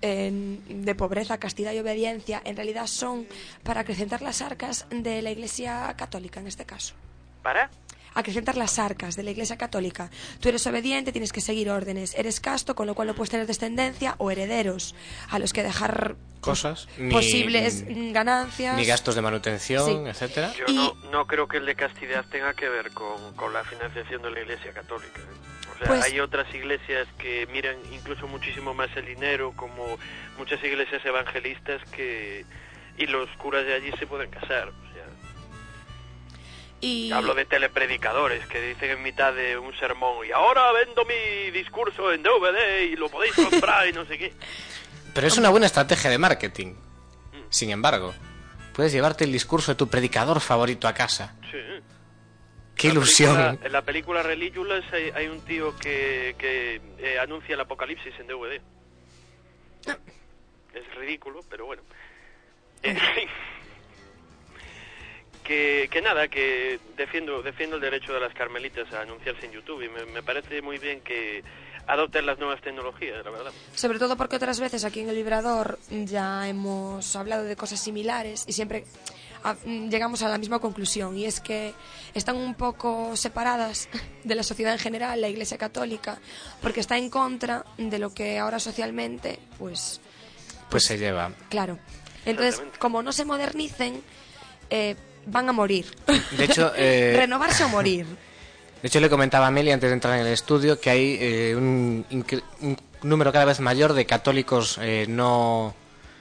en- 0.01 0.85
de 0.85 0.95
pobreza, 0.95 1.39
castidad 1.39 1.73
y 1.73 1.79
obediencia 1.79 2.41
en 2.45 2.57
realidad 2.57 2.87
son 2.87 3.27
para 3.63 3.81
acrecentar 3.81 4.23
las 4.23 4.43
arcas 4.43 4.87
de 4.91 5.23
la 5.23 5.31
Iglesia 5.31 5.95
Católica 5.97 6.41
en 6.41 6.47
este 6.47 6.65
caso? 6.67 6.95
¿Para? 7.43 7.71
Acrecentar 8.15 8.57
las 8.57 8.79
arcas 8.79 9.17
de 9.17 9.23
la 9.23 9.31
Iglesia 9.33 9.57
Católica. 9.59 10.11
Tú 10.41 10.49
eres 10.49 10.67
obediente, 10.67 11.13
tienes 11.13 11.33
que 11.33 11.41
seguir 11.41 11.71
órdenes. 11.71 12.15
Eres 12.15 12.41
casto, 12.41 12.75
con 12.75 12.87
lo 12.87 12.95
cual 12.95 13.09
no 13.09 13.15
puedes 13.15 13.31
tener 13.31 13.47
descendencia 13.47 14.15
o 14.19 14.31
herederos 14.31 14.95
a 15.31 15.39
los 15.39 15.53
que 15.53 15.63
dejar 15.63 16.17
Cosas, 16.41 16.89
ni- 16.99 17.11
posibles 17.13 17.85
mm, 17.89 18.13
ganancias. 18.13 18.77
Ni 18.77 18.85
gastos 18.85 19.15
de 19.15 19.23
manutención, 19.23 19.87
Sí. 19.87 20.11
etcétera. 20.11 20.53
Yo 20.59 20.65
Y- 20.69 20.75
no, 20.77 20.95
no 21.11 21.27
creo 21.27 21.49
que 21.49 21.57
el 21.59 21.67
de 21.67 21.75
castidad 21.75 22.25
tenga 22.31 22.55
que 22.55 22.69
ver 22.69 22.91
con, 22.93 23.35
con 23.35 23.53
la 23.53 23.65
financiación 23.65 24.23
de 24.23 24.31
la 24.31 24.41
Iglesia 24.41 24.73
Católica. 24.73 25.21
¿eh? 25.21 25.73
O 25.75 25.79
sea, 25.79 25.87
Pues- 25.89 26.05
hay 26.05 26.21
otras 26.21 26.53
iglesias 26.55 27.09
que 27.19 27.47
miran 27.53 27.77
incluso 27.93 28.29
muchísimo 28.29 28.75
más 28.75 28.91
el 28.97 29.07
dinero, 29.07 29.53
como 29.57 29.99
muchas 30.39 30.63
iglesias 30.63 31.05
evangelistas 31.05 31.83
que 31.91 32.45
y 32.97 33.07
los 33.07 33.29
curas 33.39 33.67
de 33.67 33.75
allí 33.75 33.91
se 33.99 34.07
pueden 34.07 34.31
casar. 34.31 34.71
Y 36.85 37.13
Hablo 37.13 37.35
de 37.35 37.47
telepredicadores 37.47 38.47
que 38.47 38.61
dicen 38.61 38.91
en 38.91 39.03
mitad 39.03 39.33
de 39.33 39.57
un 39.57 39.75
sermón 39.79 40.27
y 40.27 40.33
ahora 40.33 40.71
vendo 40.73 41.03
mi 41.07 41.51
discurso 41.51 42.13
en 42.13 42.23
DVD 42.23 42.83
y 42.83 42.97
lo 42.97 43.09
podéis 43.09 43.33
comprar 43.35 43.89
y 43.89 43.93
no 43.93 44.05
sé 44.05 44.19
qué. 44.19 44.33
Pero 45.15 45.27
es 45.27 45.39
una 45.39 45.49
buena 45.49 45.65
estrategia 45.67 46.11
de 46.11 46.19
marketing. 46.19 46.75
Sin 47.49 47.71
embargo, 47.71 48.13
puedes 48.75 48.93
llevarte 48.93 49.25
el 49.25 49.33
discurso 49.33 49.73
de 49.73 49.77
tu 49.77 49.89
predicador 49.89 50.41
favorito 50.41 50.87
a 50.87 50.93
casa. 50.93 51.35
Sí. 51.51 51.59
¡Qué 52.75 52.89
la 52.89 52.95
ilusión! 52.95 53.35
película- 53.37 53.67
en 53.67 53.73
la 53.73 53.83
película 53.83 54.23
Religulous 54.23 54.85
hay, 54.93 55.11
hay 55.15 55.29
un 55.29 55.41
tío 55.43 55.75
que, 55.77 56.35
que 56.37 56.83
eh, 56.99 57.19
anuncia 57.19 57.55
el 57.55 57.61
apocalipsis 57.61 58.13
en 58.19 58.27
DVD. 58.27 58.61
Es 60.75 60.95
ridículo, 60.97 61.41
pero 61.49 61.67
bueno. 61.67 61.83
En 62.83 62.97
fin. 62.99 63.29
Que, 65.45 65.89
que 65.93 66.01
nada, 66.01 66.27
que 66.29 66.81
defiendo, 66.97 67.43
defiendo 67.43 67.77
el 67.77 67.83
derecho 67.83 68.15
de 68.15 68.21
las 68.21 68.33
carmelitas 68.35 68.91
a 68.95 69.03
anunciarse 69.03 69.45
en 69.47 69.53
YouTube 69.53 69.83
y 69.83 69.89
me, 69.91 70.07
me 70.07 70.23
parece 70.23 70.63
muy 70.63 70.79
bien 70.79 71.03
que 71.03 71.45
adopten 71.87 72.25
las 72.25 72.39
nuevas 72.39 72.63
tecnologías, 72.63 73.23
la 73.23 73.31
verdad. 73.31 73.53
sobre 73.75 73.99
todo 73.99 74.17
porque 74.17 74.37
otras 74.37 74.59
veces 74.59 74.85
aquí 74.87 75.01
en 75.01 75.11
el 75.11 75.17
Librador 75.17 75.79
ya 75.91 76.49
hemos 76.49 77.15
hablado 77.15 77.45
de 77.45 77.57
cosas 77.57 77.79
similares 77.79 78.45
y 78.49 78.55
siempre 78.55 78.87
a- 79.43 79.53
mm, 79.67 79.91
llegamos 79.91 80.23
a 80.23 80.31
la 80.31 80.39
misma 80.39 80.61
conclusión 80.61 81.15
y 81.19 81.27
es 81.27 81.41
que 81.41 81.75
están 82.15 82.37
un 82.37 82.55
poco 82.55 83.15
separadas 83.15 83.91
de 84.25 84.35
la 84.35 84.43
sociedad 84.43 84.73
en 84.73 84.79
general, 84.79 85.21
la 85.21 85.29
Iglesia 85.29 85.59
Católica, 85.59 86.19
porque 86.63 86.81
está 86.81 86.97
en 86.97 87.11
contra 87.11 87.67
de 87.77 87.99
lo 87.99 88.15
que 88.15 88.39
ahora 88.39 88.59
socialmente, 88.59 89.39
pues 89.59 90.01
Pues 90.71 90.85
se 90.85 90.97
lleva. 90.97 91.33
claro. 91.51 91.79
Entonces, 92.25 92.63
como 92.79 93.03
no 93.03 93.13
se 93.13 93.27
modernicen, 93.27 94.03
eh, 94.71 94.97
van 95.27 95.49
a 95.49 95.53
morir. 95.53 95.87
De 96.37 96.45
hecho, 96.45 96.73
eh, 96.77 97.15
Renovarse 97.17 97.65
o 97.65 97.69
morir. 97.69 98.07
de 98.83 98.89
hecho, 98.89 99.01
le 99.01 99.09
comentaba 99.11 99.47
a 99.47 99.51
Meli 99.51 99.71
antes 99.71 99.89
de 99.91 99.95
entrar 99.95 100.19
en 100.19 100.27
el 100.27 100.33
estudio 100.33 100.81
que 100.81 100.91
hay 100.91 101.19
eh, 101.21 101.55
un, 101.57 102.05
un 102.11 102.77
número 103.03 103.33
cada 103.33 103.45
vez 103.45 103.61
mayor 103.61 103.93
de 103.93 104.07
católicos 104.07 104.79
eh, 104.81 105.07
no, 105.09 105.75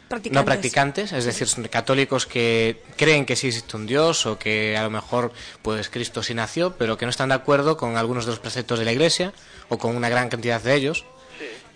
Practicantes. 0.09 0.41
no 0.41 0.45
practicantes, 0.45 1.11
es 1.13 1.25
decir, 1.25 1.47
son 1.47 1.63
católicos 1.65 2.25
que 2.27 2.83
creen 2.97 3.25
que 3.25 3.35
sí 3.35 3.47
existe 3.47 3.75
un 3.75 3.87
Dios 3.87 4.25
o 4.25 4.37
que 4.37 4.77
a 4.77 4.83
lo 4.83 4.89
mejor 4.91 5.31
pues 5.61 5.89
Cristo 5.89 6.21
sí 6.21 6.33
nació, 6.33 6.75
pero 6.77 6.97
que 6.97 7.05
no 7.05 7.09
están 7.09 7.29
de 7.29 7.35
acuerdo 7.35 7.77
con 7.77 7.97
algunos 7.97 8.25
de 8.25 8.31
los 8.31 8.39
preceptos 8.39 8.77
de 8.79 8.85
la 8.85 8.91
Iglesia 8.91 9.33
o 9.69 9.77
con 9.77 9.95
una 9.95 10.09
gran 10.09 10.29
cantidad 10.29 10.61
de 10.61 10.75
ellos. 10.75 11.05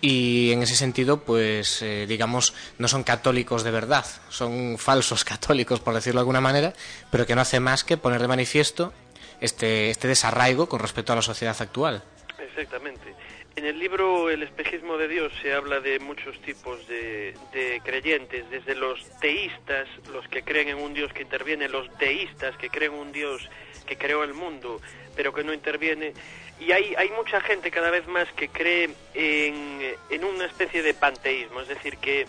Y 0.00 0.52
en 0.52 0.62
ese 0.62 0.76
sentido, 0.76 1.20
pues 1.24 1.82
eh, 1.82 2.06
digamos, 2.06 2.54
no 2.78 2.86
son 2.86 3.02
católicos 3.02 3.64
de 3.64 3.72
verdad, 3.72 4.06
son 4.28 4.78
falsos 4.78 5.24
católicos, 5.24 5.80
por 5.80 5.94
decirlo 5.94 6.20
de 6.20 6.22
alguna 6.22 6.40
manera, 6.40 6.72
pero 7.10 7.26
que 7.26 7.34
no 7.34 7.40
hace 7.40 7.60
más 7.60 7.84
que 7.84 7.96
poner 7.96 8.20
de 8.20 8.28
manifiesto 8.28 8.92
este, 9.40 9.90
este 9.90 10.08
desarraigo 10.08 10.68
con 10.68 10.80
respecto 10.80 11.12
a 11.12 11.16
la 11.16 11.22
sociedad 11.22 11.56
actual. 11.58 12.02
Exactamente. 12.38 13.14
En 13.56 13.64
el 13.64 13.80
libro 13.80 14.30
El 14.30 14.44
espejismo 14.44 14.96
de 14.98 15.08
Dios 15.08 15.32
se 15.42 15.52
habla 15.52 15.80
de 15.80 15.98
muchos 15.98 16.40
tipos 16.42 16.86
de, 16.86 17.34
de 17.52 17.80
creyentes, 17.84 18.48
desde 18.50 18.76
los 18.76 19.00
teístas, 19.20 19.88
los 20.12 20.28
que 20.28 20.42
creen 20.44 20.68
en 20.68 20.78
un 20.78 20.94
Dios 20.94 21.12
que 21.12 21.22
interviene, 21.22 21.68
los 21.68 21.88
deístas, 21.98 22.56
que 22.56 22.70
creen 22.70 22.92
en 22.92 22.98
un 23.00 23.12
Dios 23.12 23.48
que 23.84 23.96
creó 23.96 24.22
el 24.22 24.34
mundo, 24.34 24.80
pero 25.16 25.32
que 25.32 25.42
no 25.42 25.52
interviene. 25.52 26.12
Y 26.60 26.72
hay, 26.72 26.94
hay 26.96 27.10
mucha 27.10 27.40
gente 27.40 27.70
cada 27.70 27.90
vez 27.90 28.06
más 28.08 28.26
que 28.32 28.48
cree 28.48 28.90
en, 29.14 29.94
en 30.10 30.24
una 30.24 30.46
especie 30.46 30.82
de 30.82 30.92
panteísmo, 30.94 31.60
es 31.60 31.68
decir, 31.68 31.98
que, 31.98 32.26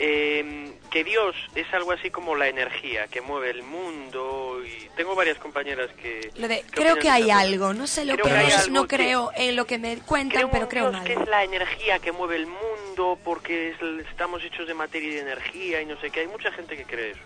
eh, 0.00 0.72
que 0.90 1.04
Dios 1.04 1.34
es 1.54 1.66
algo 1.72 1.92
así 1.92 2.10
como 2.10 2.34
la 2.34 2.48
energía 2.48 3.06
que 3.08 3.20
mueve 3.20 3.50
el 3.50 3.62
mundo. 3.62 4.60
Y 4.64 4.88
tengo 4.96 5.14
varias 5.14 5.38
compañeras 5.38 5.90
que... 6.00 6.30
Lo 6.36 6.48
de, 6.48 6.64
creo 6.70 6.96
que 6.96 7.08
hay 7.10 7.30
algo, 7.30 7.72
no 7.74 7.86
sé 7.86 8.04
lo 8.04 8.14
Creo 8.14 8.24
que 8.26 8.46
es, 8.48 8.56
algo, 8.58 8.72
no 8.74 8.86
creo 8.88 9.30
en 9.36 9.56
lo 9.56 9.64
que 9.66 9.78
me 9.78 9.98
cuentan, 9.98 10.38
Creo 10.42 10.50
pero 10.50 10.68
creo 10.68 10.86
en 10.86 10.92
Dios 10.92 11.04
que 11.04 11.12
algo. 11.12 11.22
es 11.24 11.28
la 11.28 11.44
energía 11.44 11.98
que 12.00 12.12
mueve 12.12 12.36
el 12.36 12.46
mundo 12.46 13.18
porque 13.24 13.70
es- 13.70 14.06
estamos 14.10 14.42
hechos 14.44 14.66
de 14.66 14.74
materia 14.74 15.08
y 15.08 15.14
de 15.14 15.20
energía 15.20 15.80
y 15.82 15.86
no 15.86 16.00
sé 16.00 16.10
qué. 16.10 16.20
Hay 16.20 16.28
mucha 16.28 16.50
gente 16.52 16.76
que 16.76 16.84
cree 16.84 17.10
eso. 17.12 17.20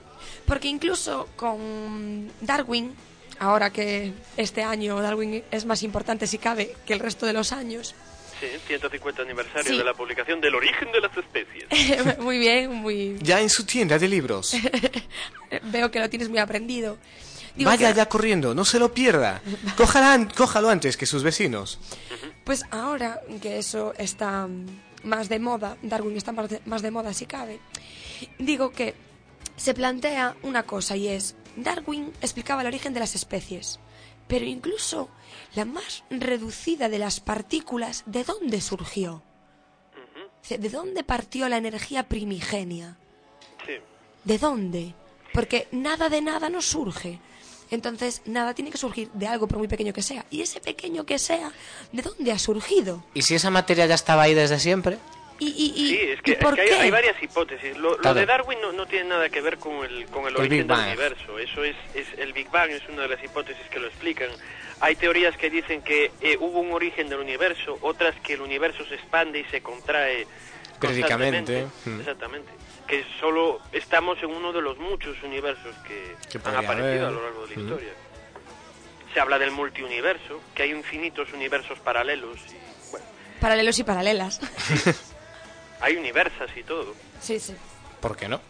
Porque 0.46 0.68
incluso 0.68 1.28
con 1.36 2.30
Darwin, 2.40 2.94
ahora 3.42 3.70
que 3.70 4.12
este 4.36 4.62
año 4.62 5.00
Darwin 5.00 5.42
es 5.50 5.64
más 5.66 5.82
importante 5.82 6.26
si 6.26 6.38
cabe 6.38 6.74
que 6.86 6.92
el 6.92 7.00
resto 7.00 7.26
de 7.26 7.32
los 7.32 7.52
años, 7.52 7.94
Sí, 8.40 8.48
150 8.66 9.22
aniversario 9.22 9.70
Sí. 9.70 9.78
de 9.78 9.84
la 9.84 9.94
publicación 9.94 10.40
del 10.40 10.56
origen 10.56 10.90
de 10.90 11.00
las 11.00 11.16
especies. 11.16 12.18
muy 12.18 12.38
bien, 12.38 12.72
muy 12.72 13.16
Ya 13.20 13.40
en 13.40 13.48
su 13.48 13.64
tienda 13.64 13.98
de 14.00 14.08
libros. 14.08 14.56
veo 15.70 15.90
que 15.92 16.00
lo 16.00 16.10
tienes 16.10 16.28
muy 16.28 16.38
aprendido. 16.40 16.98
Digo 17.54 17.70
Vaya 17.70 17.90
que, 17.92 17.98
ya 17.98 18.06
corriendo, 18.08 18.52
no 18.52 18.64
se 18.64 18.80
lo 18.80 18.92
pierda. 18.92 19.40
Cójala 19.76 20.26
cójalo 20.36 20.70
antes 20.70 20.96
que 20.96 21.06
sus 21.06 21.22
vecinos. 21.22 21.78
Pues 22.42 22.64
ahora 22.72 23.20
que 23.40 23.58
eso 23.58 23.94
está 23.96 24.48
más 25.04 25.28
de 25.28 25.38
moda, 25.38 25.76
Darwin 25.82 26.16
está 26.16 26.32
más 26.32 26.48
de, 26.50 26.60
más 26.66 26.82
de 26.82 26.90
moda 26.90 27.12
si 27.12 27.26
cabe, 27.26 27.60
digo 28.38 28.70
que 28.72 28.94
se 29.56 29.74
plantea 29.74 30.34
una 30.42 30.64
cosa 30.64 30.96
y 30.96 31.06
es, 31.08 31.36
Darwin 31.56 32.12
explicaba 32.20 32.62
el 32.62 32.68
origen 32.68 32.94
de 32.94 33.00
las 33.00 33.14
especies, 33.14 33.78
pero 34.28 34.44
incluso 34.44 35.08
la 35.54 35.64
más 35.64 36.04
reducida 36.10 36.88
de 36.88 36.98
las 36.98 37.20
partículas, 37.20 38.04
¿de 38.06 38.24
dónde 38.24 38.60
surgió? 38.60 39.22
¿De 40.48 40.68
dónde 40.68 41.04
partió 41.04 41.48
la 41.48 41.56
energía 41.56 42.08
primigenia? 42.08 42.96
Sí. 43.66 43.74
¿De 44.24 44.38
dónde? 44.38 44.94
Porque 45.32 45.68
nada 45.70 46.08
de 46.08 46.20
nada 46.20 46.48
no 46.48 46.60
surge. 46.60 47.20
Entonces, 47.70 48.20
nada 48.26 48.52
tiene 48.52 48.70
que 48.70 48.76
surgir 48.76 49.10
de 49.12 49.26
algo, 49.26 49.48
por 49.48 49.56
muy 49.56 49.68
pequeño 49.68 49.94
que 49.94 50.02
sea. 50.02 50.26
Y 50.30 50.42
ese 50.42 50.60
pequeño 50.60 51.06
que 51.06 51.18
sea, 51.18 51.52
¿de 51.90 52.02
dónde 52.02 52.30
ha 52.30 52.38
surgido? 52.38 53.02
¿Y 53.14 53.22
si 53.22 53.34
esa 53.34 53.50
materia 53.50 53.86
ya 53.86 53.94
estaba 53.94 54.22
ahí 54.22 54.34
desde 54.34 54.58
siempre? 54.58 54.98
¿Y, 55.42 55.48
y, 55.48 55.82
y, 55.82 55.88
Sí, 55.88 56.00
es 56.00 56.18
¿y 56.18 56.22
que, 56.22 56.32
es 56.32 56.38
por 56.38 56.54
que 56.54 56.60
hay, 56.62 56.68
qué? 56.68 56.74
hay 56.74 56.90
varias 56.90 57.22
hipótesis. 57.22 57.76
Lo, 57.76 57.90
lo 57.90 57.96
Claro. 57.98 58.20
de 58.20 58.26
Darwin 58.26 58.60
no, 58.60 58.72
no 58.72 58.86
tiene 58.86 59.08
nada 59.08 59.28
que 59.28 59.40
ver 59.40 59.58
con 59.58 59.84
el, 59.84 60.06
con 60.06 60.22
el 60.24 60.28
el 60.30 60.36
origen 60.36 60.48
Big 60.50 60.58
del 60.58 60.66
Bang. 60.66 60.86
universo. 60.88 61.38
Eso 61.38 61.64
es, 61.64 61.76
es 61.94 62.06
el 62.18 62.32
Big 62.32 62.50
Bang 62.50 62.70
es 62.70 62.82
una 62.88 63.02
de 63.02 63.08
las 63.08 63.24
hipótesis 63.24 63.66
que 63.70 63.80
lo 63.80 63.88
explican. 63.88 64.28
Hay 64.80 64.96
teorías 64.96 65.36
que 65.36 65.50
dicen 65.50 65.82
que 65.82 66.10
eh, 66.20 66.36
hubo 66.40 66.60
un 66.60 66.72
origen 66.72 67.08
del 67.08 67.20
universo, 67.20 67.78
otras 67.82 68.14
que 68.20 68.34
el 68.34 68.40
universo 68.40 68.84
se 68.86 68.94
expande 68.96 69.40
y 69.40 69.44
se 69.44 69.60
contrae 69.62 70.26
Periódicamente, 70.80 71.66
mm. 71.84 72.00
Exactamente. 72.00 72.50
Que 72.88 73.04
solo 73.20 73.60
estamos 73.72 74.18
en 74.22 74.30
uno 74.30 74.52
de 74.52 74.60
los 74.60 74.76
muchos 74.78 75.16
universos 75.22 75.74
que, 75.86 76.16
Que 76.28 76.38
han 76.48 76.56
aparecido 76.56 76.86
haber. 76.86 77.04
a 77.04 77.10
lo 77.10 77.22
largo 77.22 77.46
de 77.46 77.54
la 77.56 77.62
Mm. 77.62 77.64
historia. 77.66 77.92
Se 79.14 79.20
habla 79.20 79.38
del 79.38 79.50
multiuniverso, 79.52 80.40
que 80.54 80.62
hay 80.64 80.70
infinitos 80.70 81.32
universos 81.32 81.78
paralelos 81.80 82.38
y 82.48 82.90
bueno, 82.90 83.06
Paralelos 83.40 83.78
y 83.78 83.84
paralelas. 83.84 84.40
hay 85.82 85.96
universas 85.96 86.50
y 86.56 86.62
todo. 86.62 86.94
sí, 87.20 87.38
sí. 87.38 87.54
¿Por 88.00 88.16
qué 88.16 88.28
no? 88.28 88.40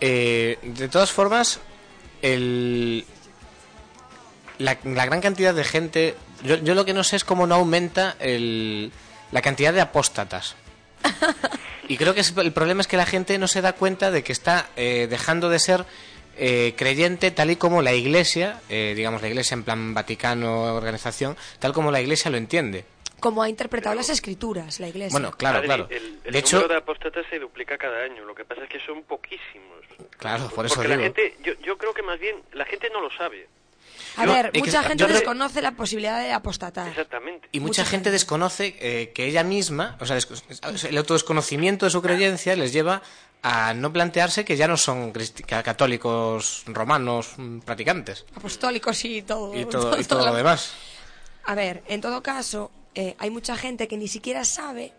Eh, 0.00 0.58
de 0.62 0.88
todas 0.88 1.12
formas, 1.12 1.60
el, 2.22 3.04
la, 4.58 4.78
la 4.84 5.06
gran 5.06 5.20
cantidad 5.20 5.54
de 5.54 5.64
gente... 5.64 6.16
Yo, 6.42 6.56
yo 6.56 6.74
lo 6.74 6.84
que 6.84 6.92
no 6.94 7.04
sé 7.04 7.16
es 7.16 7.24
cómo 7.24 7.46
no 7.46 7.54
aumenta 7.54 8.16
el, 8.18 8.90
la 9.30 9.42
cantidad 9.42 9.72
de 9.72 9.80
apóstatas. 9.80 10.56
Y 11.88 11.96
creo 11.96 12.14
que 12.14 12.20
es- 12.22 12.34
el 12.36 12.52
problema 12.52 12.80
es 12.80 12.86
que 12.88 12.96
la 12.96 13.06
gente 13.06 13.38
no 13.38 13.46
se 13.46 13.60
da 13.60 13.74
cuenta 13.74 14.10
de 14.10 14.24
que 14.24 14.32
está 14.32 14.68
eh, 14.76 15.06
dejando 15.10 15.48
de 15.50 15.58
ser 15.60 15.84
eh, 16.36 16.74
creyente 16.76 17.30
tal 17.30 17.50
y 17.50 17.56
como 17.56 17.82
la 17.82 17.92
Iglesia, 17.92 18.60
eh, 18.68 18.94
digamos 18.96 19.20
la 19.22 19.28
Iglesia 19.28 19.54
en 19.54 19.62
plan 19.64 19.94
Vaticano, 19.94 20.62
organización, 20.74 21.36
tal 21.60 21.72
como 21.72 21.90
la 21.92 22.00
Iglesia 22.00 22.30
lo 22.30 22.38
entiende. 22.38 22.84
Como 23.22 23.42
ha 23.42 23.48
interpretado 23.48 23.94
las 23.94 24.08
escrituras, 24.10 24.80
la 24.80 24.88
iglesia. 24.88 25.12
Bueno, 25.12 25.30
claro, 25.32 25.58
Adri, 25.58 25.68
claro. 25.68 25.86
El, 25.90 26.18
el 26.24 26.32
De 26.32 26.38
hecho, 26.38 26.56
número 26.56 26.74
de 26.74 26.80
apóstatas 26.80 27.24
se 27.30 27.38
duplica 27.38 27.78
cada 27.78 28.02
año. 28.02 28.24
Lo 28.24 28.34
que 28.34 28.44
pasa 28.44 28.64
es 28.64 28.68
que 28.68 28.80
son 28.84 29.02
poquísimos. 29.04 29.78
Claro, 30.18 30.48
por 30.50 30.66
eso 30.66 30.74
Porque 30.74 30.88
la 30.88 30.96
digo. 30.96 31.04
gente, 31.14 31.36
yo, 31.42 31.52
yo 31.64 31.78
creo 31.78 31.94
que 31.94 32.02
más 32.02 32.18
bien 32.18 32.36
la 32.52 32.64
gente 32.64 32.90
no 32.90 33.00
lo 33.00 33.10
sabe. 33.16 33.48
A 34.16 34.26
No, 34.26 34.32
ver, 34.34 34.50
que 34.50 34.58
mucha 34.58 34.82
yo 34.82 34.88
gente 34.88 35.04
creo- 35.04 35.16
desconoce 35.16 35.62
la 35.62 35.72
posibilidad 35.72 36.20
de 36.20 36.32
apostatar. 36.32 36.88
Exactamente. 36.88 37.48
Y 37.52 37.60
mucha, 37.60 37.68
Mucha 37.68 37.82
gente 37.84 37.94
gente. 37.94 38.10
desconoce 38.10 38.76
eh, 38.80 39.12
que 39.14 39.24
ella 39.26 39.44
misma, 39.44 39.96
o 40.00 40.04
sea, 40.06 40.18
el 40.88 40.98
autodesconocimiento 40.98 41.86
de 41.86 41.90
su 41.90 42.02
creencia 42.02 42.56
les 42.56 42.72
lleva 42.72 43.02
a 43.42 43.72
no 43.74 43.92
plantearse 43.92 44.44
que 44.44 44.56
ya 44.56 44.66
no 44.68 44.76
son 44.76 45.12
católicos 45.62 46.62
romanos 46.66 47.34
mm, 47.36 47.60
practicantes 47.60 48.24
Apostólicos 48.36 49.04
y 49.04 49.22
todo. 49.22 49.58
y 49.58 49.64
todo, 49.64 49.98
y 49.98 50.04
todo 50.12 50.24
la- 50.24 50.30
lo 50.30 50.36
demás. 50.36 50.74
A 51.44 51.54
ver, 51.54 51.82
en 51.88 52.00
todo 52.00 52.22
caso, 52.22 52.70
eh, 52.94 53.14
hay 53.18 53.30
mucha 53.30 53.56
gente 53.56 53.88
que 53.88 53.96
ni 53.96 54.08
siquiera 54.08 54.44
sabe 54.44 54.92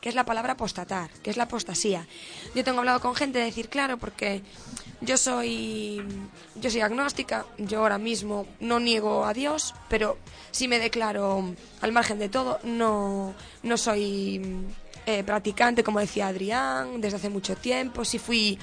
qué 0.00 0.08
es 0.08 0.14
la 0.14 0.24
palabra 0.24 0.52
apostatar, 0.52 1.10
qué 1.22 1.30
es 1.30 1.36
la 1.36 1.44
apostasía. 1.44 2.06
Yo 2.54 2.62
tengo 2.62 2.78
hablado 2.80 3.00
con 3.00 3.14
gente 3.14 3.38
de 3.38 3.46
decir, 3.46 3.68
claro, 3.68 3.98
porque 3.98 4.42
yo 5.00 5.16
soy 5.16 6.02
yo 6.54 6.70
soy 6.70 6.80
agnóstica, 6.80 7.46
yo 7.58 7.80
ahora 7.80 7.98
mismo 7.98 8.46
no 8.60 8.78
niego 8.78 9.24
a 9.24 9.32
Dios, 9.32 9.74
pero 9.88 10.18
sí 10.50 10.68
me 10.68 10.78
declaro 10.78 11.54
al 11.80 11.92
margen 11.92 12.18
de 12.18 12.28
todo, 12.28 12.60
no 12.62 13.34
no 13.62 13.76
soy 13.76 14.40
eh, 15.06 15.24
practicante 15.24 15.82
como 15.82 16.00
decía 16.00 16.28
Adrián 16.28 17.00
desde 17.00 17.16
hace 17.16 17.30
mucho 17.30 17.56
tiempo, 17.56 18.04
sí 18.04 18.18
fui 18.18 18.58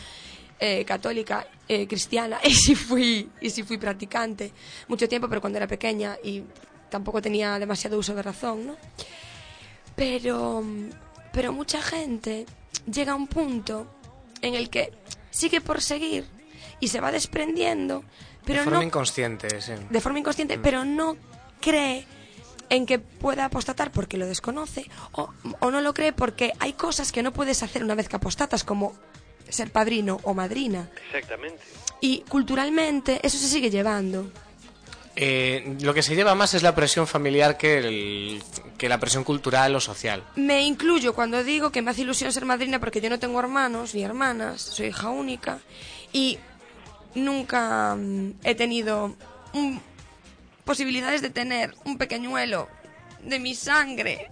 eh, 0.60 0.86
católica, 0.86 1.48
cristiana, 1.88 2.40
y 2.44 2.54
sí 2.54 2.76
fui 2.76 3.30
y 3.42 3.50
sí 3.50 3.64
fui 3.64 3.78
practicante 3.78 4.54
mucho 4.88 5.10
tiempo, 5.10 5.28
pero 5.28 5.42
cuando 5.42 5.58
era 5.58 5.68
pequeña 5.68 6.18
y 6.24 6.44
tampoco 6.92 7.22
tenía 7.22 7.58
demasiado 7.58 7.98
uso 7.98 8.14
de 8.14 8.22
razón, 8.22 8.68
¿no? 8.68 8.76
Pero, 9.96 10.64
pero 11.34 11.52
mucha 11.52 11.82
gente 11.82 12.46
llega 12.86 13.14
a 13.14 13.16
un 13.16 13.28
punto 13.28 13.88
en 14.42 14.54
el 14.54 14.70
que 14.70 14.92
sigue 15.32 15.62
por 15.62 15.82
seguir 15.82 16.26
y 16.80 16.90
se 16.90 17.00
va 17.00 17.12
desprendiendo, 17.12 18.04
pero 18.46 18.60
de 18.60 18.66
forma 18.66 18.80
no 18.80 18.86
inconsciente, 18.86 19.62
sí. 19.62 19.74
de 19.90 20.02
forma 20.02 20.20
inconsciente, 20.20 20.60
pero 20.60 20.86
no 20.86 21.18
cree 21.60 22.06
en 22.70 22.86
que 22.86 23.00
pueda 23.00 23.46
apostatar 23.46 23.92
porque 23.92 24.18
lo 24.18 24.26
desconoce 24.26 24.90
o, 25.12 25.30
o 25.60 25.72
no 25.72 25.82
lo 25.82 25.94
cree 25.94 26.14
porque 26.14 26.54
hay 26.60 26.74
cosas 26.74 27.12
que 27.12 27.24
no 27.24 27.34
puedes 27.34 27.64
hacer 27.64 27.84
una 27.84 27.96
vez 27.96 28.08
que 28.08 28.16
apostatas, 28.16 28.64
como 28.64 28.94
ser 29.50 29.72
padrino 29.72 30.20
o 30.24 30.34
madrina. 30.34 30.90
Exactamente. 31.08 31.62
Y 32.00 32.22
culturalmente 32.30 33.20
eso 33.24 33.38
se 33.38 33.48
sigue 33.48 33.70
llevando. 33.70 34.32
Eh, 35.16 35.76
lo 35.82 35.94
que 35.94 36.02
se 36.04 36.16
lleva 36.16 36.36
más 36.36 36.54
es 36.54 36.64
la 36.64 36.74
presión 36.74 37.06
familiar 37.06 37.58
que, 37.58 37.78
el- 37.80 38.44
que 38.78 38.88
la 38.88 38.98
presión 39.00 39.24
cultural 39.24 39.76
o 39.76 39.80
social. 39.82 40.24
Me 40.36 40.62
incluyo 40.62 41.14
cuando 41.14 41.44
digo 41.44 41.72
que 41.72 41.82
me 41.82 41.92
hace 41.92 42.02
ilusión 42.02 42.32
ser 42.32 42.46
madrina 42.46 42.80
porque 42.80 43.02
yo 43.02 43.10
no 43.10 43.20
tengo 43.20 43.40
hermanos 43.40 43.94
ni 43.94 44.04
hermanas, 44.04 44.62
soy 44.62 44.88
hija 44.88 45.10
única 45.10 45.60
y 46.14 46.38
nunca 47.16 47.96
mm, 47.96 48.32
he 48.44 48.56
tenido 48.56 49.16
mm, 49.54 49.78
posibilidades 50.64 51.22
de 51.22 51.30
tener 51.30 51.74
un 51.86 51.98
pequeñuelo 51.98 52.70
de 53.24 53.40
mi 53.40 53.54
sangre 53.54 54.30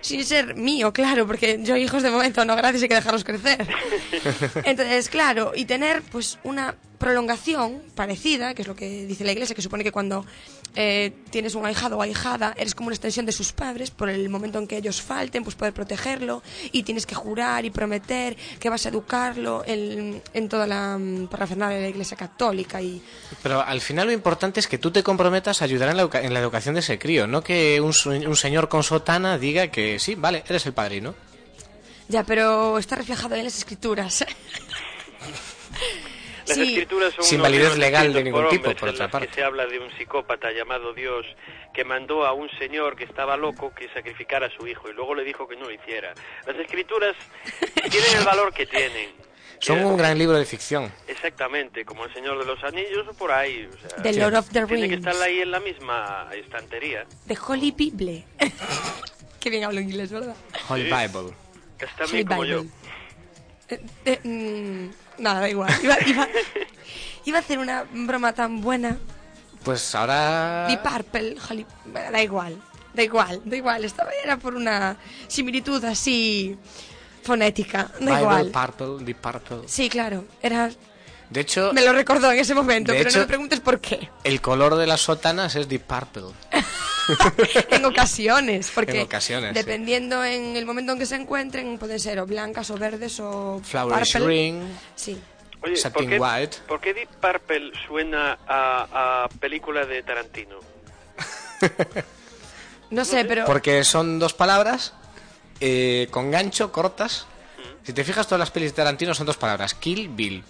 sin 0.00 0.24
ser 0.26 0.56
mío, 0.56 0.92
claro, 0.92 1.26
porque 1.26 1.58
yo 1.62 1.76
hijos 1.76 2.02
de 2.02 2.10
momento 2.10 2.44
no, 2.44 2.54
gracias, 2.54 2.82
hay 2.82 2.88
que 2.88 2.94
dejarlos 2.96 3.24
crecer. 3.24 3.66
Entonces, 4.64 5.08
claro, 5.08 5.52
y 5.54 5.64
tener 5.64 6.02
pues 6.02 6.38
una 6.44 6.74
prolongación 7.04 7.82
parecida, 7.94 8.54
que 8.54 8.62
es 8.62 8.68
lo 8.68 8.74
que 8.74 9.04
dice 9.04 9.24
la 9.24 9.32
iglesia, 9.32 9.54
que 9.54 9.60
supone 9.60 9.84
que 9.84 9.92
cuando 9.92 10.24
eh, 10.74 11.12
tienes 11.28 11.54
un 11.54 11.66
ahijado 11.66 11.98
o 11.98 12.02
ahijada, 12.02 12.54
eres 12.56 12.74
como 12.74 12.86
una 12.86 12.94
extensión 12.94 13.26
de 13.26 13.32
sus 13.32 13.52
padres, 13.52 13.90
por 13.90 14.08
el 14.08 14.30
momento 14.30 14.58
en 14.58 14.66
que 14.66 14.78
ellos 14.78 15.02
falten, 15.02 15.44
pues 15.44 15.54
poder 15.54 15.74
protegerlo, 15.74 16.42
y 16.72 16.82
tienes 16.82 17.04
que 17.04 17.14
jurar 17.14 17.66
y 17.66 17.70
prometer 17.70 18.36
que 18.58 18.70
vas 18.70 18.86
a 18.86 18.88
educarlo 18.88 19.62
en, 19.66 20.22
en 20.32 20.48
toda 20.48 20.66
la 20.66 20.96
mm, 20.96 21.28
parafernalia 21.28 21.76
de 21.76 21.82
la 21.82 21.88
iglesia 21.90 22.16
católica 22.16 22.80
y 22.80 23.02
Pero 23.42 23.60
al 23.60 23.82
final 23.82 24.06
lo 24.06 24.12
importante 24.12 24.60
es 24.60 24.66
que 24.66 24.78
tú 24.78 24.90
te 24.90 25.02
comprometas 25.02 25.60
a 25.60 25.66
ayudar 25.66 25.90
en 25.90 25.98
la, 25.98 26.08
en 26.14 26.32
la 26.32 26.40
educación 26.40 26.74
de 26.74 26.80
ese 26.80 26.98
crío, 26.98 27.26
no 27.26 27.44
que 27.44 27.82
un, 27.82 27.92
un 28.26 28.36
señor 28.36 28.70
con 28.70 28.82
sotana 28.82 29.36
diga 29.36 29.68
que 29.68 29.98
sí, 29.98 30.14
vale, 30.14 30.42
eres 30.48 30.64
el 30.64 30.72
padrino. 30.72 31.14
ya, 32.08 32.24
pero 32.24 32.78
está 32.78 32.96
reflejado 32.96 33.34
en 33.34 33.44
las 33.44 33.58
escrituras. 33.58 34.24
Las 36.46 36.56
Sí. 36.56 36.62
escrituras 36.62 37.14
son 37.14 37.24
Sin 37.24 37.40
validez 37.42 37.76
legal 37.78 38.12
de 38.12 38.22
ningún 38.24 38.42
por 38.42 38.50
tipo, 38.50 38.62
hombres 38.68 38.80
por 38.80 38.88
otra 38.90 39.10
parte. 39.10 39.28
que 39.28 39.34
se 39.34 39.42
habla 39.42 39.66
de 39.66 39.78
un 39.78 39.90
psicópata 39.96 40.50
llamado 40.52 40.92
Dios 40.92 41.24
que 41.72 41.84
mandó 41.84 42.26
a 42.26 42.32
un 42.32 42.48
señor 42.58 42.96
que 42.96 43.04
estaba 43.04 43.36
loco 43.36 43.72
que 43.74 43.88
sacrificara 43.94 44.46
a 44.46 44.50
su 44.50 44.66
hijo 44.66 44.88
y 44.90 44.92
luego 44.92 45.14
le 45.14 45.24
dijo 45.24 45.48
que 45.48 45.56
no 45.56 45.64
lo 45.64 45.70
hiciera. 45.72 46.12
Las 46.46 46.56
escrituras 46.56 47.16
tienen 47.90 48.16
el 48.18 48.24
valor 48.24 48.52
que 48.52 48.66
tienen. 48.66 49.10
Son 49.60 49.82
un 49.82 49.96
gran 49.96 50.18
libro 50.18 50.36
de 50.36 50.44
ficción. 50.44 50.92
Exactamente, 51.08 51.84
como 51.86 52.04
el 52.04 52.12
Señor 52.12 52.38
de 52.38 52.44
los 52.44 52.62
Anillos 52.62 53.06
o 53.08 53.14
por 53.14 53.32
ahí. 53.32 53.66
O 53.72 53.78
sea, 53.88 54.02
The 54.02 54.12
Lord 54.14 54.34
of 54.36 54.46
the 54.50 54.66
tiene 54.66 54.88
que 54.88 54.96
Rings. 54.96 55.06
estar 55.06 55.22
ahí 55.22 55.40
en 55.40 55.50
la 55.50 55.60
misma 55.60 56.28
estantería. 56.34 57.06
The 57.26 57.38
Holy 57.46 57.70
Bible. 57.70 58.24
Qué 59.40 59.50
bien 59.50 59.64
hablo 59.64 59.80
inglés, 59.80 60.10
¿verdad? 60.12 60.36
Holy 60.68 60.82
Sí. 60.82 60.88
Bible. 60.88 61.34
Está 61.78 62.04
Holy 62.04 62.12
bien 62.12 62.26
como 62.26 62.44
yo. 62.44 62.60
Bible. 62.62 62.74
Eh, 63.70 63.80
eh, 64.04 64.20
mm, 64.22 64.90
nada, 65.18 65.40
da 65.40 65.48
igual. 65.48 65.72
Iba, 65.82 65.96
iba, 66.06 66.28
iba 67.24 67.38
a 67.38 67.40
hacer 67.40 67.58
una 67.58 67.84
broma 67.92 68.32
tan 68.32 68.60
buena. 68.60 68.96
Pues 69.64 69.94
ahora... 69.94 70.66
Deep 70.68 70.82
Purple, 70.82 71.36
da 72.12 72.22
igual. 72.22 72.60
Da 72.92 73.02
igual, 73.02 73.40
da 73.44 73.56
igual. 73.56 73.84
Estaba 73.84 74.10
era 74.22 74.36
por 74.36 74.54
una 74.54 74.96
similitud 75.26 75.82
así 75.84 76.56
fonética. 77.22 77.90
Da 77.98 77.98
Bible, 78.00 78.20
igual. 78.20 78.46
Purple, 78.50 79.04
Deep 79.04 79.16
Purple. 79.18 79.58
Sí, 79.66 79.88
claro. 79.88 80.24
Era... 80.42 80.70
De 81.30 81.40
hecho, 81.40 81.72
Me 81.72 81.82
lo 81.82 81.92
recordó 81.92 82.30
en 82.30 82.38
ese 82.38 82.54
momento, 82.54 82.92
pero 82.92 83.08
hecho- 83.08 83.18
no 83.18 83.24
me 83.24 83.28
preguntes 83.28 83.58
por 83.60 83.80
qué. 83.80 84.10
el 84.24 84.40
color 84.42 84.76
de 84.76 84.86
las 84.86 85.00
sotanas 85.00 85.56
es 85.56 85.66
Deep 85.68 85.82
Purple. 85.82 86.34
en 87.70 87.84
ocasiones, 87.84 88.70
porque 88.74 88.98
En 88.98 89.04
ocasiones, 89.04 89.50
sí. 89.50 89.54
dependiendo 89.54 90.24
en 90.24 90.56
el 90.56 90.64
momento 90.66 90.92
en 90.92 90.98
que 90.98 91.06
se 91.06 91.16
encuentren, 91.16 91.78
pueden 91.78 92.00
ser 92.00 92.18
o 92.20 92.26
blancas 92.26 92.70
o 92.70 92.76
verdes 92.76 93.20
o 93.20 93.60
purple. 93.70 94.26
Ring. 94.26 94.62
Sí. 94.94 95.20
Oye, 95.62 95.90
¿por 95.90 96.06
qué, 96.06 96.18
White. 96.18 96.56
¿por 96.68 96.80
qué 96.80 96.92
Deep 96.92 97.08
Purple 97.20 97.72
suena 97.86 98.38
a, 98.46 99.24
a 99.24 99.28
película 99.40 99.86
de 99.86 100.02
Tarantino? 100.02 100.58
No 102.90 103.04
sé, 103.04 103.24
pero 103.24 103.44
Porque 103.46 103.82
son 103.82 104.18
dos 104.18 104.34
palabras 104.34 104.92
eh, 105.60 106.08
con 106.10 106.30
gancho, 106.30 106.70
cortas. 106.70 107.26
Si 107.82 107.92
te 107.92 108.04
fijas, 108.04 108.26
todas 108.26 108.40
las 108.40 108.50
pelis 108.50 108.70
de 108.72 108.76
Tarantino 108.76 109.14
son 109.14 109.26
dos 109.26 109.36
palabras. 109.36 109.74
Kill 109.74 110.08
Bill. 110.08 110.42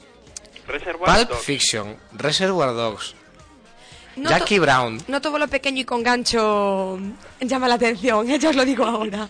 Reservoir 0.67 1.17
Pulp 1.17 1.31
Dogs. 1.31 1.43
Fiction. 1.45 1.97
Reservoir 2.13 2.73
Dogs. 2.75 3.15
No, 4.17 4.31
Jackie 4.31 4.59
Brown. 4.59 4.99
no 5.09 5.21
todo 5.21 5.39
lo 5.39 5.49
pequeño 5.49 5.81
y 5.81 5.85
con 5.85 6.03
gancho 6.03 6.99
llama 7.41 7.69
la 7.69 7.75
atención, 7.75 8.27
ya 8.41 8.51
os 8.51 8.57
lo 8.57 8.65
digo 8.65 8.85
ahora. 8.85 9.29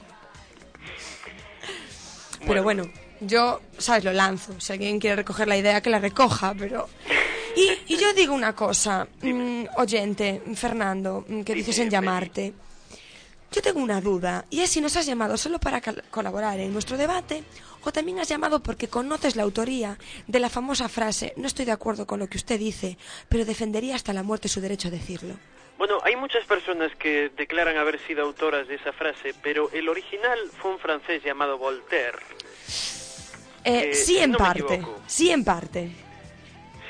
Pero 2.46 2.62
bueno, 2.62 2.90
yo, 3.20 3.60
¿sabes? 3.78 4.04
Lo 4.04 4.12
lanzo. 4.12 4.60
Si 4.60 4.72
alguien 4.72 5.00
quiere 5.00 5.16
recoger 5.16 5.48
la 5.48 5.56
idea, 5.56 5.80
que 5.80 5.90
la 5.90 5.98
recoja, 5.98 6.54
pero... 6.58 6.88
Y, 7.56 7.94
y 7.94 7.96
yo 7.96 8.12
digo 8.12 8.34
una 8.34 8.52
cosa, 8.54 9.06
mm, 9.22 9.64
oyente, 9.76 10.42
Fernando, 10.54 11.24
mm, 11.26 11.42
que 11.42 11.54
dices 11.54 11.78
en 11.78 11.88
llamarte. 11.88 12.52
Yo 13.54 13.62
tengo 13.62 13.78
una 13.78 14.00
duda, 14.00 14.46
y 14.50 14.60
es 14.62 14.70
si 14.70 14.80
nos 14.80 14.96
has 14.96 15.06
llamado 15.06 15.36
solo 15.36 15.60
para 15.60 15.80
colaborar 16.10 16.58
en 16.58 16.72
nuestro 16.72 16.96
debate, 16.96 17.44
o 17.84 17.92
también 17.92 18.18
has 18.18 18.28
llamado 18.28 18.60
porque 18.60 18.88
conoces 18.88 19.36
la 19.36 19.44
autoría 19.44 19.96
de 20.26 20.40
la 20.40 20.50
famosa 20.50 20.88
frase, 20.88 21.34
no 21.36 21.46
estoy 21.46 21.64
de 21.64 21.70
acuerdo 21.72 22.04
con 22.04 22.18
lo 22.18 22.26
que 22.26 22.36
usted 22.36 22.58
dice, 22.58 22.98
pero 23.28 23.44
defendería 23.44 23.94
hasta 23.94 24.12
la 24.12 24.24
muerte 24.24 24.48
su 24.48 24.60
derecho 24.60 24.88
a 24.88 24.90
decirlo. 24.90 25.36
Bueno, 25.78 25.98
hay 26.02 26.16
muchas 26.16 26.44
personas 26.46 26.90
que 26.96 27.30
declaran 27.36 27.76
haber 27.76 28.00
sido 28.06 28.24
autoras 28.24 28.66
de 28.66 28.74
esa 28.74 28.92
frase, 28.92 29.34
pero 29.40 29.70
el 29.72 29.88
original 29.88 30.38
fue 30.60 30.72
un 30.72 30.78
francés 30.80 31.22
llamado 31.24 31.56
Voltaire. 31.56 32.18
Eh, 33.62 33.94
sí, 33.94 34.18
en 34.18 34.32
no 34.32 34.38
parte, 34.38 34.82
sí, 35.06 35.30
en 35.30 35.44
parte, 35.44 35.90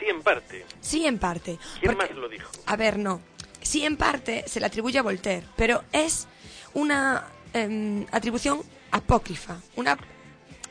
Sí, 0.00 0.07
en 0.09 0.22
parte. 0.22 0.64
sí, 0.81 1.07
en 1.07 1.18
parte. 1.18 1.59
¿Quién 1.81 1.94
Porque- 1.94 2.12
más 2.14 2.16
lo 2.22 2.29
dijo? 2.29 2.50
A 2.66 2.77
ver, 2.77 2.98
no. 2.98 3.20
Sí, 3.61 3.85
en 3.85 3.96
parte 3.96 4.44
se 4.46 4.61
le 4.61 4.66
atribuye 4.66 4.98
a 4.98 5.03
Voltaire, 5.03 5.46
pero 5.57 5.85
es 5.92 6.27
una 6.74 7.24
em, 7.52 8.06
atribución 8.12 8.60
apócrifa, 8.90 9.58
una 9.76 9.96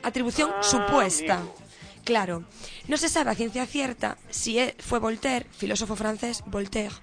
atribución 0.02 0.52
Ah, 0.56 0.64
supuesta. 0.64 1.36
amigo. 1.38 1.56
Claro, 2.04 2.44
no 2.90 2.98
se 2.98 3.08
sabe 3.08 3.32
a 3.32 3.36
ciencia 3.36 3.66
cierta 3.66 4.18
si 4.30 4.60
e- 4.60 4.76
fue 4.80 5.00
Voltaire, 5.00 5.46
filósofo 5.58 5.96
francés 5.96 6.44
Voltaire, 6.46 6.94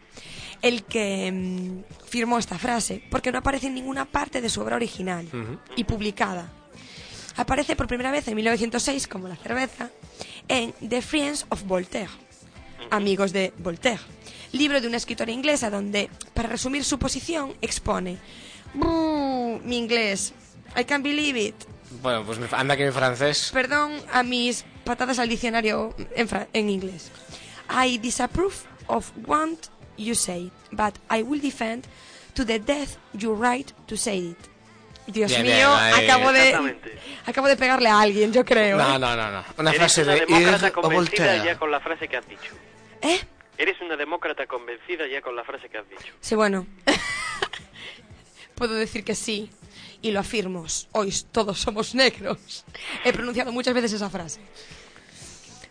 el 0.60 0.84
que 0.84 1.26
em, 1.28 1.82
firmó 2.06 2.38
esta 2.38 2.58
frase, 2.58 3.02
porque 3.10 3.32
no 3.32 3.38
aparece 3.38 3.68
en 3.68 3.74
ninguna 3.74 4.04
parte 4.04 4.42
de 4.42 4.50
su 4.50 4.60
obra 4.60 4.76
original 4.76 5.26
y 5.76 5.84
publicada. 5.84 6.52
Aparece 7.36 7.76
por 7.76 7.86
primera 7.86 8.10
vez 8.10 8.28
en 8.28 8.34
1906, 8.36 9.06
como 9.08 9.26
la 9.28 9.36
cerveza, 9.36 9.88
en 10.48 10.72
The 10.86 11.00
Friends 11.00 11.46
of 11.48 11.62
Voltaire, 11.62 12.10
Amigos 12.90 13.32
de 13.32 13.54
Voltaire, 13.58 14.00
libro 14.52 14.80
de 14.82 14.88
una 14.88 14.96
escritora 14.98 15.30
inglesa 15.32 15.70
donde, 15.70 16.10
para 16.34 16.48
resumir 16.50 16.84
su 16.84 16.98
posición, 16.98 17.54
expone 17.62 18.18
"Buh, 18.74 19.60
mi 19.64 19.78
inglés, 19.78 20.32
I 20.76 20.84
can't 20.84 21.02
believe 21.04 21.38
it. 21.38 21.54
Bueno, 22.02 22.24
pues 22.24 22.38
anda 22.52 22.76
que 22.76 22.86
mi 22.86 22.92
francés. 22.92 23.50
Perdón 23.52 23.92
a 24.12 24.22
mis 24.22 24.64
patadas 24.84 25.18
al 25.18 25.28
diccionario 25.28 25.94
en, 26.14 26.28
en 26.52 26.70
inglés. 26.70 27.10
I 27.70 27.98
disapprove 27.98 28.54
of 28.86 29.10
what 29.26 29.48
you 29.96 30.14
say, 30.14 30.50
but 30.72 30.94
I 31.10 31.22
will 31.22 31.40
defend 31.40 31.86
to 32.34 32.44
the 32.44 32.58
death 32.58 32.96
your 33.12 33.36
right 33.36 33.70
to 33.86 33.96
say 33.96 34.18
it. 34.30 34.38
Dios 35.06 35.30
Bien, 35.32 35.42
mío, 35.42 35.52
bien, 35.52 35.94
ahí. 35.94 36.04
acabo 36.04 36.32
de 36.32 36.76
acabo 37.26 37.48
de 37.48 37.56
pegarle 37.56 37.88
a 37.88 38.00
alguien, 38.00 38.32
yo 38.32 38.44
creo. 38.44 38.76
No, 38.76 38.94
¿eh? 38.94 38.98
no, 39.00 39.16
no, 39.16 39.30
no. 39.32 39.44
Una 39.58 39.70
Eres 39.70 39.80
frase 39.80 40.02
una 40.02 40.14
de 40.14 40.20
demócrata 40.20 40.70
convencida 40.70 41.24
Voltaire. 41.26 41.44
ya 41.44 41.58
con 41.58 41.70
la 41.72 41.80
frase 41.80 42.06
que 42.06 42.16
has 42.16 42.28
dicho. 42.28 42.52
¿Eh? 43.02 43.20
Eres 43.58 43.80
una 43.80 43.96
demócrata 43.96 44.46
convencida 44.46 45.08
ya 45.08 45.20
con 45.20 45.34
la 45.34 45.42
frase 45.42 45.68
que 45.68 45.78
has 45.78 45.88
dicho. 45.88 46.12
Sí, 46.20 46.36
bueno. 46.36 46.66
Puedo 48.60 48.74
decir 48.74 49.04
que 49.04 49.14
sí. 49.14 49.48
Y 50.02 50.10
lo 50.10 50.20
afirmo. 50.20 50.66
Hoy 50.92 51.14
todos 51.32 51.58
somos 51.58 51.94
negros. 51.94 52.66
He 53.06 53.12
pronunciado 53.14 53.52
muchas 53.52 53.72
veces 53.72 53.94
esa 53.94 54.10
frase. 54.10 54.38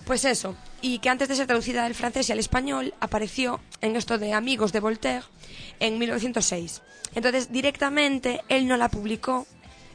Pues 0.05 0.25
eso. 0.25 0.55
Y 0.81 0.97
que 0.97 1.09
antes 1.09 1.27
de 1.27 1.35
ser 1.35 1.45
traducida 1.45 1.83
del 1.83 1.93
francés 1.93 2.27
y 2.27 2.31
al 2.31 2.39
español, 2.39 2.95
apareció 2.99 3.59
en 3.81 3.95
esto 3.95 4.17
de 4.17 4.33
Amigos 4.33 4.73
de 4.73 4.79
Voltaire 4.79 5.23
en 5.79 5.99
1906. 5.99 6.81
Entonces, 7.13 7.51
directamente, 7.51 8.41
él 8.49 8.67
no 8.67 8.75
la 8.75 8.89
publicó 8.89 9.45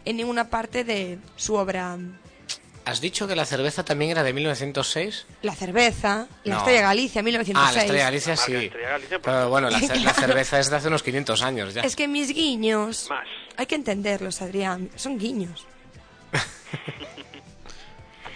en 0.05 0.17
ninguna 0.17 0.49
parte 0.49 0.85
de 0.85 1.19
su 1.35 1.55
obra. 1.55 1.99
¿Has 2.87 3.01
dicho 3.01 3.27
que 3.27 3.35
la 3.35 3.47
cerveza 3.47 3.83
también 3.85 4.11
era 4.11 4.23
de 4.23 4.33
1906? 4.35 5.27
La 5.43 5.55
cerveza, 5.55 6.27
La 6.45 6.55
No. 6.55 6.59
Estrella 6.61 6.83
Galicia, 6.83 7.23
1906. 7.23 7.69
Ah, 7.69 7.73
la 7.75 7.81
Estrella 7.83 8.05
Galicia 8.05 8.33
Ah, 8.33 8.37
la 8.37 8.43
sí. 8.45 8.55
Estrella 8.67 8.89
Galicia, 8.91 9.19
pues- 9.21 9.35
Pero 9.37 9.49
bueno, 9.49 9.71
la, 9.71 9.79
ce- 9.81 9.87
la 9.97 10.13
Claro. 10.13 10.21
cerveza 10.21 10.61
es 10.61 10.71
de 10.71 10.77
hace 10.77 10.89
unos 10.89 11.03
500 11.03 11.43
años 11.43 11.75
ya. 11.75 11.83
Es 11.83 11.97
que 11.97 12.09
mis 12.09 12.29
guiños... 12.35 13.07
Más. 13.09 13.27
Hay 13.57 13.67
que 13.67 13.75
entenderlos, 13.77 14.43
Adrián. 14.43 14.91
Son 14.97 15.17
guiños. 15.19 15.67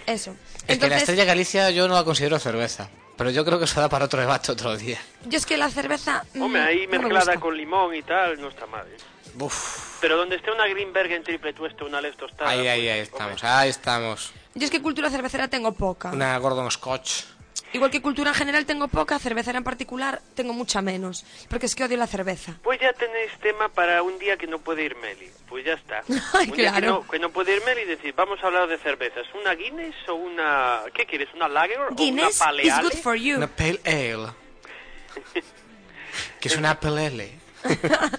Eso. 0.06 0.30
Es 0.30 0.36
que 0.36 0.66
la 0.66 0.72
Entonces, 0.74 0.98
Estrella 1.00 1.24
Galicia 1.24 1.70
yo 1.70 1.88
no 1.88 1.94
la 1.94 2.04
considero 2.04 2.38
cerveza. 2.38 2.88
Pero 3.16 3.30
yo 3.30 3.44
creo 3.44 3.58
que 3.58 3.66
se 3.66 3.80
da 3.80 3.88
para 3.88 4.04
otro 4.04 4.20
debate 4.20 4.52
otro 4.52 4.76
día. 4.76 4.98
yo 5.26 5.36
es 5.38 5.44
que 5.44 5.56
la 5.56 5.68
cerveza. 5.70 6.24
mm, 6.34 6.42
Hombre, 6.42 6.62
ahí 6.62 6.86
no 6.86 6.92
me 6.92 6.98
mezclada 7.00 7.32
gusta. 7.32 7.40
con 7.40 7.56
limón 7.56 7.94
y 7.94 8.02
tal, 8.02 8.40
no 8.40 8.48
está 8.48 8.66
mal. 8.66 8.86
¿eh? 8.86 8.96
Uf. 9.40 9.98
Pero 10.00 10.16
donde 10.16 10.36
esté 10.36 10.52
una 10.52 10.66
Greenberg 10.68 11.10
en 11.12 11.24
triple 11.24 11.52
tueste, 11.52 11.82
una 11.84 12.00
Les 12.00 12.16
tostada... 12.16 12.48
Ahí, 12.48 12.66
ahí, 12.66 12.66
pues, 12.66 12.70
ahí 12.70 13.00
hombre, 13.00 13.02
estamos. 13.02 13.44
Ahí 13.44 13.68
estamos. 13.70 14.32
Yo 14.54 14.64
es 14.64 14.70
que 14.70 14.82
cultura 14.82 15.10
cervecera 15.10 15.48
tengo 15.48 15.72
poca. 15.72 16.10
Una 16.10 16.36
Gordon 16.38 16.70
Scotch. 16.70 17.24
Igual 17.72 17.90
que 17.90 18.00
cultura 18.00 18.30
en 18.30 18.34
general 18.34 18.64
tengo 18.64 18.88
poca, 18.88 19.18
cervecera 19.18 19.58
en 19.58 19.64
particular 19.64 20.22
tengo 20.34 20.54
mucha 20.54 20.80
menos. 20.80 21.26
Porque 21.50 21.66
es 21.66 21.74
que 21.74 21.84
odio 21.84 21.98
la 21.98 22.06
cerveza. 22.06 22.54
Pues 22.62 22.80
ya 22.80 22.92
tenéis 22.94 23.30
tema 23.42 23.68
para 23.68 24.02
un 24.02 24.18
día 24.18 24.38
que 24.38 24.46
no 24.46 24.58
puede 24.58 24.84
ir 24.84 24.96
Meli. 24.96 25.30
Pues 25.48 25.66
ya 25.66 25.74
está. 25.74 26.02
Ay, 26.32 26.48
un 26.50 26.56
día 26.56 26.72
que 26.72 26.78
claro. 26.80 26.86
no, 27.04 27.08
que 27.08 27.18
no 27.18 27.30
puede 27.30 27.54
ir 27.56 27.62
Meli 27.66 27.82
y 27.82 27.84
decir, 27.84 28.14
vamos 28.16 28.42
a 28.42 28.46
hablar 28.46 28.68
de 28.68 28.78
cervezas. 28.78 29.26
¿Una 29.38 29.54
Guinness 29.54 29.94
o 30.08 30.14
una... 30.14 30.80
¿Qué 30.94 31.04
quieres? 31.04 31.28
¿Una 31.34 31.46
Lager 31.48 31.78
o 31.80 31.94
Guinness 31.94 32.36
una 32.36 32.46
Pale 32.46 32.62
is 32.62 32.72
Ale? 32.72 32.82
good 32.88 32.98
for 33.02 33.14
you. 33.16 33.36
Una 33.36 33.48
Pale 33.48 33.80
Ale. 33.84 34.28
que 36.40 36.48
es 36.48 36.56
una 36.56 36.70
Apple 36.70 37.06
Ale. 37.06 37.32
Vaya 37.64 38.18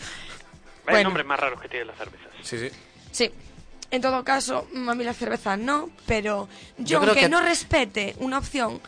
Bueno. 0.86 1.04
nombres 1.06 1.26
más 1.26 1.40
raros 1.40 1.60
que 1.62 1.70
tienen 1.70 1.88
las 1.88 1.98
cervezas. 1.98 2.30
Sí, 2.44 2.58
sí. 2.60 2.70
Sí. 3.12 3.32
En 3.92 4.02
todo 4.02 4.24
caso, 4.24 4.68
a 4.88 4.96
mí 4.96 5.04
la 5.04 5.14
cerveza 5.14 5.58
no, 5.58 5.90
pero 6.06 6.48
yo, 6.78 6.86
Yo 6.86 7.00
creo 7.00 7.10
aunque 7.12 7.22
que- 7.26 7.30
no 7.30 7.42
respete 7.42 8.16
una 8.20 8.38
opción. 8.38 8.80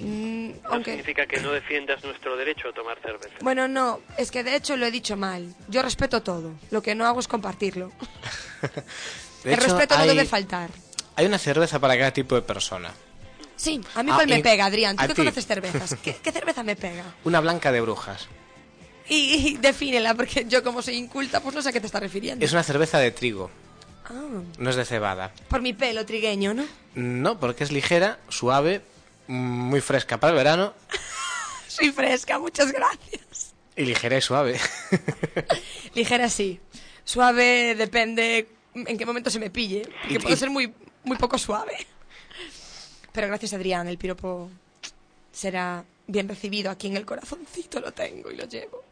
mm, 0.00 0.50
No 0.62 0.68
aunque. 0.70 0.90
significa 0.92 1.26
que 1.26 1.40
no 1.40 1.50
defiendas 1.52 2.02
nuestro 2.04 2.36
derecho 2.36 2.68
a 2.68 2.72
tomar 2.72 2.98
cerveza. 3.00 3.34
Bueno, 3.40 3.66
no, 3.68 4.00
es 4.16 4.30
que 4.30 4.44
de 4.44 4.56
hecho 4.56 4.76
lo 4.76 4.86
he 4.86 4.90
dicho 4.90 5.16
mal. 5.16 5.54
Yo 5.68 5.82
respeto 5.82 6.22
todo. 6.22 6.52
Lo 6.70 6.82
que 6.82 6.94
no 6.94 7.06
hago 7.06 7.20
es 7.20 7.28
compartirlo. 7.28 7.90
De 9.44 9.52
El 9.52 9.58
hecho, 9.58 9.68
respeto 9.68 9.94
hay, 9.94 10.08
no 10.08 10.14
debe 10.14 10.24
faltar. 10.26 10.70
hay 11.16 11.26
una 11.26 11.36
cerveza 11.38 11.78
para 11.78 11.98
cada 11.98 12.12
tipo 12.12 12.34
de 12.34 12.42
persona. 12.42 12.92
Sí, 13.56 13.80
a 13.94 14.02
mí 14.02 14.10
Ah, 14.10 14.14
cuál 14.16 14.28
me 14.28 14.40
pega, 14.40 14.64
Adrián. 14.66 14.96
Tú 14.96 15.06
que 15.08 15.14
conoces 15.14 15.46
cervezas. 15.46 15.96
¿Qué, 16.02 16.16
qué 16.22 16.32
cerveza 16.32 16.62
me 16.62 16.76
pega? 16.76 17.04
Una 17.24 17.40
blanca 17.40 17.70
de 17.70 17.80
brujas. 17.82 18.26
Y, 19.06 19.48
y 19.50 19.56
defínela, 19.58 20.14
porque 20.14 20.46
yo 20.48 20.62
como 20.64 20.80
soy 20.80 20.94
inculta, 20.94 21.40
pues 21.40 21.54
no 21.54 21.60
sé 21.60 21.68
a 21.68 21.72
qué 21.72 21.80
te 21.80 21.86
estás 21.86 22.00
refiriendo. 22.00 22.42
Es 22.42 22.52
una 22.52 22.62
cerveza 22.62 22.98
de 22.98 23.10
trigo, 23.10 23.50
Ah, 24.06 24.22
no 24.58 24.70
es 24.70 24.76
de 24.76 24.84
cebada. 24.84 25.32
por 25.48 25.62
mi 25.62 25.72
pelo 25.72 26.04
trigueño, 26.04 26.52
¿no? 26.54 26.64
No, 26.94 27.40
porque 27.40 27.64
es 27.64 27.72
ligera, 27.72 28.18
suave, 28.28 28.82
muy 29.26 29.80
fresca 29.80 30.18
para 30.20 30.32
el 30.32 30.36
verano 30.36 30.74
Soy 31.68 31.90
fresca, 31.90 32.38
muchas 32.38 32.70
gracias. 32.72 33.52
y 33.76 33.84
ligera 33.84 34.16
y 34.18 34.20
suave. 34.20 34.60
Ligera 35.94 36.28
sí. 36.28 36.60
Suave 37.04 37.74
depende 37.74 38.48
en 38.74 38.96
qué 38.98 39.04
momento 39.06 39.30
se 39.30 39.38
me 39.40 39.50
pille. 39.50 39.82
Que 40.08 40.20
puedo 40.20 40.36
ser 40.36 40.50
muy, 40.50 40.72
muy 41.04 41.16
poco 41.16 41.36
suave. 41.38 41.74
Pero 43.12 43.26
gracias, 43.28 43.52
Adrián. 43.54 43.88
El 43.88 43.98
piropo 43.98 44.50
será 45.32 45.84
bien 46.06 46.28
recibido. 46.28 46.70
Aquí 46.70 46.86
en 46.86 46.96
el 46.96 47.04
corazoncito 47.04 47.80
lo 47.80 47.92
tengo 47.92 48.30
y 48.30 48.36
lo 48.36 48.44
llevo. 48.44 48.84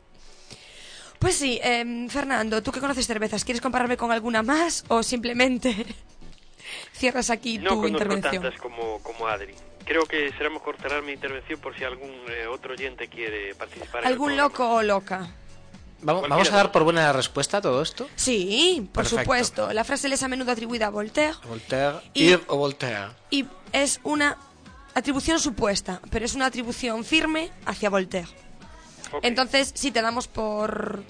Pues 1.22 1.36
sí, 1.36 1.60
em, 1.62 2.08
Fernando, 2.08 2.62
tú 2.64 2.72
que 2.72 2.80
conoces 2.80 3.06
cervezas, 3.06 3.44
¿quieres 3.44 3.60
compararme 3.60 3.96
con 3.96 4.10
alguna 4.10 4.42
más 4.42 4.84
o 4.88 5.02
simplemente 5.04 5.86
cierras 6.92 7.30
aquí 7.30 7.58
No 7.58 7.70
tu 7.70 7.76
conozco 7.76 7.88
intervención? 7.88 8.42
tantas 8.42 8.60
como, 8.60 9.00
como 9.04 9.28
Adri. 9.28 9.54
Creo 9.84 10.04
que 10.04 10.32
será 10.36 10.50
mejor 10.50 10.76
cerrar 10.80 11.02
mi 11.02 11.12
intervención 11.12 11.60
por 11.60 11.76
si 11.78 11.84
algún 11.84 12.10
eh, 12.28 12.46
otro 12.46 12.72
oyente 12.74 13.06
quiere 13.08 13.54
participar. 13.54 14.02
en 14.02 14.06
el 14.08 14.12
¿Algún 14.12 14.36
loco 14.36 14.68
o 14.68 14.82
loca? 14.82 15.28
¿Vamos, 16.02 16.28
vamos 16.28 16.50
a 16.52 16.56
dar 16.56 16.72
por 16.72 16.82
buena 16.82 17.02
la 17.02 17.12
respuesta 17.12 17.58
a 17.58 17.60
todo 17.60 17.80
esto? 17.82 18.08
Sí, 18.16 18.88
por 18.92 19.04
Perfecto. 19.04 19.22
supuesto. 19.22 19.72
La 19.72 19.84
frase 19.84 20.08
les 20.08 20.20
a 20.24 20.28
menudo 20.28 20.50
atribuida 20.50 20.86
a 20.88 20.90
Voltaire 20.90 21.34
Voltaire, 21.48 21.98
Y- 22.14 22.30
Ir 22.30 22.40
o 22.48 22.56
Voltaire. 22.56 23.10
y 23.30 23.46
es 23.72 24.00
una 24.02 24.36
atribución 24.94 25.38
supuesta, 25.38 26.00
pero 26.10 26.24
es 26.24 26.34
una 26.34 26.46
atribución 26.46 27.04
firme 27.04 27.50
hacia 27.64 27.88
Voltaire. 27.90 28.28
Entonces, 29.22 29.72
si 29.74 29.90
te 29.90 30.00
damos 30.02 30.28
por, 30.28 31.02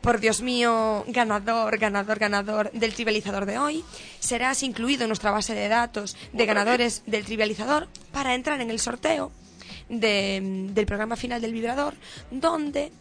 por 0.00 0.20
Dios 0.20 0.42
mío, 0.42 1.04
ganador, 1.08 1.78
ganador, 1.78 2.18
ganador 2.18 2.70
del 2.72 2.92
trivializador 2.94 3.46
de 3.46 3.58
hoy, 3.58 3.84
serás 4.20 4.62
incluido 4.62 5.04
en 5.04 5.08
nuestra 5.08 5.30
base 5.30 5.54
de 5.54 5.68
datos 5.68 6.16
de 6.32 6.46
ganadores 6.46 7.02
del 7.06 7.24
trivializador 7.24 7.88
para 8.12 8.34
entrar 8.34 8.60
en 8.60 8.70
el 8.70 8.78
sorteo 8.80 9.32
de- 9.88 10.68
del 10.72 10.86
programa 10.86 11.16
final 11.16 11.40
del 11.40 11.52
vibrador, 11.52 11.94
donde 12.30 12.92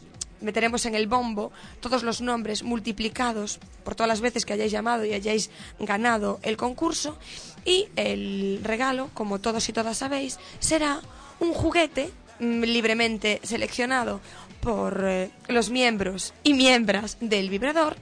meteremos 0.41 0.85
en 0.87 0.95
el 0.95 1.05
bombo 1.07 1.51
todos 1.81 2.01
los 2.01 2.19
nombres 2.21 2.63
multiplicados 2.63 3.59
por 3.83 3.93
todas 3.93 4.07
las 4.07 4.21
veces 4.21 4.43
que 4.45 4.53
hayáis 4.53 4.71
llamado 4.71 5.05
y 5.05 5.13
hayáis 5.13 5.51
ganado 5.79 6.39
el 6.41 6.57
concurso. 6.57 7.17
Y 7.63 7.89
el 7.95 8.59
regalo, 8.63 9.11
como 9.13 9.39
todos 9.39 9.69
y 9.69 9.73
todas 9.73 9.97
sabéis, 9.99 10.39
será 10.59 10.99
un 11.39 11.53
juguete 11.53 12.09
libremente 12.41 13.39
seleccionado 13.43 14.19
por 14.61 15.03
eh, 15.05 15.31
los 15.47 15.69
miembros 15.69 16.33
y 16.43 16.53
miembros 16.53 17.17
del 17.21 17.49
vibrador 17.49 17.95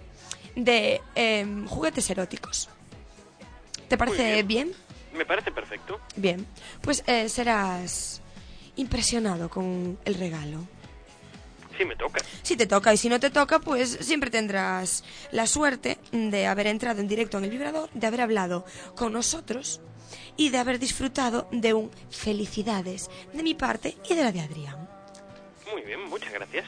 de 0.55 1.01
em, 1.15 1.67
juguetes 1.67 2.09
eróticos. 2.09 2.69
¿Te 3.87 3.97
parece 3.97 4.43
bien? 4.43 4.71
Me 5.13 5.25
parece 5.25 5.51
perfecto. 5.51 5.99
Bien, 6.15 6.45
pues 6.81 7.03
eh, 7.07 7.27
serás 7.27 8.21
impresionado 8.75 9.49
con 9.49 9.97
el 10.05 10.15
regalo. 10.15 10.65
Sí, 11.77 11.85
me 11.85 11.95
toca. 11.95 12.19
Si 12.41 12.55
te 12.55 12.67
toca 12.67 12.93
y 12.93 12.97
si 12.97 13.09
no 13.09 13.19
te 13.19 13.29
toca, 13.29 13.59
pues 13.59 13.89
siempre 14.01 14.29
tendrás 14.29 15.03
la 15.31 15.47
suerte 15.47 15.97
de 16.11 16.45
haber 16.45 16.67
entrado 16.67 16.99
en 17.01 17.07
directo 17.07 17.37
en 17.37 17.45
el 17.45 17.49
vibrador, 17.49 17.89
de 17.93 18.05
haber 18.05 18.21
hablado 18.21 18.65
con 18.95 19.13
nosotros 19.13 19.81
y 20.39 20.47
de 20.47 20.57
haber 20.57 20.79
disfrutado 20.79 21.49
de 21.51 21.73
un 21.73 21.91
felicidades 22.09 23.09
de 23.33 23.43
mi 23.43 23.55
parte 23.55 23.97
y 24.09 24.15
de 24.15 24.23
la 24.23 24.31
de 24.31 24.39
Adrián. 24.39 24.89
Muy 25.69 25.81
bien, 25.81 26.01
muchas 26.05 26.31
gracias. 26.31 26.65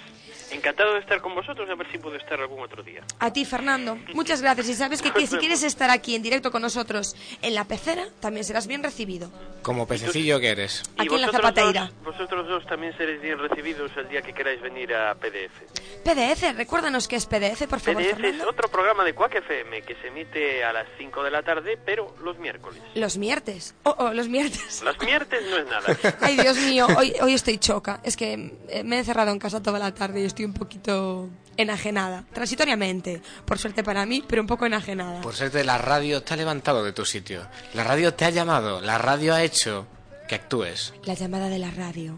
Encantado 0.51 0.93
de 0.93 0.99
estar 0.99 1.21
con 1.21 1.33
vosotros, 1.33 1.69
a 1.69 1.75
ver 1.75 1.89
si 1.91 1.97
puedo 1.97 2.17
estar 2.17 2.39
algún 2.39 2.61
otro 2.61 2.83
día. 2.83 3.03
A 3.19 3.31
ti, 3.31 3.45
Fernando, 3.45 3.97
muchas 4.13 4.41
gracias. 4.41 4.69
Y 4.69 4.73
sabes 4.73 5.01
que, 5.01 5.11
que 5.13 5.27
si 5.27 5.37
quieres 5.37 5.63
estar 5.63 5.89
aquí 5.89 6.15
en 6.15 6.21
directo 6.21 6.51
con 6.51 6.61
nosotros 6.61 7.15
en 7.41 7.55
la 7.55 7.65
pecera, 7.65 8.05
también 8.19 8.43
serás 8.43 8.67
bien 8.67 8.83
recibido. 8.83 9.31
Como 9.61 9.87
pececillo 9.87 10.39
que 10.39 10.49
eres. 10.49 10.83
Aquí 10.97 11.13
en 11.13 11.21
la 11.21 11.31
zapateira. 11.31 11.91
Dos, 12.03 12.15
vosotros 12.15 12.47
dos 12.47 12.65
también 12.65 12.95
seréis 12.97 13.21
bien 13.21 13.37
recibidos 13.37 13.91
el 13.97 14.09
día 14.09 14.21
que 14.21 14.33
queráis 14.33 14.61
venir 14.61 14.93
a 14.93 15.15
PDF. 15.15 15.61
PDF, 16.03 16.55
recuérdanos 16.55 17.07
qué 17.07 17.15
es 17.15 17.25
PDF, 17.25 17.67
por 17.67 17.79
favor, 17.79 18.01
PDF 18.01 18.11
es 18.11 18.17
Fernando. 18.17 18.49
otro 18.49 18.69
programa 18.69 19.03
de 19.03 19.13
Quack 19.13 19.35
FM 19.35 19.83
que 19.83 19.95
se 19.95 20.07
emite 20.07 20.63
a 20.63 20.73
las 20.73 20.87
5 20.97 21.23
de 21.23 21.31
la 21.31 21.43
tarde, 21.43 21.77
pero 21.83 22.15
los 22.23 22.37
miércoles. 22.39 22.81
Los 22.95 23.17
miertes. 23.17 23.75
Oh, 23.83 23.95
oh, 23.97 24.13
los 24.13 24.27
miertes. 24.27 24.81
Las 24.83 24.99
miertes 24.99 25.43
no 25.49 25.57
es 25.57 25.65
nada. 25.67 26.17
Ay, 26.21 26.37
Dios 26.37 26.57
mío, 26.57 26.87
hoy, 26.97 27.13
hoy 27.21 27.33
estoy 27.33 27.57
choca. 27.57 27.99
Es 28.03 28.17
que 28.17 28.57
eh, 28.69 28.83
me 28.83 28.95
he 28.95 28.99
encerrado 28.99 29.31
en 29.31 29.39
casa 29.39 29.61
toda 29.61 29.79
la 29.79 29.93
tarde 29.93 30.21
y 30.21 30.25
estoy 30.25 30.40
un 30.45 30.53
poquito 30.53 31.29
enajenada. 31.57 32.25
Transitoriamente, 32.33 33.21
por 33.45 33.57
suerte 33.57 33.83
para 33.83 34.05
mí, 34.05 34.23
pero 34.27 34.41
un 34.41 34.47
poco 34.47 34.65
enajenada. 34.65 35.21
Por 35.21 35.35
ser 35.35 35.51
de 35.51 35.63
la 35.63 35.77
radio 35.77 36.23
te 36.23 36.33
ha 36.33 36.37
levantado 36.37 36.83
de 36.83 36.93
tu 36.93 37.05
sitio. 37.05 37.47
La 37.73 37.83
radio 37.83 38.13
te 38.13 38.25
ha 38.25 38.29
llamado. 38.29 38.81
La 38.81 38.97
radio 38.97 39.33
ha 39.33 39.43
hecho 39.43 39.87
que 40.27 40.35
actúes. 40.35 40.93
La 41.03 41.13
llamada 41.13 41.49
de 41.49 41.59
la 41.59 41.71
radio 41.71 42.17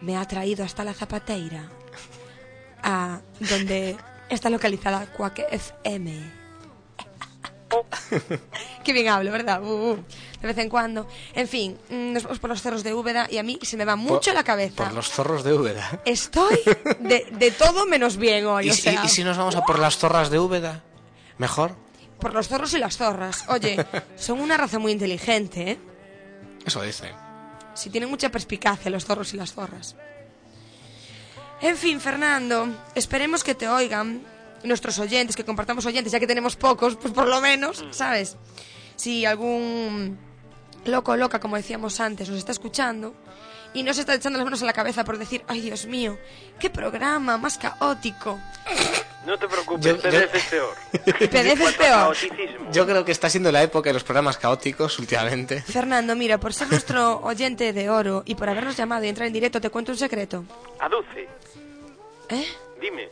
me 0.00 0.16
ha 0.16 0.24
traído 0.26 0.64
hasta 0.64 0.84
la 0.84 0.94
zapateira, 0.94 1.68
a 2.82 3.20
donde 3.40 3.96
está 4.28 4.50
localizada 4.50 5.06
Quack 5.12 5.46
FM. 5.50 6.37
Qué 8.84 8.92
bien 8.92 9.08
hablo, 9.08 9.30
¿verdad? 9.32 9.62
Uh, 9.62 9.92
uh, 9.92 9.96
de 10.40 10.46
vez 10.46 10.58
en 10.58 10.68
cuando. 10.68 11.06
En 11.34 11.46
fin, 11.48 11.78
mm, 11.90 12.12
nos 12.12 12.22
vamos 12.22 12.38
por 12.38 12.50
los 12.50 12.62
cerros 12.62 12.82
de 12.82 12.94
Úbeda 12.94 13.26
y 13.30 13.38
a 13.38 13.42
mí 13.42 13.58
se 13.62 13.76
me 13.76 13.84
va 13.84 13.96
mucho 13.96 14.30
Por- 14.30 14.34
la 14.34 14.44
cabeza. 14.44 14.84
Por 14.84 14.92
los 14.94 15.10
zorros 15.10 15.44
de 15.44 15.52
Úbeda. 15.52 16.00
Estoy 16.04 16.58
de, 17.00 17.26
de 17.30 17.50
todo 17.50 17.86
menos 17.86 18.16
bien 18.16 18.46
hoy, 18.46 18.66
¿Y, 18.66 18.70
o 18.70 18.74
si- 18.74 18.82
sea, 18.82 19.04
y 19.04 19.08
si 19.08 19.24
nos 19.24 19.36
vamos 19.36 19.56
a 19.56 19.62
por 19.64 19.78
las 19.78 19.98
zorras 19.98 20.30
de 20.30 20.38
Úbeda? 20.38 20.82
¿Mejor? 21.38 21.74
por 22.18 22.34
los 22.34 22.48
zorros 22.48 22.74
y 22.74 22.78
las 22.78 22.96
zorras. 22.96 23.44
Oye, 23.48 23.76
son 24.16 24.40
una 24.40 24.56
raza 24.56 24.80
muy 24.80 24.90
inteligente, 24.90 25.70
¿eh? 25.70 25.78
Eso 26.66 26.82
dice. 26.82 27.12
Si 27.74 27.90
tienen 27.90 28.10
mucha 28.10 28.28
perspicacia 28.28 28.90
los 28.90 29.04
zorros 29.04 29.32
y 29.34 29.36
las 29.36 29.52
zorras. 29.52 29.94
En 31.60 31.76
fin, 31.76 32.00
Fernando, 32.00 32.68
esperemos 32.96 33.44
que 33.44 33.54
te 33.54 33.68
oigan 33.68 34.22
nuestros 34.64 34.98
oyentes, 34.98 35.36
que 35.36 35.44
compartamos 35.44 35.86
oyentes, 35.86 36.12
ya 36.12 36.20
que 36.20 36.26
tenemos 36.26 36.56
pocos, 36.56 36.96
pues 36.96 37.12
por 37.12 37.26
lo 37.28 37.40
menos, 37.40 37.84
¿sabes? 37.90 38.36
Si 38.96 39.24
algún 39.24 40.18
loco 40.84 41.12
o 41.12 41.16
loca, 41.16 41.38
como 41.40 41.56
decíamos 41.56 42.00
antes, 42.00 42.28
nos 42.28 42.38
está 42.38 42.52
escuchando 42.52 43.14
y 43.74 43.82
no 43.82 43.92
se 43.94 44.00
está 44.00 44.14
echando 44.14 44.38
las 44.38 44.44
manos 44.46 44.62
a 44.62 44.66
la 44.66 44.72
cabeza 44.72 45.04
por 45.04 45.18
decir, 45.18 45.44
ay 45.48 45.60
Dios 45.60 45.86
mío, 45.86 46.18
qué 46.58 46.70
programa 46.70 47.36
más 47.38 47.58
caótico. 47.58 48.38
No 49.26 49.36
te 49.38 49.46
preocupes, 49.46 49.84
Yo- 49.84 49.98
PD 50.00 50.12
yo- 50.12 50.20
es 50.38 50.44
peor. 50.44 50.74
PD 51.30 51.52
es 51.52 51.74
peor. 51.74 52.16
Yo 52.72 52.86
creo 52.86 53.04
que 53.04 53.12
está 53.12 53.28
siendo 53.28 53.52
la 53.52 53.62
época 53.62 53.90
de 53.90 53.94
los 53.94 54.04
programas 54.04 54.38
caóticos 54.38 54.98
últimamente. 54.98 55.60
Fernando, 55.60 56.16
mira, 56.16 56.38
por 56.38 56.54
ser 56.54 56.68
nuestro 56.70 57.18
oyente 57.22 57.72
de 57.74 57.90
oro 57.90 58.22
y 58.24 58.36
por 58.36 58.48
habernos 58.48 58.76
llamado 58.76 59.04
y 59.04 59.08
entrar 59.08 59.26
en 59.26 59.32
directo, 59.34 59.60
te 59.60 59.68
cuento 59.70 59.92
un 59.92 59.98
secreto. 59.98 60.44
Aduce, 60.80 61.28
¿Eh? 62.30 62.46
dime. 62.80 63.08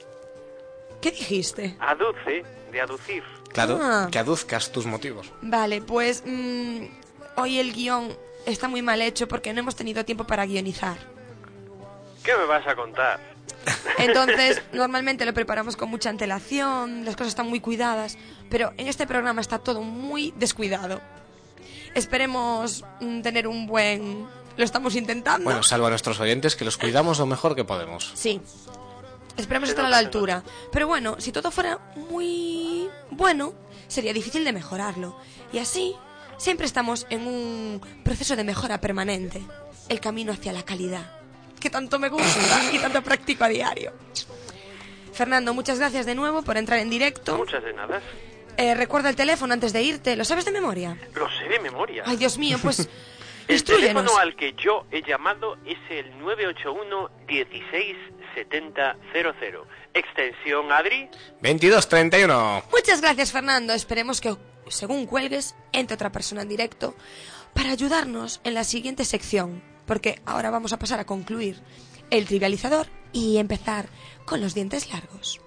¿Qué 1.00 1.10
dijiste? 1.10 1.76
Aduce, 1.80 2.44
de 2.72 2.80
aducir. 2.80 3.22
Claro, 3.52 3.78
Ah. 3.82 4.08
que 4.10 4.18
aduzcas 4.18 4.70
tus 4.72 4.86
motivos. 4.86 5.30
Vale, 5.42 5.80
pues 5.82 6.22
mm, 6.26 6.84
hoy 7.36 7.58
el 7.58 7.72
guion 7.72 8.16
está 8.44 8.68
muy 8.68 8.82
mal 8.82 9.00
hecho 9.02 9.26
porque 9.28 9.52
no 9.52 9.60
hemos 9.60 9.76
tenido 9.76 10.04
tiempo 10.04 10.24
para 10.24 10.44
guionizar. 10.46 10.96
¿Qué 12.22 12.34
me 12.36 12.44
vas 12.44 12.66
a 12.66 12.74
contar? 12.74 13.20
Entonces, 13.98 14.60
normalmente 14.72 15.24
lo 15.24 15.32
preparamos 15.32 15.76
con 15.76 15.88
mucha 15.88 16.10
antelación, 16.10 17.04
las 17.04 17.14
cosas 17.16 17.28
están 17.28 17.48
muy 17.48 17.60
cuidadas, 17.60 18.18
pero 18.50 18.72
en 18.76 18.88
este 18.88 19.06
programa 19.06 19.40
está 19.40 19.58
todo 19.58 19.82
muy 19.82 20.32
descuidado. 20.36 21.00
Esperemos 21.94 22.84
mm, 23.00 23.22
tener 23.22 23.46
un 23.48 23.66
buen... 23.66 24.26
Lo 24.56 24.64
estamos 24.64 24.94
intentando. 24.96 25.44
Bueno, 25.44 25.62
salvo 25.62 25.86
a 25.86 25.90
nuestros 25.90 26.18
oyentes, 26.20 26.56
que 26.56 26.64
los 26.64 26.76
cuidamos 26.78 27.18
lo 27.18 27.26
mejor 27.26 27.54
que 27.54 27.64
podemos. 27.64 28.10
Sí. 28.14 28.40
Esperemos 29.36 29.68
Se 29.68 29.72
estar 29.72 29.84
a 29.84 29.90
la 29.90 29.98
altura. 29.98 30.42
Pero 30.72 30.86
bueno, 30.86 31.16
si 31.18 31.32
todo 31.32 31.50
fuera 31.50 31.78
muy 32.10 32.88
bueno, 33.10 33.54
sería 33.88 34.12
difícil 34.12 34.44
de 34.44 34.52
mejorarlo. 34.52 35.16
Y 35.52 35.58
así, 35.58 35.94
siempre 36.38 36.66
estamos 36.66 37.06
en 37.10 37.26
un 37.26 37.80
proceso 38.04 38.36
de 38.36 38.44
mejora 38.44 38.80
permanente. 38.80 39.42
El 39.88 40.00
camino 40.00 40.32
hacia 40.32 40.52
la 40.52 40.64
calidad. 40.64 41.12
Que 41.60 41.70
tanto 41.70 41.98
me 41.98 42.08
gusta 42.08 42.70
y 42.72 42.78
tanto 42.78 43.02
practico 43.02 43.44
a 43.44 43.48
diario. 43.48 43.92
Fernando, 45.12 45.54
muchas 45.54 45.78
gracias 45.78 46.04
de 46.06 46.14
nuevo 46.14 46.42
por 46.42 46.56
entrar 46.56 46.78
en 46.78 46.90
directo. 46.90 47.36
Muchas 47.36 47.64
de 47.64 47.72
nada. 47.72 48.00
Eh, 48.58 48.74
recuerda 48.74 49.08
el 49.08 49.16
teléfono 49.16 49.52
antes 49.52 49.72
de 49.72 49.82
irte. 49.82 50.16
¿Lo 50.16 50.24
sabes 50.24 50.44
de 50.44 50.52
memoria? 50.52 50.96
Lo 51.14 51.28
sé 51.30 51.48
de 51.48 51.60
memoria. 51.60 52.02
Ay, 52.06 52.16
Dios 52.16 52.38
mío, 52.38 52.58
pues... 52.62 52.88
El 53.48 53.62
teléfono 53.62 54.18
al 54.18 54.34
que 54.34 54.54
yo 54.54 54.86
he 54.90 55.02
llamado 55.02 55.56
es 55.64 55.78
el 55.88 56.18
981 56.18 57.10
16 57.28 57.96
70 58.36 58.96
00. 59.12 59.66
Extensión 59.94 60.70
Adri. 60.70 61.08
2231. 61.40 62.62
Muchas 62.70 63.00
gracias, 63.00 63.32
Fernando. 63.32 63.72
Esperemos 63.72 64.20
que, 64.20 64.36
según 64.68 65.06
cuelgues, 65.06 65.56
entre 65.72 65.94
otra 65.94 66.12
persona 66.12 66.42
en 66.42 66.48
directo 66.48 66.94
para 67.54 67.72
ayudarnos 67.72 68.40
en 68.44 68.52
la 68.54 68.64
siguiente 68.64 69.06
sección, 69.06 69.62
porque 69.86 70.20
ahora 70.26 70.50
vamos 70.50 70.74
a 70.74 70.78
pasar 70.78 71.00
a 71.00 71.06
concluir 71.06 71.62
el 72.10 72.26
trivializador 72.26 72.86
y 73.12 73.38
empezar 73.38 73.88
con 74.26 74.42
los 74.42 74.54
dientes 74.54 74.92
largos. 74.92 75.40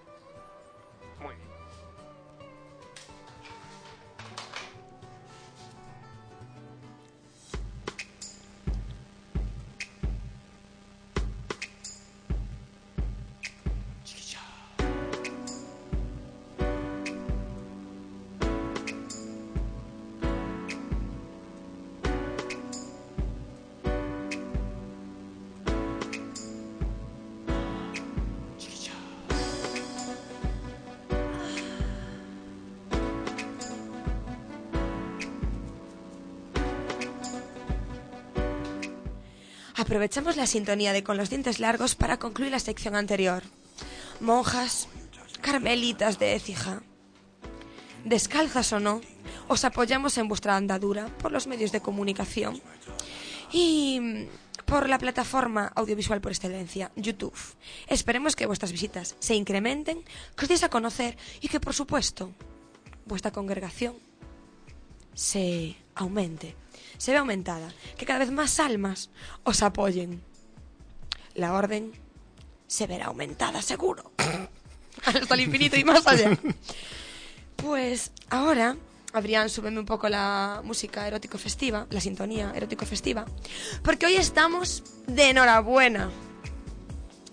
Aprovechamos 39.90 40.38
la 40.38 40.46
sintonía 40.46 40.94
de 40.94 41.02
Con 41.02 41.18
los 41.18 41.32
dientes 41.32 41.60
largos 41.60 41.96
para 41.96 42.20
concluir 42.20 42.52
la 42.52 42.60
sección 42.60 42.96
anterior. 42.96 43.42
Monjas, 44.20 44.88
carmelitas 45.42 46.20
de 46.20 46.36
Écija, 46.36 46.84
descalzas 48.06 48.72
o 48.72 48.80
no, 48.80 49.02
os 49.48 49.66
apoyamos 49.66 50.20
en 50.20 50.28
vuestra 50.28 50.56
andadura 50.56 51.08
por 51.18 51.32
los 51.32 51.48
medios 51.48 51.72
de 51.72 51.82
comunicación 51.82 52.62
y 53.52 54.00
mm, 54.00 54.28
por 54.68 54.88
la 54.88 55.00
plataforma 55.00 55.72
audiovisual 55.76 56.22
por 56.22 56.34
excelencia, 56.34 56.92
YouTube. 56.96 57.34
Esperemos 57.88 58.36
que 58.36 58.46
vuestras 58.46 58.72
visitas 58.72 59.16
se 59.18 59.34
incrementen, 59.34 60.04
que 60.38 60.46
os 60.46 60.50
deis 60.50 60.62
a 60.62 60.70
conocer 60.70 61.18
y 61.42 61.48
que, 61.48 61.60
por 61.60 61.74
supuesto, 61.74 62.30
vuestra 63.08 63.32
congregación 63.32 63.96
se 65.16 65.78
aumente, 65.96 66.56
se 67.00 67.12
ve 67.12 67.18
aumentada, 67.18 67.74
que 67.98 68.06
cada 68.06 68.20
vez 68.20 68.30
más 68.30 68.60
almas 68.60 69.10
os 69.44 69.64
apoyen. 69.64 70.22
La 71.34 71.54
orden 71.54 71.94
se 72.68 72.86
verá 72.86 73.06
aumentada, 73.06 73.62
seguro. 73.62 74.12
Hasta 75.06 75.34
el 75.34 75.42
infinito 75.42 75.78
y 75.78 75.84
más 75.84 76.06
allá. 76.06 76.38
Pues 77.56 78.12
ahora, 78.30 78.76
Adrián, 79.14 79.50
súbeme 79.50 79.80
un 79.80 79.86
poco 79.86 80.10
la 80.10 80.62
música 80.64 81.08
erótico 81.08 81.38
festiva, 81.38 81.88
la 81.90 82.02
sintonía 82.02 82.52
erótico 82.54 82.86
festiva, 82.86 83.26
porque 83.82 84.06
hoy 84.06 84.16
estamos 84.16 84.84
de 85.08 85.30
enhorabuena. 85.30 86.12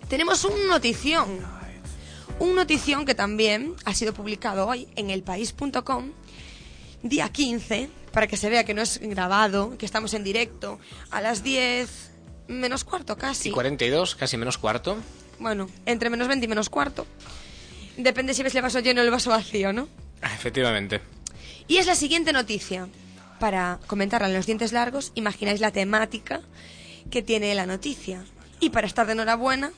Tenemos 0.07 0.45
un 0.45 0.67
notición. 0.67 1.39
Un 2.39 2.55
notición 2.55 3.05
que 3.05 3.15
también 3.15 3.75
ha 3.83 3.93
sido 3.93 4.13
publicado 4.13 4.67
hoy 4.67 4.87
en 4.95 5.09
elpaís.com 5.09 6.11
día 7.03 7.29
15, 7.29 7.89
para 8.17 8.25
que 8.25 8.35
se 8.35 8.49
vea 8.49 8.63
que 8.63 8.73
no 8.73 8.81
es 8.81 8.99
grabado, 8.99 9.77
que 9.77 9.85
estamos 9.85 10.15
en 10.15 10.23
directo, 10.23 10.79
a 11.11 11.21
las 11.21 11.43
10 11.43 11.87
menos 12.47 12.83
cuarto 12.83 13.15
casi. 13.15 13.49
Y 13.49 13.51
42, 13.51 14.15
casi 14.15 14.37
menos 14.37 14.57
cuarto. 14.57 14.97
Bueno, 15.37 15.69
entre 15.85 16.09
menos 16.09 16.27
20 16.27 16.43
y 16.43 16.49
menos 16.49 16.67
cuarto. 16.67 17.05
Depende 17.95 18.33
si 18.33 18.41
ves 18.41 18.55
el 18.55 18.63
vaso 18.63 18.79
lleno 18.79 19.01
o 19.01 19.03
el 19.03 19.11
vaso 19.11 19.29
vacío, 19.29 19.71
¿no? 19.71 19.87
Ah, 20.23 20.33
Efectivamente. 20.33 20.99
Y 21.67 21.77
es 21.77 21.85
la 21.85 21.93
siguiente 21.93 22.33
noticia. 22.33 22.87
Para 23.39 23.79
comentarla 23.85 24.29
en 24.29 24.33
los 24.33 24.47
dientes 24.47 24.71
largos, 24.71 25.11
imagináis 25.13 25.61
la 25.61 25.69
temática 25.69 26.41
que 27.11 27.21
tiene 27.21 27.53
la 27.53 27.67
noticia. 27.67 28.25
Y 28.59 28.71
para 28.71 28.87
estar 28.87 29.05
de 29.05 29.13
enhorabuena, 29.13 29.73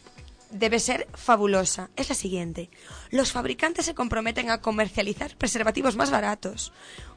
debe 0.50 0.80
ser 0.80 1.08
fabulosa. 1.14 1.90
Es 1.96 2.08
la 2.10 2.16
siguiente. 2.16 2.70
Los 3.12 3.34
fabricantes 3.34 3.86
se 3.86 3.96
comprometen 3.96 4.50
a 4.50 4.62
comercializar 4.62 5.36
preservativos 5.36 5.96
más 5.96 6.10
baratos. 6.10 6.72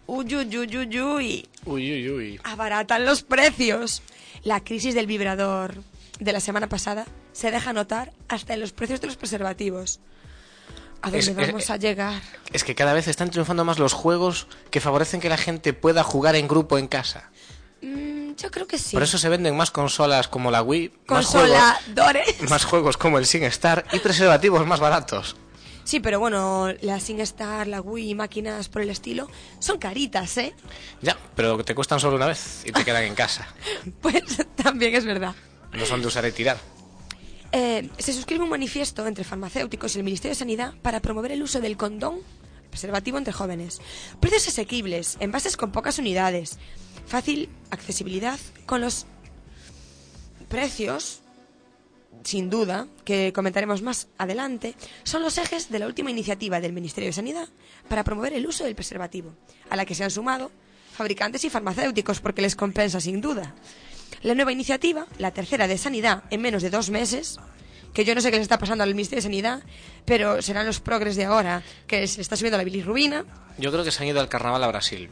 Uy, 0.07 0.34
uy, 0.34 0.57
uy, 0.59 0.76
uy, 0.76 1.00
uy. 1.00 1.48
Uy, 1.64 1.92
uy, 1.92 2.11
uy. 2.11 2.40
Abaratan 2.44 3.05
los 3.07 3.22
precios. 3.22 4.03
La 4.44 4.62
crisis 4.64 4.94
del 4.94 5.07
vibrador 5.07 5.76
de 6.18 6.32
la 6.32 6.40
semana 6.40 6.68
pasada 6.68 7.07
se 7.32 7.50
deja 7.50 7.72
notar 7.72 8.12
hasta 8.28 8.55
en 8.55 8.61
los 8.61 8.72
precios 8.72 9.00
de 9.00 9.07
los 9.07 9.16
preservativos. 9.16 10.00
¿A 11.00 11.07
dónde 11.11 11.18
Es- 11.20 11.28
es- 11.28 11.36
vamos 11.36 11.70
a 11.70 11.76
llegar? 11.76 12.20
Es 12.53 12.62
que 12.64 12.74
cada 12.74 12.92
vez 12.92 13.09
están 13.09 13.30
triunfando 13.30 13.64
más 13.64 13.78
los 13.78 13.92
juegos 13.92 14.46
que 14.70 14.80
favorecen 14.80 15.20
que 15.20 15.28
la 15.28 15.36
gente 15.36 15.72
pueda 15.72 16.03
jugar 16.05 16.36
en 16.36 16.46
grupo 16.48 16.78
en 16.78 16.86
casa. 16.88 17.30
Mm, 17.80 18.34
yo 18.36 18.50
creo 18.53 18.66
que 18.68 18.78
sí. 18.78 18.94
Por 18.94 19.03
eso 19.03 19.18
se 19.18 19.28
venden 19.28 19.57
más 19.57 19.70
consolas 19.72 20.28
como 20.28 20.50
la 20.53 20.62
Wii, 20.62 20.92
más 21.09 21.26
juegos, 21.26 21.59
más 22.48 22.64
juegos 22.64 22.96
como 22.96 23.18
el 23.18 23.26
SingStar 23.26 23.84
y 23.92 23.98
preservativos 23.98 24.64
más 24.66 24.78
baratos. 24.78 25.36
Sí, 25.85 26.01
pero 26.01 26.20
bueno, 26.20 26.68
la 26.80 27.01
SingStar, 27.01 27.66
la 27.66 27.80
Wii 27.80 28.14
máquinas 28.14 28.68
por 28.68 28.83
el 28.83 28.91
estilo 28.91 29.28
son 29.59 29.78
caritas, 29.78 30.37
¿eh? 30.39 30.55
Ya, 31.01 31.16
pero 31.35 31.62
te 31.64 31.74
cuestan 31.74 31.99
solo 32.01 32.16
una 32.16 32.26
vez 32.26 32.62
y 32.64 32.72
te 32.72 32.85
quedan 32.85 33.05
en 33.05 33.14
casa. 33.14 33.47
Pues 34.01 34.24
también 34.57 34.95
es 34.95 35.05
verdad. 35.05 35.35
No 35.72 35.85
son 35.87 36.01
de 36.01 36.07
usar 36.07 36.24
y 36.26 36.33
tirar. 36.33 36.59
Eh, 37.53 37.91
se 37.99 38.12
suscribe 38.12 38.45
un 38.45 38.51
manifiesto 38.51 39.07
entre 39.07 39.24
farmacéuticos 39.24 39.95
y 39.95 39.99
el 39.99 40.05
Ministerio 40.05 40.33
de 40.33 40.39
Sanidad 40.39 40.74
para 40.83 41.01
promover 41.01 41.33
el 41.33 41.43
uso 41.43 41.61
del 41.61 41.76
condón 41.76 42.20
preservativo 42.70 43.18
entre 43.18 43.33
jóvenes. 43.33 43.80
Precios 44.20 44.49
asequibles, 44.49 45.16
envases 45.20 45.57
con 45.57 45.72
pocas 45.72 45.99
unidades, 45.99 46.59
fácil 47.07 47.51
accesibilidad 47.70 48.39
con 48.64 48.80
los 48.80 49.07
precios, 50.49 51.22
sin 52.25 52.51
duda, 52.51 52.87
que 53.05 53.33
comentaremos 53.33 53.83
más 53.83 54.09
adelante, 54.19 54.75
son 55.03 55.23
los 55.23 55.39
ejes 55.39 55.71
de 55.71 55.79
la 55.79 55.87
última 55.87 56.11
iniciativa 56.11 56.61
del 56.61 56.73
Ministerio 56.73 57.09
de 57.09 57.15
Sanidad 57.15 57.49
para 57.89 58.05
promover 58.05 58.33
el 58.33 58.47
uso 58.47 58.65
del 58.65 58.75
preservativo, 58.75 59.35
a 59.71 59.77
la 59.77 59.85
que 59.85 59.95
se 59.95 60.05
han 60.05 60.11
sumado 60.11 60.51
fabricantes 60.93 61.45
y 61.45 61.51
farmacéuticos 61.51 62.21
porque 62.21 62.43
les 62.43 62.57
compensa 62.57 63.01
sin 63.01 63.21
duda. 63.21 63.55
La 64.23 64.35
nueva 64.35 64.53
iniciativa, 64.53 65.07
la 65.19 65.33
tercera 65.33 65.67
de 65.67 65.79
Sanidad, 65.79 66.25
en 66.31 66.43
menos 66.43 66.63
de 66.63 66.71
dos 66.71 66.91
meses, 66.91 67.39
que 67.93 68.05
yo 68.05 68.15
no 68.15 68.21
sé 68.21 68.31
qué 68.31 68.37
les 68.37 68.45
está 68.45 68.59
pasando 68.59 68.85
al 68.85 68.95
Ministerio 68.95 69.19
de 69.19 69.23
Sanidad, 69.23 69.63
pero 70.05 70.41
serán 70.43 70.67
los 70.67 70.81
progres 70.81 71.17
de 71.17 71.25
ahora 71.25 71.63
que 71.87 72.07
se 72.07 72.21
está 72.21 72.37
subiendo 72.37 72.59
la 72.59 72.65
bilirrubina. 72.65 73.25
Yo 73.59 73.73
creo 73.73 73.85
que 73.85 73.91
se 73.91 74.03
han 74.03 74.09
ido 74.09 74.21
al 74.21 74.29
carnaval 74.29 74.63
a 74.63 74.69
Brasil. 74.69 75.11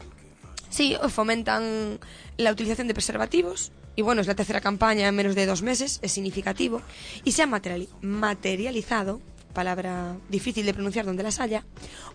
Sí, 0.71 0.95
fomentan 1.09 1.99
la 2.37 2.51
utilización 2.51 2.87
de 2.87 2.93
preservativos. 2.95 3.71
Y 3.95 4.01
bueno, 4.01 4.21
es 4.21 4.27
la 4.27 4.35
tercera 4.35 4.61
campaña 4.61 5.07
en 5.07 5.15
menos 5.15 5.35
de 5.35 5.45
dos 5.45 5.61
meses, 5.61 5.99
es 6.01 6.11
significativo. 6.13 6.81
Y 7.25 7.33
se 7.33 7.43
ha 7.43 7.47
materiali- 7.47 7.89
materializado, 8.01 9.21
palabra 9.53 10.15
difícil 10.29 10.65
de 10.65 10.73
pronunciar 10.73 11.05
donde 11.05 11.23
las 11.23 11.41
haya, 11.41 11.65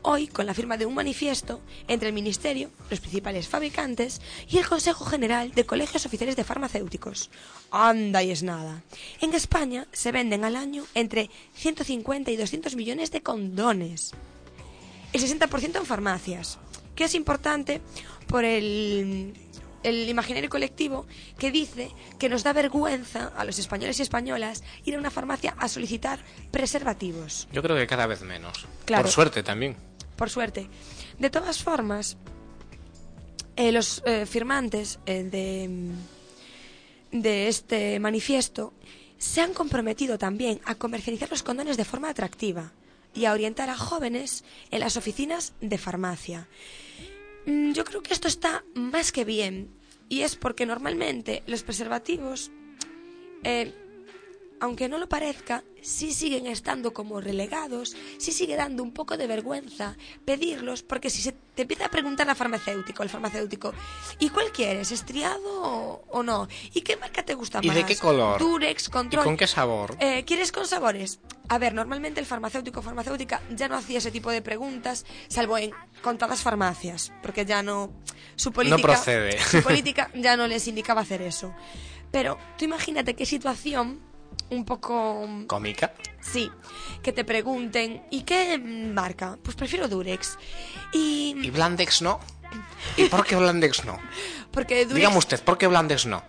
hoy 0.00 0.26
con 0.26 0.46
la 0.46 0.54
firma 0.54 0.78
de 0.78 0.86
un 0.86 0.94
manifiesto 0.94 1.60
entre 1.86 2.08
el 2.08 2.14
Ministerio, 2.14 2.70
los 2.88 3.00
principales 3.00 3.46
fabricantes 3.46 4.22
y 4.48 4.56
el 4.56 4.66
Consejo 4.66 5.04
General 5.04 5.52
de 5.52 5.66
Colegios 5.66 6.06
Oficiales 6.06 6.34
de 6.34 6.44
Farmacéuticos. 6.44 7.28
Anda 7.70 8.22
y 8.22 8.30
es 8.30 8.42
nada. 8.42 8.82
En 9.20 9.34
España 9.34 9.86
se 9.92 10.12
venden 10.12 10.44
al 10.44 10.56
año 10.56 10.84
entre 10.94 11.28
150 11.56 12.30
y 12.30 12.36
200 12.38 12.74
millones 12.74 13.10
de 13.10 13.20
condones 13.20 14.12
el 15.12 15.20
60% 15.22 15.76
en 15.76 15.86
farmacias, 15.86 16.58
que 16.94 17.04
es 17.04 17.14
importante 17.14 17.80
por 18.26 18.44
el, 18.44 19.34
el 19.82 20.08
imaginario 20.08 20.50
colectivo 20.50 21.06
que 21.38 21.50
dice 21.50 21.90
que 22.18 22.28
nos 22.28 22.42
da 22.42 22.52
vergüenza 22.52 23.32
a 23.36 23.44
los 23.44 23.58
españoles 23.58 23.98
y 23.98 24.02
españolas 24.02 24.64
ir 24.84 24.96
a 24.96 24.98
una 24.98 25.10
farmacia 25.10 25.54
a 25.58 25.68
solicitar 25.68 26.18
preservativos, 26.50 27.46
Yo 27.52 27.62
creo 27.62 27.76
que 27.76 27.86
cada 27.86 28.06
vez 28.06 28.22
menos. 28.22 28.66
Claro. 28.84 29.04
Por 29.04 29.12
suerte 29.12 29.42
también. 29.42 29.76
por 30.16 30.30
suerte. 30.30 30.68
De 31.18 31.30
todas 31.30 31.62
formas, 31.62 32.16
eh, 33.56 33.70
los 33.72 34.02
eh, 34.06 34.26
firmantes 34.26 34.98
eh, 35.06 35.22
de, 35.24 35.90
de 37.12 37.48
este 37.48 38.00
manifiesto 38.00 38.72
se 39.18 39.40
han 39.40 39.54
comprometido 39.54 40.18
también 40.18 40.60
a 40.64 40.74
comercializar 40.74 41.30
los 41.30 41.42
condones 41.42 41.76
de 41.76 41.84
forma 41.84 42.10
atractiva 42.10 42.72
y 43.14 43.24
a 43.24 43.32
orientar 43.32 43.70
a 43.70 43.76
jóvenes 43.76 44.44
en 44.70 44.80
las 44.80 44.96
oficinas 44.96 45.54
de 45.60 45.78
farmacia. 45.78 46.48
Mm, 47.46 47.72
Yo 47.72 47.84
creo 47.84 48.02
que 48.02 48.12
esto 48.14 48.28
está 48.28 48.64
más 48.74 49.12
que 49.12 49.24
bien 49.24 49.70
y 50.08 50.22
es 50.22 50.36
porque 50.36 50.66
normalmente 50.66 51.42
los 51.46 51.62
preservativos, 51.62 52.50
eh, 53.44 53.72
aunque 54.60 54.88
no 54.88 54.98
lo 54.98 55.08
parezca, 55.08 55.62
sí 55.82 56.12
siguen 56.12 56.46
estando 56.46 56.92
como 56.94 57.20
relegados, 57.20 57.94
sí 58.18 58.32
sigue 58.32 58.56
dando 58.56 58.82
un 58.82 58.92
poco 58.92 59.16
de 59.16 59.26
vergüenza 59.26 59.96
pedirlos 60.24 60.82
porque 60.82 61.10
si 61.10 61.20
se 61.22 61.32
te 61.54 61.62
empieza 61.62 61.86
a 61.86 61.90
preguntar 61.90 62.26
la 62.26 62.34
farmacéutico, 62.34 63.02
el 63.02 63.08
farmacéutico, 63.10 63.72
¿y 64.18 64.30
cuál 64.30 64.50
quieres? 64.52 64.90
¿Estriado 64.92 66.02
o, 66.08 66.22
no? 66.22 66.48
¿Y 66.72 66.80
qué 66.80 66.96
marca 66.96 67.22
te 67.24 67.34
gusta 67.34 67.60
¿Y 67.62 67.66
más? 67.68 67.76
de 67.76 67.84
qué 67.84 67.96
color? 67.96 68.40
Durex, 68.40 68.88
¿Y 68.88 68.90
Control. 68.90 69.24
con 69.24 69.36
qué 69.36 69.46
sabor? 69.46 69.96
Eh, 70.00 70.24
¿Quieres 70.24 70.52
con 70.52 70.66
sabores? 70.66 71.20
A 71.48 71.58
ver, 71.58 71.74
normalmente 71.74 72.20
el 72.20 72.26
farmacéutico 72.26 72.80
o 72.80 72.82
farmacéutica 72.82 73.40
ya 73.50 73.68
no 73.68 73.76
hacía 73.76 73.98
ese 73.98 74.10
tipo 74.10 74.30
de 74.30 74.42
preguntas, 74.42 75.06
salvo 75.28 75.58
en 75.58 75.70
contadas 76.02 76.40
farmacias, 76.40 77.12
porque 77.22 77.44
ya 77.44 77.62
no... 77.62 77.92
Su 78.34 78.52
política, 78.52 78.82
procede. 78.82 79.38
Su 79.38 79.62
política 79.66 80.10
ya 80.14 80.36
no 80.36 80.46
les 80.46 80.66
indicaba 80.66 81.02
hacer 81.02 81.22
eso. 81.22 81.54
Pero 82.10 82.38
tú 82.58 82.64
imagínate 82.64 83.14
qué 83.14 83.26
situación 83.26 84.00
un 84.50 84.64
poco... 84.64 85.28
¿Cómica? 85.46 85.92
Sí, 86.20 86.50
que 87.02 87.12
te 87.12 87.24
pregunten, 87.24 88.02
¿y 88.10 88.22
qué 88.22 88.58
marca? 88.58 89.38
Pues 89.42 89.56
prefiero 89.56 89.88
Durex. 89.88 90.38
Y... 90.92 91.36
¿Y 91.42 91.50
Blandex 91.50 92.02
no? 92.02 92.20
¿Y 92.96 93.04
por 93.04 93.24
qué 93.24 93.36
Blandex 93.36 93.84
no? 93.84 93.98
Porque 94.50 94.84
Durex... 94.84 94.96
Dígame 94.96 95.18
usted, 95.18 95.42
¿por 95.42 95.58
qué 95.58 95.66
Blandex 95.66 96.06
no? 96.06 96.24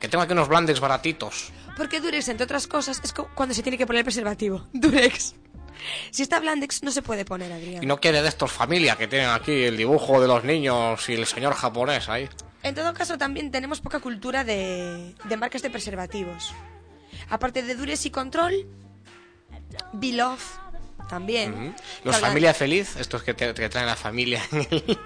Que 0.00 0.08
tengo 0.08 0.22
aquí 0.22 0.32
unos 0.32 0.48
Blandex 0.48 0.80
baratitos. 0.80 1.52
Porque 1.76 2.00
Durex, 2.00 2.28
entre 2.28 2.44
otras 2.44 2.66
cosas, 2.66 3.00
es 3.04 3.12
cuando 3.12 3.54
se 3.54 3.62
tiene 3.62 3.76
que 3.78 3.86
poner 3.86 4.00
el 4.00 4.04
preservativo. 4.04 4.66
Durex. 4.72 5.34
Si 6.10 6.22
está 6.22 6.40
Blandex, 6.40 6.82
no 6.82 6.90
se 6.90 7.02
puede 7.02 7.24
poner, 7.24 7.52
Adrián. 7.52 7.82
Y 7.82 7.86
no 7.86 8.00
quiere 8.00 8.22
de 8.22 8.28
estos 8.28 8.50
familia 8.50 8.96
que 8.96 9.06
tienen 9.06 9.28
aquí 9.28 9.52
el 9.64 9.76
dibujo 9.76 10.20
de 10.20 10.26
los 10.26 10.42
niños 10.42 11.06
y 11.08 11.12
el 11.14 11.26
señor 11.26 11.52
japonés 11.54 12.08
ahí. 12.08 12.28
En 12.62 12.74
todo 12.74 12.92
caso, 12.94 13.18
también 13.18 13.50
tenemos 13.50 13.80
poca 13.80 14.00
cultura 14.00 14.42
de, 14.42 15.14
de 15.24 15.36
marcas 15.36 15.62
de 15.62 15.70
preservativos. 15.70 16.52
Aparte 17.28 17.62
de 17.62 17.74
Durex 17.74 18.06
y 18.06 18.10
Control, 18.10 18.66
Beloved 19.92 20.38
también. 21.08 21.74
Los 22.04 22.16
hablan- 22.16 22.28
familia 22.30 22.54
feliz, 22.54 22.96
estos 22.96 23.22
que, 23.22 23.34
te- 23.34 23.54
que 23.54 23.68
traen 23.68 23.86
la 23.86 23.96
familia, 23.96 24.42
en 24.52 24.66
el- 24.70 24.98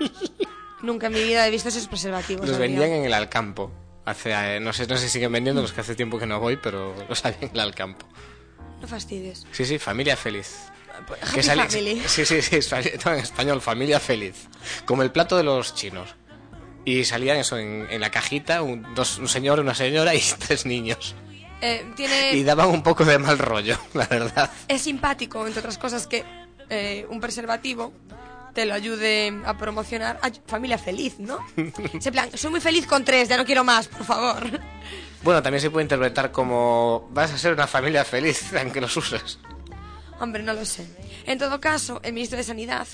Nunca 0.83 1.09
en 1.09 1.13
mi 1.13 1.23
vida 1.23 1.47
he 1.47 1.51
visto 1.51 1.69
esos 1.69 1.87
preservativos. 1.89 2.49
los 2.49 2.57
vendían 2.59 2.91
en 2.91 3.05
el 3.05 3.13
Alcampo. 3.13 3.71
Hace, 4.05 4.33
eh, 4.57 4.61
no 4.61 4.73
sé, 4.73 4.87
no 4.87 4.97
sé 4.97 5.05
si 5.05 5.11
siguen 5.11 5.33
vendiendo, 5.33 5.61
los 5.63 5.73
que 5.73 5.81
hace 5.83 5.95
tiempo 5.95 6.19
que 6.19 6.27
no 6.27 6.41
voy, 6.41 6.57
pero 6.57 6.95
los 7.09 7.25
había 7.25 7.39
en 7.43 7.51
el 7.55 7.61
Alcampo. 7.61 8.07
No 8.81 8.89
fastidies. 8.89 9.47
Sí, 9.53 9.65
sí, 9.65 9.79
familia 9.79 10.17
feliz. 10.17 10.57
Happy 11.23 11.43
sali- 11.43 11.63
Family. 11.63 12.03
Sí, 12.07 12.25
sí, 12.27 12.43
sí, 12.43 12.57
en 12.57 13.15
español, 13.19 13.61
familia 13.61 14.01
feliz. 14.01 14.49
Como 14.85 15.03
el 15.03 15.11
plato 15.11 15.37
de 15.37 15.45
los 15.45 15.75
chinos. 15.75 16.15
Y 16.85 17.05
salían 17.05 17.37
eso 17.37 17.59
en, 17.59 17.87
en 17.91 18.01
la 18.01 18.11
cajita, 18.11 18.63
un, 18.63 18.95
dos, 18.95 19.19
un 19.19 19.29
señor, 19.29 19.61
una 19.61 19.75
señora 19.75 20.15
y 20.15 20.21
tres 20.47 20.65
niños. 20.67 21.15
Eh, 21.61 21.85
tiene... 21.95 22.33
Y 22.33 22.43
daban 22.43 22.69
un 22.69 22.83
poco 22.83 23.05
de 23.05 23.19
mal 23.19 23.39
rollo, 23.39 23.79
la 23.93 24.07
verdad. 24.07 24.51
es 24.67 24.81
simpático, 24.81 25.47
entre 25.47 25.61
otras 25.61 25.77
cosas, 25.77 26.07
que 26.07 26.25
eh, 26.71 27.07
un 27.11 27.21
preservativo 27.21 27.93
te 28.53 28.67
lo 28.67 28.75
ayude 28.75 29.41
a 29.45 29.57
promocionar 29.57 30.19
a 30.23 30.31
familia 30.47 30.79
feliz, 30.79 31.19
¿no? 31.19 31.39
Ese 31.95 32.13
plan, 32.13 32.31
soy 32.35 32.51
muy 32.51 32.61
feliz 32.61 32.87
con 32.87 33.05
tres, 33.05 33.29
ya 33.29 33.37
no 33.37 33.45
quiero 33.45 33.65
más, 33.65 33.89
por 33.89 34.05
favor. 34.05 34.61
Bueno, 35.23 35.43
también 35.43 35.61
se 35.61 35.71
puede 35.71 35.85
interpretar 35.85 36.33
como 36.33 37.07
vas 37.11 37.31
a 37.31 37.37
ser 37.37 37.53
una 37.53 37.67
familia 37.67 38.07
feliz 38.07 38.55
aunque 38.59 38.81
los 38.81 38.97
uses. 38.97 39.39
Hombre, 40.19 40.43
no 40.43 40.55
lo 40.55 40.65
sé. 40.65 40.87
En 41.27 41.39
todo 41.39 41.61
caso, 41.61 42.01
el 42.03 42.15
ministro 42.15 42.39
de 42.39 42.45
Sanidad, 42.45 42.87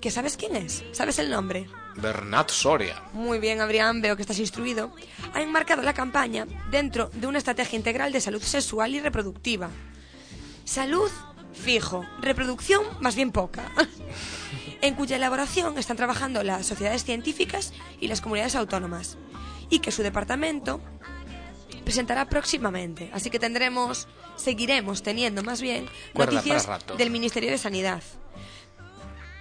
que 0.00 0.10
sabes 0.10 0.38
quién 0.38 0.56
es, 0.56 0.82
sabes 0.92 1.18
el 1.18 1.28
nombre. 1.28 1.68
Bernat 1.96 2.50
Soria. 2.50 3.02
Muy 3.12 3.38
bien, 3.38 3.60
Adrián, 3.60 4.00
veo 4.00 4.16
que 4.16 4.22
estás 4.22 4.38
instruido. 4.38 4.94
Ha 5.34 5.42
enmarcado 5.42 5.82
la 5.82 5.92
campaña 5.92 6.46
dentro 6.70 7.10
de 7.12 7.26
una 7.26 7.38
estrategia 7.38 7.76
integral 7.76 8.12
de 8.12 8.20
salud 8.20 8.42
sexual 8.42 8.94
y 8.94 9.00
reproductiva. 9.00 9.68
Salud, 10.64 11.10
fijo. 11.52 12.06
Reproducción, 12.20 12.82
más 13.00 13.16
bien 13.16 13.32
poca. 13.32 13.70
En 14.80 14.94
cuya 14.94 15.16
elaboración 15.16 15.78
están 15.78 15.96
trabajando 15.96 16.42
las 16.42 16.66
sociedades 16.66 17.04
científicas 17.04 17.72
y 18.00 18.08
las 18.08 18.20
comunidades 18.20 18.54
autónomas. 18.54 19.16
Y 19.70 19.80
que 19.80 19.92
su 19.92 20.02
departamento 20.02 20.80
presentará 21.84 22.28
próximamente. 22.28 23.10
Así 23.12 23.30
que 23.30 23.38
tendremos, 23.38 24.08
seguiremos 24.36 25.02
teniendo 25.02 25.42
más 25.42 25.60
bien 25.60 25.88
Cuerda 26.12 26.34
noticias 26.34 26.68
del 26.96 27.10
Ministerio 27.10 27.50
de 27.50 27.58
Sanidad. 27.58 28.02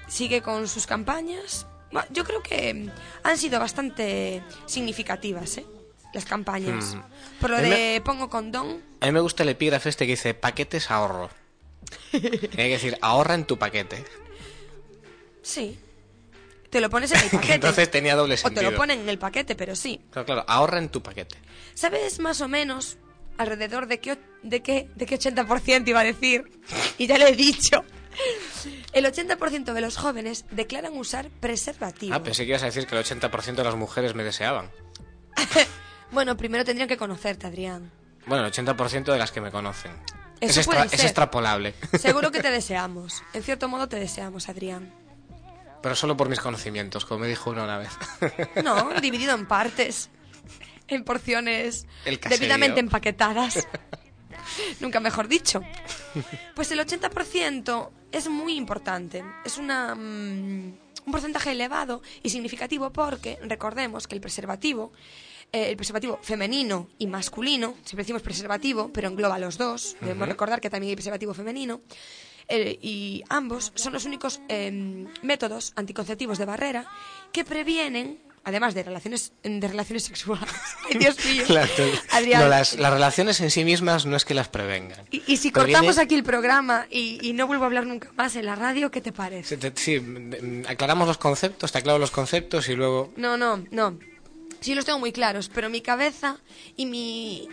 Sigue 0.07 0.41
con 0.41 0.67
sus 0.67 0.87
campañas. 0.87 1.67
Yo 2.09 2.23
creo 2.23 2.41
que 2.41 2.73
mm, 2.73 2.89
han 3.23 3.37
sido 3.37 3.59
bastante 3.59 4.43
significativas, 4.65 5.57
¿eh? 5.57 5.65
Las 6.13 6.23
campañas. 6.25 6.95
Mm. 6.95 7.01
Por 7.41 7.49
lo 7.49 7.57
de 7.57 8.01
pongo 8.05 8.29
condón, 8.29 8.81
A 9.01 9.05
mí 9.07 9.11
me 9.11 9.19
gusta 9.19 9.43
el 9.43 9.49
epígrafe 9.49 9.89
este 9.89 10.05
que 10.05 10.13
dice 10.13 10.33
paquetes 10.33 10.89
ahorro. 10.89 11.29
Tiene 12.11 12.47
que 12.49 12.69
decir 12.69 12.97
ahorra 13.01 13.35
en 13.35 13.45
tu 13.45 13.57
paquete. 13.57 14.05
Sí. 15.47 15.79
Te 16.69 16.81
lo 16.81 16.89
pones 16.89 17.11
en 17.13 17.19
el 17.21 17.29
paquete. 17.31 17.53
Entonces 17.55 17.89
tenía 17.89 18.15
doble 18.15 18.33
o 18.33 18.37
te 18.37 18.41
sentido. 18.41 18.71
lo 18.71 18.77
ponen 18.77 18.99
en 18.99 19.09
el 19.09 19.17
paquete, 19.17 19.55
pero 19.55 19.75
sí. 19.75 20.01
Claro, 20.11 20.25
claro, 20.25 20.45
ahorra 20.47 20.79
en 20.79 20.89
tu 20.89 21.01
paquete. 21.01 21.37
¿Sabes 21.73 22.19
más 22.19 22.41
o 22.41 22.47
menos 22.49 22.97
alrededor 23.37 23.87
de 23.87 23.99
qué, 24.01 24.17
de 24.43 24.61
qué, 24.61 24.89
de 24.95 25.05
qué 25.05 25.17
80% 25.17 25.87
iba 25.87 26.01
a 26.01 26.03
decir? 26.03 26.43
Y 26.97 27.07
ya 27.07 27.17
le 27.17 27.29
he 27.29 27.35
dicho. 27.35 27.85
El 28.91 29.05
80% 29.05 29.73
de 29.73 29.79
los 29.81 29.95
jóvenes 29.95 30.43
declaran 30.51 30.97
usar 30.97 31.29
preservativo. 31.29 32.13
Ah, 32.15 32.21
pensé 32.23 32.43
que 32.43 32.49
ibas 32.49 32.63
a 32.63 32.65
decir 32.65 32.85
que 32.87 32.97
el 32.97 33.03
80% 33.05 33.55
de 33.55 33.63
las 33.63 33.75
mujeres 33.75 34.13
me 34.15 34.23
deseaban. 34.23 34.69
Bueno, 36.11 36.37
primero 36.37 36.63
tendrían 36.63 36.87
que 36.87 36.95
conocerte, 36.95 37.47
Adrián. 37.47 37.91
Bueno, 38.27 38.45
el 38.45 38.51
80% 38.53 39.11
de 39.11 39.17
las 39.17 39.31
que 39.31 39.41
me 39.41 39.51
conocen. 39.51 39.91
Eso 40.39 40.61
es, 40.61 40.67
extra- 40.67 40.85
es 40.85 41.03
extrapolable. 41.03 41.73
Seguro 41.99 42.31
que 42.31 42.39
te 42.39 42.49
deseamos. 42.51 43.23
En 43.33 43.43
cierto 43.43 43.67
modo 43.67 43.89
te 43.89 43.97
deseamos, 43.99 44.47
Adrián. 44.47 44.93
Pero 45.81 45.95
solo 45.95 46.17
por 46.17 46.29
mis 46.29 46.39
conocimientos, 46.39 47.05
como 47.05 47.21
me 47.21 47.27
dijo 47.27 47.51
uno 47.51 47.63
una 47.63 47.77
vez. 47.77 47.91
No, 48.63 48.99
dividido 48.99 49.33
en 49.33 49.45
partes. 49.45 50.09
En 50.87 51.03
porciones 51.03 51.85
El 52.05 52.19
debidamente 52.19 52.79
empaquetadas. 52.79 53.67
Nunca 54.79 54.99
mejor 54.99 55.27
dicho. 55.27 55.61
Pues 56.55 56.71
el 56.71 56.79
80% 56.79 57.89
es 58.11 58.29
muy 58.29 58.55
importante. 58.55 59.23
Es 59.45 59.57
una, 59.57 59.95
mm, 59.95 60.77
un 61.05 61.11
porcentaje 61.11 61.51
elevado 61.51 62.01
y 62.23 62.29
significativo 62.29 62.91
porque 62.91 63.39
recordemos 63.43 64.07
que 64.07 64.15
el 64.15 64.21
preservativo, 64.21 64.91
eh, 65.51 65.69
el 65.69 65.77
preservativo 65.77 66.19
femenino 66.21 66.87
y 66.97 67.07
masculino, 67.07 67.75
siempre 67.83 68.03
decimos 68.03 68.21
preservativo, 68.21 68.91
pero 68.93 69.07
engloba 69.07 69.39
los 69.39 69.57
dos. 69.57 69.95
Debemos 70.01 70.27
recordar 70.27 70.61
que 70.61 70.69
también 70.69 70.91
hay 70.91 70.95
preservativo 70.95 71.33
femenino. 71.33 71.81
Eh, 72.49 72.77
y 72.81 73.23
ambos 73.29 73.71
son 73.75 73.93
los 73.93 74.05
únicos 74.05 74.39
eh, 74.49 75.05
métodos 75.21 75.73
anticonceptivos 75.75 76.37
de 76.37 76.45
barrera 76.45 76.85
que 77.31 77.43
previenen, 77.43 78.19
además 78.43 78.73
de 78.73 78.83
relaciones, 78.83 79.33
de 79.43 79.67
relaciones 79.67 80.03
sexuales. 80.03 80.47
Ay, 80.89 80.97
Dios 80.99 81.17
mío. 81.25 81.43
Claro, 81.47 81.69
Adrián, 82.11 82.41
no, 82.43 82.47
las, 82.49 82.75
las 82.79 82.93
relaciones 82.93 83.41
en 83.41 83.51
sí 83.51 83.65
mismas 83.65 84.05
no 84.05 84.15
es 84.15 84.23
que 84.23 84.33
las 84.33 84.47
prevengan. 84.47 85.05
y, 85.11 85.21
y 85.27 85.37
si 85.37 85.51
Previene- 85.51 85.73
cortamos 85.73 85.97
aquí 85.97 86.15
el 86.15 86.23
programa 86.23 86.87
y, 86.89 87.19
y 87.21 87.33
no 87.33 87.47
vuelvo 87.47 87.63
a 87.65 87.67
hablar 87.67 87.85
nunca 87.85 88.09
más 88.15 88.35
en 88.37 88.45
la 88.45 88.55
radio, 88.55 88.91
¿qué 88.91 89.01
te 89.01 89.11
parece? 89.11 89.57
Sí, 89.61 89.71
sí, 89.75 89.99
mm, 89.99 90.65
aclaramos 90.69 91.07
los 91.07 91.17
conceptos, 91.17 91.71
te 91.71 91.77
aclaro 91.79 91.99
los 91.99 92.11
conceptos 92.11 92.69
y 92.69 92.75
luego... 92.75 93.11
No, 93.17 93.35
no, 93.37 93.65
no. 93.71 93.99
Sí 94.61 94.73
los 94.73 94.85
tengo 94.85 94.97
muy 94.99 95.11
claros, 95.11 95.51
pero 95.53 95.69
mi 95.69 95.81
cabeza 95.81 96.37
y 96.77 96.85
mi... 96.85 97.47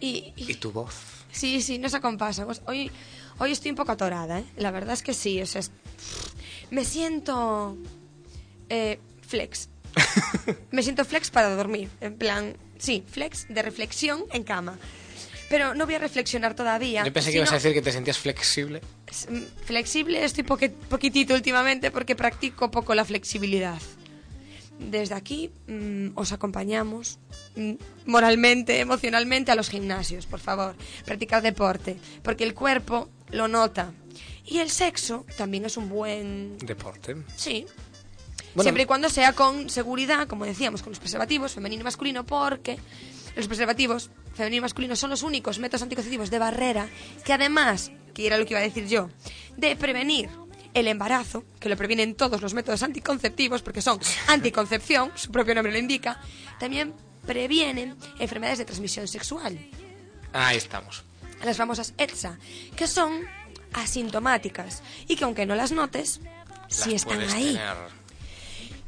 Y, 0.00 0.32
y- 0.36 0.50
¿Y 0.52 0.54
tu 0.54 0.72
voz? 0.72 0.94
Sí, 1.30 1.60
sí, 1.62 1.78
no 1.78 1.88
se 1.88 1.96
acompasan. 1.96 2.48
Os- 2.50 2.62
Hoy, 2.66 2.90
hoy 3.38 3.52
estoy 3.52 3.70
un 3.70 3.76
poco 3.76 3.92
atorada, 3.92 4.40
¿eh? 4.40 4.44
La 4.56 4.70
verdad 4.70 4.94
es 4.94 5.02
que 5.02 5.14
sí, 5.14 5.40
o 5.42 5.46
sea, 5.46 5.60
es- 5.60 5.70
me 6.70 6.84
siento 6.84 7.76
eh, 8.68 8.98
flex. 9.26 9.68
me 10.72 10.82
siento 10.82 11.04
flex 11.04 11.30
para 11.30 11.54
dormir, 11.54 11.88
en 12.00 12.16
plan, 12.16 12.56
sí, 12.78 13.04
flex 13.08 13.46
de 13.48 13.62
reflexión 13.62 14.24
en 14.32 14.42
cama. 14.42 14.78
Pero 15.50 15.74
no 15.74 15.84
voy 15.84 15.94
a 15.94 15.98
reflexionar 15.98 16.54
todavía. 16.56 17.04
Yo 17.04 17.12
pensé 17.12 17.30
que 17.30 17.36
ibas 17.36 17.52
a 17.52 17.56
decir 17.56 17.74
que 17.74 17.82
te 17.82 17.92
sentías 17.92 18.18
flexible. 18.18 18.80
mm, 19.28 19.40
Flexible 19.66 20.24
estoy 20.24 20.42
poque- 20.42 20.70
poquitito 20.70 21.34
últimamente 21.34 21.90
porque 21.90 22.16
practico 22.16 22.70
poco 22.70 22.94
la 22.94 23.04
flexibilidad. 23.04 23.78
Desde 24.78 25.14
aquí 25.14 25.52
mm, 25.68 26.08
os 26.16 26.32
acompañamos 26.32 27.18
mm, 27.54 27.74
moralmente, 28.06 28.80
emocionalmente 28.80 29.52
a 29.52 29.54
los 29.54 29.68
gimnasios, 29.68 30.26
por 30.26 30.40
favor. 30.40 30.74
Practicar 31.04 31.42
deporte, 31.42 31.98
porque 32.22 32.42
el 32.42 32.54
cuerpo 32.54 33.08
lo 33.34 33.48
nota. 33.48 33.92
Y 34.46 34.58
el 34.58 34.70
sexo 34.70 35.26
también 35.36 35.64
es 35.64 35.76
un 35.76 35.88
buen... 35.88 36.58
Deporte. 36.58 37.16
Sí. 37.36 37.66
Bueno. 38.54 38.62
Siempre 38.62 38.84
y 38.84 38.86
cuando 38.86 39.08
sea 39.08 39.32
con 39.32 39.68
seguridad, 39.68 40.28
como 40.28 40.44
decíamos, 40.44 40.82
con 40.82 40.92
los 40.92 41.00
preservativos 41.00 41.52
femenino 41.52 41.80
y 41.80 41.84
masculino, 41.84 42.24
porque 42.24 42.78
los 43.34 43.48
preservativos 43.48 44.10
femenino 44.34 44.58
y 44.58 44.60
masculino 44.62 44.94
son 44.94 45.10
los 45.10 45.22
únicos 45.22 45.58
métodos 45.58 45.82
anticonceptivos 45.82 46.30
de 46.30 46.38
barrera 46.38 46.88
que 47.24 47.32
además, 47.32 47.90
que 48.12 48.26
era 48.26 48.38
lo 48.38 48.44
que 48.44 48.52
iba 48.52 48.60
a 48.60 48.64
decir 48.64 48.86
yo, 48.86 49.08
de 49.56 49.74
prevenir 49.74 50.28
el 50.72 50.88
embarazo, 50.88 51.44
que 51.58 51.68
lo 51.68 51.76
previenen 51.76 52.14
todos 52.14 52.40
los 52.40 52.54
métodos 52.54 52.82
anticonceptivos, 52.82 53.62
porque 53.62 53.82
son 53.82 53.98
anticoncepción, 54.28 55.10
su 55.14 55.32
propio 55.32 55.54
nombre 55.54 55.72
lo 55.72 55.78
indica, 55.78 56.20
también 56.60 56.94
previenen 57.26 57.96
enfermedades 58.18 58.58
de 58.58 58.66
transmisión 58.66 59.08
sexual 59.08 59.58
Ahí 60.34 60.56
estamos. 60.56 61.04
Las 61.42 61.56
famosas 61.56 61.94
ETSA, 61.98 62.38
que 62.76 62.86
son 62.86 63.22
asintomáticas 63.72 64.82
y 65.08 65.16
que 65.16 65.24
aunque 65.24 65.46
no 65.46 65.54
las 65.54 65.72
notes, 65.72 66.20
sí 66.68 66.90
Las 66.92 67.02
están 67.02 67.16
puedes 67.18 67.32
ahí. 67.34 67.44
tener. 67.54 67.76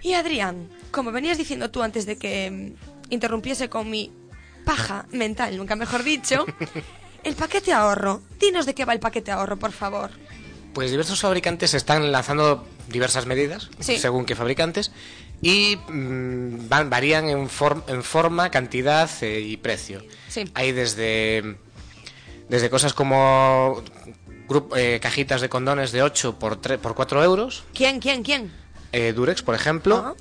Y 0.02 0.14
Adrián, 0.14 0.68
como 0.90 1.10
venías 1.12 1.38
diciendo 1.38 1.70
tú 1.70 1.82
antes 1.82 2.06
de 2.06 2.16
que 2.16 2.74
interrumpiese 3.10 3.68
con 3.68 3.90
mi 3.90 4.12
paja 4.64 5.06
mental, 5.10 5.56
nunca 5.56 5.76
mejor 5.76 6.02
dicho, 6.02 6.44
el 7.24 7.34
paquete 7.34 7.72
ahorro. 7.72 8.22
Dinos 8.38 8.66
de 8.66 8.74
qué 8.74 8.84
va 8.84 8.92
el 8.92 9.00
paquete 9.00 9.30
ahorro, 9.30 9.56
por 9.58 9.72
favor. 9.72 10.10
Pues 10.74 10.90
diversos 10.90 11.20
fabricantes 11.20 11.72
están 11.74 12.12
lanzando 12.12 12.66
diversas 12.88 13.26
medidas, 13.26 13.70
Sí. 13.80 13.98
según 13.98 14.26
qué 14.26 14.36
fabricantes, 14.36 14.92
y 15.40 15.76
mm, 15.88 16.68
van, 16.68 16.90
varían 16.90 17.28
en, 17.28 17.48
form- 17.48 17.82
en 17.88 18.02
forma, 18.04 18.50
cantidad 18.50 19.10
eh, 19.22 19.40
y 19.40 19.56
precio. 19.56 20.04
Sí. 20.28 20.44
Hay 20.54 20.72
desde, 20.72 21.56
desde 22.48 22.70
cosas 22.70 22.92
como 22.94 23.82
grup- 24.48 24.76
eh, 24.76 24.98
cajitas 25.00 25.40
de 25.40 25.48
condones 25.48 25.92
de 25.92 26.02
8 26.02 26.38
por, 26.38 26.60
3, 26.60 26.78
por 26.78 26.94
4 26.94 27.22
euros, 27.24 27.64
¿Quién, 27.74 28.00
quién, 28.00 28.22
quién? 28.22 28.52
eh, 28.92 29.12
Durex, 29.12 29.42
por 29.42 29.54
ejemplo, 29.54 29.96
Ah. 29.96 30.14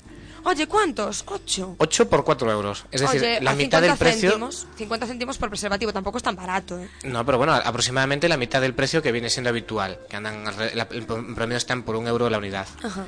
Oye, 0.47 0.67
¿cuántos? 0.67 1.23
Ocho. 1.25 1.73
8 1.79 2.07
por 2.07 2.23
4 2.23 2.51
euros. 2.51 2.85
Es 2.91 3.01
decir, 3.01 3.19
Oye, 3.19 3.41
la 3.41 3.55
mitad 3.55 3.81
del 3.81 3.93
50 3.93 3.97
precio... 3.97 4.29
Céntimos, 4.29 4.67
50 4.77 5.07
céntimos 5.07 5.37
por 5.39 5.49
preservativo, 5.49 5.91
tampoco 5.91 6.17
es 6.17 6.23
tan 6.23 6.35
barato, 6.35 6.77
¿eh? 6.79 6.87
No, 7.03 7.25
pero 7.25 7.39
bueno, 7.39 7.53
aproximadamente 7.55 8.29
la 8.29 8.37
mitad 8.37 8.61
del 8.61 8.75
precio 8.75 9.01
que 9.01 9.11
viene 9.11 9.31
siendo 9.31 9.49
habitual, 9.49 9.97
que 10.07 10.17
andan, 10.17 10.43
en 10.91 11.33
promedio 11.33 11.57
están 11.57 11.81
por 11.81 11.95
un 11.95 12.07
euro 12.07 12.29
la 12.29 12.37
unidad. 12.37 12.67
Ajá. 12.83 13.07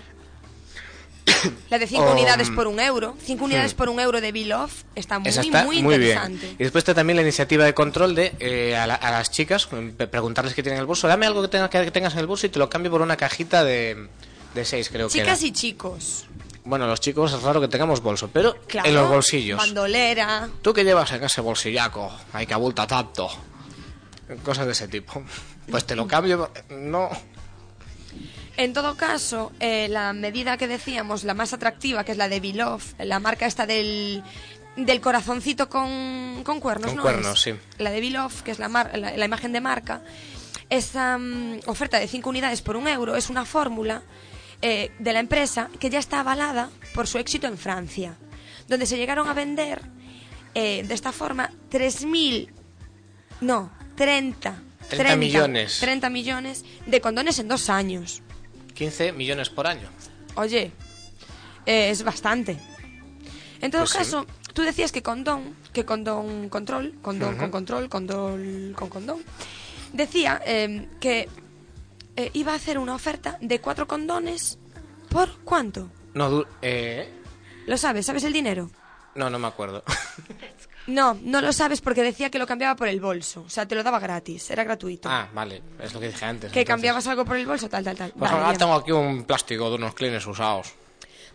La 1.70 1.78
de 1.80 1.88
5 1.88 2.04
Um, 2.04 2.12
unidades 2.12 2.50
por 2.50 2.68
un 2.68 2.80
euro. 2.80 3.16
5 3.24 3.44
unidades 3.46 3.74
por 3.74 3.90
un 3.90 4.00
euro 4.00 4.22
de 4.22 4.32
Bill 4.32 4.54
Off 4.54 4.84
está 4.96 5.20
muy, 5.20 5.30
está 5.30 5.64
muy 5.66 5.82
muy 5.82 5.96
interesante. 5.96 6.40
bien. 6.46 6.56
Y 6.60 6.64
después 6.64 6.82
está 6.84 6.94
también 6.94 7.16
la 7.18 7.24
iniciativa 7.24 7.66
de 7.66 7.74
control 7.74 8.16
de 8.16 8.36
eh, 8.40 8.76
a, 8.76 8.88
la- 8.88 8.96
a 8.96 9.12
las 9.12 9.30
chicas 9.32 9.68
eh, 9.72 10.08
preguntarles 10.08 10.54
qué 10.54 10.64
tienen 10.64 10.78
en 10.78 10.82
el 10.82 10.88
bolso. 10.88 11.08
Dame 11.08 11.26
algo 11.26 11.42
que, 11.42 11.50
tenga- 11.50 11.70
que 11.70 11.92
tengas 11.92 12.14
en 12.14 12.20
el 12.20 12.28
bolso 12.28 12.46
y 12.46 12.50
te 12.50 12.60
lo 12.60 12.70
cambio 12.70 12.92
por 12.92 13.02
una 13.02 13.18
cajita 13.18 13.64
de, 13.64 14.08
de 14.56 14.66
seis, 14.66 14.90
creo 14.90 15.08
que 15.10 15.20
Chicas 15.20 15.44
y 15.44 15.52
chicos. 15.52 16.26
Bueno, 16.64 16.86
los 16.88 17.00
chicos 17.00 17.32
es 17.34 17.42
raro 17.44 17.62
que 17.62 17.68
tengamos 17.70 18.02
bolso, 18.02 18.30
pero 18.32 18.56
Claro. 18.68 18.88
en 18.90 18.96
los 18.96 19.08
bolsillos. 19.10 19.58
Bandolera. 19.58 20.50
¿Tú 20.62 20.74
qué 20.74 20.84
llevas 20.84 21.12
en 21.14 21.24
ese 21.24 21.40
bolsillaco? 21.42 22.12
Hay 22.34 22.46
que 22.46 22.54
abulta 22.54 22.86
tanto. 22.86 23.30
Cosas 24.44 24.66
de 24.66 24.74
ese 24.74 24.88
tipo. 24.90 25.24
Pues 25.72 25.86
te 25.86 25.96
lo 25.96 26.06
cambio. 26.08 26.52
No. 26.70 27.10
En 28.58 28.74
todo 28.74 28.96
caso, 28.98 29.52
eh, 29.60 29.88
la 29.88 30.14
medida 30.14 30.58
que 30.58 30.68
decíamos, 30.68 31.24
la 31.24 31.34
más 31.36 31.54
atractiva, 31.54 32.04
que 32.04 32.12
es 32.14 32.18
la 32.18 32.28
de 32.28 32.40
Bilov, 32.40 32.82
la 32.98 33.20
marca 33.20 33.46
esta 33.46 33.68
del, 33.68 34.24
del 34.76 35.00
corazoncito 35.00 35.70
con, 35.70 36.42
con 36.44 36.60
cuernos, 36.60 36.88
Con 36.90 36.98
¿no? 36.98 37.02
cuernos, 37.04 37.48
es? 37.48 37.56
sí. 37.56 37.60
La 37.78 37.92
de 37.92 38.02
Bilov, 38.02 38.32
que 38.44 38.50
es 38.52 38.58
la, 38.60 38.68
mar- 38.68 38.98
la, 38.98 39.16
la 39.16 39.26
imagen 39.26 39.52
de 39.54 39.62
marca, 39.62 40.02
esa 40.70 41.18
mm, 41.20 41.60
oferta 41.68 42.00
de 42.00 42.08
5 42.08 42.28
unidades 42.30 42.62
por 42.64 42.76
un 42.76 42.88
euro 42.88 43.16
es 43.16 43.30
una 43.30 43.46
fórmula 43.46 44.02
eh, 44.64 44.92
de 44.98 45.14
la 45.14 45.20
empresa 45.20 45.70
que 45.80 45.92
ya 45.92 46.00
está 46.00 46.22
avalada 46.22 46.70
por 46.96 47.06
su 47.06 47.20
éxito 47.20 47.46
en 47.46 47.60
Francia, 47.60 48.18
donde 48.68 48.88
se 48.88 48.98
llegaron 48.98 49.28
a 49.30 49.34
vender 49.36 49.82
eh, 50.56 50.84
de 50.84 50.94
esta 50.96 51.12
forma 51.12 51.52
3.000, 51.70 52.50
no, 53.42 53.72
30, 53.96 54.56
30 54.90 55.16
millones. 55.16 55.78
30 55.80 56.10
millones 56.10 56.66
de 56.88 57.00
condones 57.02 57.38
en 57.38 57.48
dos 57.48 57.70
años. 57.70 58.24
15 58.78 59.12
millones 59.12 59.50
por 59.50 59.68
año. 59.68 59.90
Oye, 60.36 60.72
eh, 61.66 61.90
es 61.90 62.04
bastante. 62.04 62.58
En 63.62 63.72
todo 63.72 63.82
Pues 63.82 63.92
sí. 63.92 63.98
caso, 63.98 64.26
tú 64.54 64.62
decías 64.62 64.92
que 64.92 65.02
condón, 65.02 65.56
que 65.74 65.84
condón 65.86 66.50
control, 66.50 66.94
condón 67.02 67.38
con 67.38 67.50
control, 67.52 67.90
condón 67.90 68.74
con 68.76 68.90
condón, 68.90 69.24
decía 69.94 70.40
eh, 70.46 70.88
que 71.00 71.28
eh, 72.16 72.30
iba 72.34 72.52
a 72.54 72.56
hacer 72.56 72.78
una 72.78 72.94
oferta 72.94 73.38
de 73.42 73.60
cuatro 73.60 73.88
condones 73.88 74.60
por 75.10 75.30
cuánto. 75.44 75.90
No, 76.14 76.30
du- 76.30 76.46
eh, 76.62 77.12
¿Lo 77.66 77.78
sabes? 77.78 78.06
¿Sabes 78.06 78.24
el 78.24 78.34
dinero? 78.34 78.70
no, 79.16 79.30
no 79.32 79.40
me 79.40 79.48
acuerdo. 79.48 79.84
No, 80.88 81.18
no 81.22 81.42
lo 81.42 81.52
sabes 81.54 81.82
porque 81.82 82.02
decía 82.02 82.30
que 82.30 82.40
lo 82.40 82.48
cambiaba 82.48 82.76
por 82.76 82.88
el 82.88 83.00
bolso. 83.00 83.44
O 83.46 83.50
sea, 83.50 83.68
te 83.68 83.76
lo 83.76 83.84
daba 83.84 84.00
gratis, 84.00 84.50
era 84.50 84.64
gratuito. 84.64 85.10
ah, 85.10 85.28
vale, 85.34 85.62
es 85.82 85.94
lo 85.94 86.00
que 86.00 86.08
dije 86.08 86.26
antes. 86.26 86.52
que 86.52 86.60
entonces. 86.60 86.66
cambiabas 86.68 87.08
algo 87.08 87.26
por 87.26 87.36
el 87.38 87.46
bolso, 87.46 87.68
tal, 87.70 87.84
tal, 87.84 87.96
tal. 87.98 88.12
Pues 88.18 88.32
Vale, 88.32 88.44
ahora 88.46 88.58
tengo 88.58 88.74
aquí 88.74 88.92
un 88.92 89.24
plástico 89.26 89.70
de 89.70 89.76
unos 89.76 89.94
clines 89.94 90.26
usados. 90.26 90.74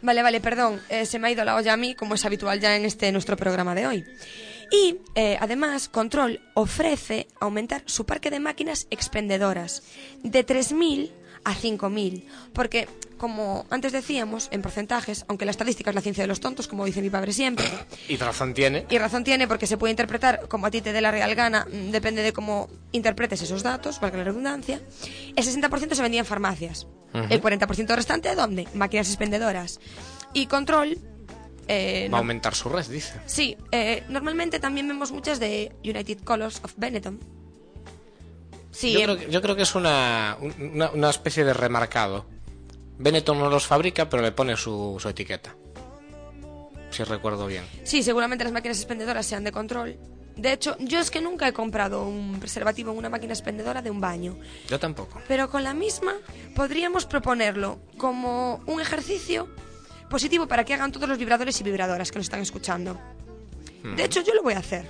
Vale, 0.01 0.23
vale, 0.23 0.41
perdón, 0.41 0.81
eh, 0.89 1.07
se 1.07 1.19
me 1.19 1.29
ha 1.29 1.31
ido 1.31 1.45
la 1.45 1.55
olla 1.55 1.75
a 1.75 1.77
mí, 1.77 1.95
como 1.95 2.15
es 2.15 2.25
habitual 2.25 2.59
ya 2.61 2.75
en 2.77 2.85
este 2.85 3.13
nuestro 3.13 3.37
programa 3.37 3.75
de 3.75 3.87
hoy. 3.87 4.05
Y 4.73 4.97
eh, 5.15 5.37
además, 5.39 5.89
Control 5.91 6.41
ofrece 6.55 7.29
aumentar 7.39 7.83
su 7.87 8.07
parque 8.07 8.31
de 8.31 8.41
máquinas 8.41 8.87
expendedoras 8.91 9.83
de 10.23 10.47
3.000 10.47 11.11
a 11.45 11.55
5.000, 11.55 12.25
porque 12.55 12.89
como 13.23 13.67
antes 13.71 13.93
decíamos, 13.93 14.49
en 14.51 14.63
porcentajes, 14.63 15.25
aunque 15.29 15.45
la 15.45 15.53
estadística 15.53 15.91
es 15.91 15.95
la 15.95 16.01
ciencia 16.03 16.25
de 16.25 16.27
los 16.29 16.41
tontos, 16.41 16.67
como 16.67 16.85
dice 16.85 17.01
mi 17.01 17.09
padre 17.09 17.33
siempre, 17.33 17.65
Y 18.09 18.17
razón 18.17 18.53
tiene. 18.53 18.85
y 18.91 18.99
razón 18.99 19.23
tiene 19.23 19.47
porque 19.47 19.69
se 19.69 19.77
puede 19.79 19.93
interpretar 19.93 20.49
como 20.49 20.67
a 20.67 20.73
ti 20.73 20.81
te 20.81 20.93
dé 20.93 21.01
la 21.01 21.13
real 21.13 21.33
gana, 21.37 21.65
mm, 21.71 21.93
depende 21.93 22.23
de 22.23 22.33
cómo 22.33 22.69
interpretes 22.91 23.41
esos 23.41 23.63
datos, 23.63 24.01
valga 24.01 24.19
la 24.19 24.25
redundancia. 24.25 24.83
El 25.37 25.45
60% 25.45 25.95
se 25.95 26.03
vendía 26.03 26.19
en 26.21 26.27
farmacias. 26.27 26.89
El 27.31 27.41
40% 27.41 27.95
restante, 27.95 28.35
¿dónde? 28.35 28.67
Máquinas 28.75 29.07
expendedoras. 29.09 29.79
Y 30.33 30.47
control. 30.47 30.99
eh, 31.69 32.09
Va 32.13 32.17
a 32.17 32.21
aumentar 32.21 32.57
su 32.57 32.69
red, 32.71 32.85
dice. 32.87 33.15
sí, 33.27 33.57
eh, 33.71 34.03
normalmente 34.09 34.59
también 34.59 34.89
vemos 34.89 35.13
muchas 35.13 35.39
de 35.39 35.71
United 35.85 36.19
Colors 36.25 36.61
of 36.65 36.73
Benetton. 36.77 37.21
Sí, 38.73 38.93
Yo 38.95 38.99
em, 39.01 39.05
creo, 39.05 39.19
que, 39.19 39.31
yo 39.31 39.43
creo 39.43 39.55
que 39.57 39.63
es 39.63 39.75
una, 39.75 40.37
un- 40.41 40.55
una, 40.75 40.91
una 40.91 41.11
especie 41.11 41.45
de 41.45 41.53
remarcado. 41.55 42.25
Benetton 43.03 43.39
no 43.39 43.51
los 43.51 43.67
fabrica, 43.67 44.09
pero 44.09 44.23
le 44.23 44.31
pone 44.33 44.57
su, 44.57 44.97
su 45.01 45.09
etiqueta. 45.09 45.57
Si 46.91 47.03
recuerdo 47.05 47.47
bien. 47.47 47.65
sí, 47.85 48.03
seguramente 48.03 48.45
las 48.45 48.53
máquinas 48.53 48.79
expendedoras 48.79 49.27
sean 49.27 49.45
de 49.45 49.51
control. 49.51 49.99
De 50.37 50.53
hecho, 50.53 50.77
yo 50.79 50.99
es 50.99 51.11
que 51.11 51.21
nunca 51.21 51.49
he 51.49 51.53
comprado 51.53 52.07
un 52.07 52.39
preservativo 52.39 52.93
en 52.93 52.99
una 52.99 53.09
máquina 53.11 53.33
expendedora 53.33 53.83
de 53.83 53.91
un 53.91 54.01
baño. 54.01 54.39
Yo 54.69 54.79
tampoco. 54.79 55.21
Pero 55.27 55.51
con 55.51 55.63
la 55.63 55.75
misma 55.75 56.15
podríamos 56.55 57.05
proponerlo 57.05 57.81
como 57.99 58.63
un 58.67 58.81
ejercicio 58.81 59.49
positivo 60.09 60.47
para 60.47 60.65
que 60.65 60.75
hagan 60.75 60.93
todos 60.93 61.09
los 61.09 61.19
vibradores 61.19 61.61
y 61.61 61.65
vibradoras 61.65 62.11
que 62.13 62.19
nos 62.19 62.27
están 62.27 62.41
escuchando. 62.41 62.99
De 63.97 64.05
hecho, 64.05 64.23
yo 64.23 64.33
lo 64.35 64.43
voy 64.43 64.55
a 64.55 64.59
hacer. 64.59 64.89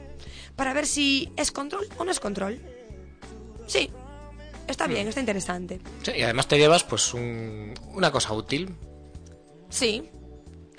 Para 0.55 0.75
ver 0.75 0.87
si 0.87 1.33
es 1.37 1.51
control 1.51 1.89
o 1.97 2.05
no 2.05 2.11
es 2.11 2.21
control. 2.21 2.61
Sí. 3.67 3.91
Está 4.69 4.87
bien, 4.87 5.09
está 5.09 5.21
interesante. 5.21 5.81
Sí, 6.03 6.13
y 6.17 6.23
además 6.23 6.47
te 6.49 6.59
llevas 6.59 6.85
pues 6.85 7.13
un- 7.15 7.75
una 7.89 8.11
cosa 8.11 8.33
útil. 8.33 8.75
Sí. 9.69 10.09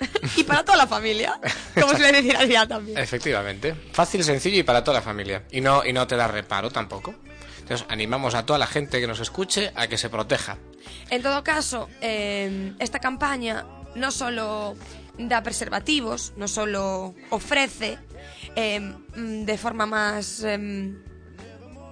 y 0.36 0.44
para 0.44 0.64
toda 0.64 0.76
la 0.76 0.86
familia. 0.86 1.40
Como 1.80 1.92
se 1.94 2.00
le 2.00 2.12
decir 2.12 2.36
al 2.36 2.48
día 2.48 2.66
también. 2.66 2.98
Efectivamente. 2.98 3.74
Fácil, 3.92 4.24
sencillo 4.24 4.58
y 4.58 4.62
para 4.62 4.82
toda 4.82 4.98
la 4.98 5.02
familia. 5.02 5.44
Y 5.50 5.60
no, 5.60 5.84
y 5.84 5.92
no 5.92 6.06
te 6.06 6.16
da 6.16 6.26
reparo 6.28 6.70
tampoco. 6.70 7.14
Entonces 7.60 7.86
animamos 7.88 8.34
a 8.34 8.44
toda 8.44 8.58
la 8.58 8.66
gente 8.66 9.00
que 9.00 9.06
nos 9.06 9.20
escuche 9.20 9.72
a 9.74 9.86
que 9.86 9.96
se 9.96 10.10
proteja. 10.10 10.58
En 11.10 11.22
todo 11.22 11.42
caso, 11.42 11.88
eh, 12.02 12.74
esta 12.78 12.98
campaña 12.98 13.64
no 13.94 14.10
solo 14.10 14.74
da 15.18 15.42
preservativos, 15.42 16.32
no 16.36 16.48
solo 16.48 17.14
ofrece 17.30 17.98
eh, 18.56 18.80
mm, 18.80 19.44
de 19.44 19.56
forma 19.58 19.86
más 19.86 20.42
em, 20.42 21.02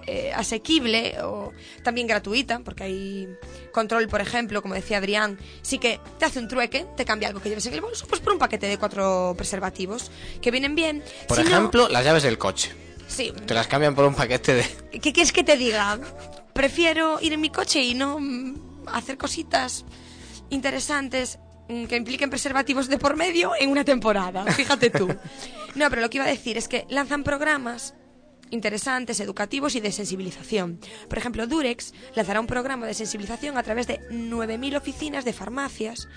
eh, 0.07 0.31
asequible 0.33 1.15
o 1.23 1.51
también 1.83 2.07
gratuita, 2.07 2.59
porque 2.59 2.83
hay 2.83 3.29
control, 3.71 4.07
por 4.07 4.21
ejemplo, 4.21 4.61
como 4.61 4.73
decía 4.73 4.97
Adrián, 4.97 5.37
sí 5.61 5.77
que 5.79 5.99
te 6.19 6.25
hace 6.25 6.39
un 6.39 6.47
trueque, 6.47 6.85
te 6.95 7.05
cambia 7.05 7.27
algo 7.29 7.41
que 7.41 7.49
lleves 7.49 7.65
en 7.65 7.73
el 7.73 7.81
bolso, 7.81 8.05
pues 8.07 8.21
por 8.21 8.33
un 8.33 8.39
paquete 8.39 8.67
de 8.67 8.77
cuatro 8.77 9.33
preservativos 9.37 10.11
que 10.41 10.51
vienen 10.51 10.75
bien. 10.75 11.03
Por 11.27 11.37
Si 11.37 11.43
no- 11.43 11.49
ejemplo, 11.49 11.87
las 11.89 12.03
llaves 12.05 12.23
del 12.23 12.37
coche. 12.37 12.71
sí, 13.07 13.31
Te 13.45 13.53
las 13.53 13.67
cambian 13.67 13.95
por 13.95 14.05
un 14.05 14.15
paquete 14.15 14.53
de... 14.55 14.99
¿Qué 14.99 15.11
quieres 15.13 15.31
que 15.31 15.43
te 15.43 15.57
diga? 15.57 15.99
Prefiero 16.53 17.19
ir 17.21 17.33
en 17.33 17.41
mi 17.41 17.49
coche 17.49 17.81
y 17.83 17.93
no 17.95 18.19
mm, 18.19 18.87
hacer 18.87 19.17
cositas 19.17 19.85
interesantes 20.49 21.39
mm, 21.69 21.85
que 21.85 21.95
impliquen 21.95 22.29
preservativos 22.29 22.87
de 22.87 22.97
por 22.97 23.15
medio 23.15 23.51
en 23.59 23.69
una 23.69 23.83
temporada. 23.83 24.45
Fíjate 24.53 24.89
tú. 24.89 25.09
No, 25.75 25.89
pero 25.89 26.03
lo 26.03 26.09
que 26.11 26.17
iba 26.19 26.25
a 26.25 26.29
decir 26.29 26.55
es 26.55 26.67
que 26.67 26.85
lanzan 26.89 27.23
programas 27.23 27.95
interesantes, 28.53 29.19
educativos 29.19 29.75
y 29.75 29.81
de 29.81 29.91
sensibilización. 29.91 30.79
Por 31.09 31.17
ejemplo, 31.17 31.47
Durex 31.47 31.93
lanzará 32.15 32.39
un 32.39 32.47
programa 32.47 32.85
de 32.87 32.93
sensibilización 32.93 33.57
a 33.57 33.63
través 33.63 33.87
de 33.87 33.99
9.000 34.09 34.77
oficinas 34.77 35.25
de 35.25 35.33
farmacias 35.33 36.07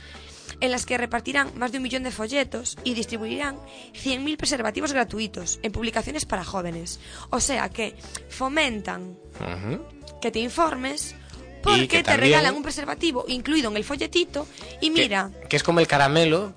en 0.61 0.70
las 0.70 0.87
que 0.87 0.97
repartirán 0.97 1.51
más 1.59 1.72
de 1.72 1.78
un 1.78 1.82
millón 1.82 2.05
de 2.05 2.12
folletos 2.12 2.76
y 2.84 2.95
distribuirán 2.95 3.57
100.000 3.95 4.37
preservativos 4.37 4.93
gratuitos 4.93 5.59
en 5.62 5.72
publicaciones 5.72 6.24
para 6.24 6.45
jóvenes. 6.45 7.01
O 7.30 7.41
sea 7.41 7.68
que 7.68 7.97
fomentan 8.28 9.18
que 10.20 10.30
te 10.30 10.39
informes 10.39 11.14
porque 11.62 11.89
que 11.89 11.97
te 11.99 12.05
también- 12.05 12.20
regalan 12.32 12.55
un 12.55 12.62
preservativo 12.62 13.24
incluido 13.26 13.70
en 13.70 13.76
el 13.76 13.84
folletito 13.84 14.47
y 14.80 14.91
Que- 14.95 15.03
mira, 15.03 15.30
Que, 15.49 15.57
es 15.57 15.62
como 15.64 15.80
el 15.80 15.89
caramelo 15.89 16.55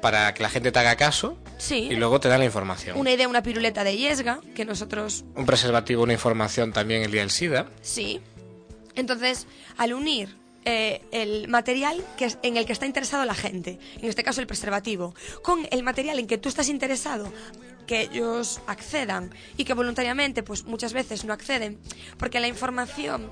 para 0.00 0.32
que 0.32 0.42
la 0.42 0.48
gente 0.48 0.72
te 0.72 0.78
haga 0.78 0.96
caso 0.96 1.36
sí, 1.58 1.88
y 1.90 1.96
luego 1.96 2.20
te 2.20 2.28
dan 2.28 2.38
la 2.40 2.44
información. 2.46 2.98
una 2.98 3.10
idea, 3.12 3.28
una 3.28 3.42
piruleta 3.42 3.84
de 3.84 3.96
Yesga 3.96 4.40
que 4.54 4.64
nosotros 4.64 5.24
Un 5.34 5.46
preservativo, 5.46 6.02
una 6.02 6.12
información 6.14 6.72
también 6.72 7.02
el 7.02 7.10
día 7.10 7.20
del 7.22 7.30
SIDA. 7.30 7.66
Sí. 7.82 8.20
Entonces, 8.94 9.46
al 9.76 9.92
unir 9.92 10.36
eh, 10.68 11.02
el 11.12 11.46
material 11.46 12.02
que 12.16 12.24
es- 12.24 12.38
en 12.42 12.56
el 12.56 12.66
que 12.66 12.72
está 12.72 12.86
interesado 12.86 13.24
la 13.24 13.34
gente, 13.36 13.78
en 14.00 14.08
este 14.08 14.24
caso 14.24 14.40
el 14.40 14.48
preservativo, 14.48 15.14
con 15.42 15.60
el 15.70 15.82
material 15.84 16.18
en 16.18 16.26
que 16.26 16.38
tú 16.38 16.48
estás 16.48 16.68
interesado, 16.68 17.32
que 17.86 18.00
ellos 18.00 18.60
accedan 18.66 19.32
y 19.56 19.64
que 19.64 19.74
voluntariamente, 19.74 20.42
pues 20.42 20.64
muchas 20.64 20.92
veces 20.92 21.24
no 21.24 21.32
acceden, 21.32 21.78
porque 22.18 22.40
la 22.40 22.48
información 22.48 23.30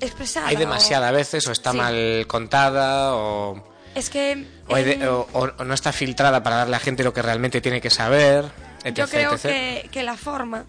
expresada 0.00 0.48
Hay 0.48 0.56
o- 0.56 0.58
demasiada 0.58 1.08
a 1.08 1.12
veces, 1.12 1.46
o 1.46 1.52
está 1.52 1.70
Sí. 1.70 1.76
mal 1.78 2.24
contada, 2.26 3.14
o, 3.14 3.62
Es 3.94 4.10
que 4.10 4.46
o, 4.68 4.74
de- 4.76 4.92
en- 4.94 5.08
o- 5.08 5.26
o- 5.32 5.64
no 5.64 5.74
está 5.74 5.92
filtrada 5.92 6.42
para 6.42 6.56
darle 6.56 6.74
a 6.76 6.78
la 6.78 6.84
gente 6.84 7.04
lo 7.04 7.12
que 7.12 7.22
realmente 7.22 7.60
tiene 7.60 7.80
que 7.80 7.90
saber. 7.90 8.46
etc, 8.84 8.96
yo 8.96 9.08
creo 9.08 9.32
etc. 9.34 9.42
que, 9.42 9.88
que 9.92 10.02
la 10.02 10.16
forma 10.16 10.64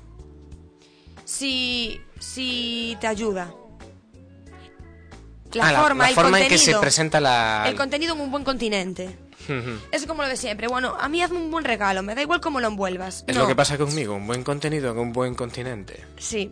sí, 1.26 2.02
sí 2.20 2.98
te 3.02 3.08
ayuda. 3.08 3.52
La 5.54 5.70
Ah, 5.70 5.72
la- 5.72 5.82
forma, 5.82 6.04
la 6.04 6.10
el 6.10 6.16
forma 6.16 6.42
en 6.42 6.48
que 6.50 6.58
se 6.58 6.76
presenta 6.76 7.20
la... 7.22 7.64
El 7.68 7.76
contenido 7.76 8.14
en 8.14 8.22
un 8.22 8.32
buen 8.32 8.44
continente. 8.44 9.18
Es 9.92 10.06
como 10.08 10.24
lo 10.24 10.28
de 10.28 10.38
siempre. 10.38 10.68
Bueno, 10.68 10.98
a 11.00 11.08
mí 11.08 11.22
hazme 11.22 11.38
un 11.38 11.52
buen 11.52 11.64
regalo, 11.64 12.02
me 12.02 12.16
da 12.16 12.22
igual 12.24 12.42
cómo 12.42 12.60
lo 12.60 12.68
envuelvas. 12.68 13.24
Es 13.28 13.36
No, 13.36 13.44
lo 13.44 13.48
que 13.48 13.56
pasa 13.56 13.78
conmigo, 13.78 14.16
un 14.16 14.26
buen 14.28 14.44
contenido 14.44 14.92
en 14.92 14.98
un 14.98 15.14
buen 15.14 15.36
continente. 15.36 16.04
Sí, 16.18 16.52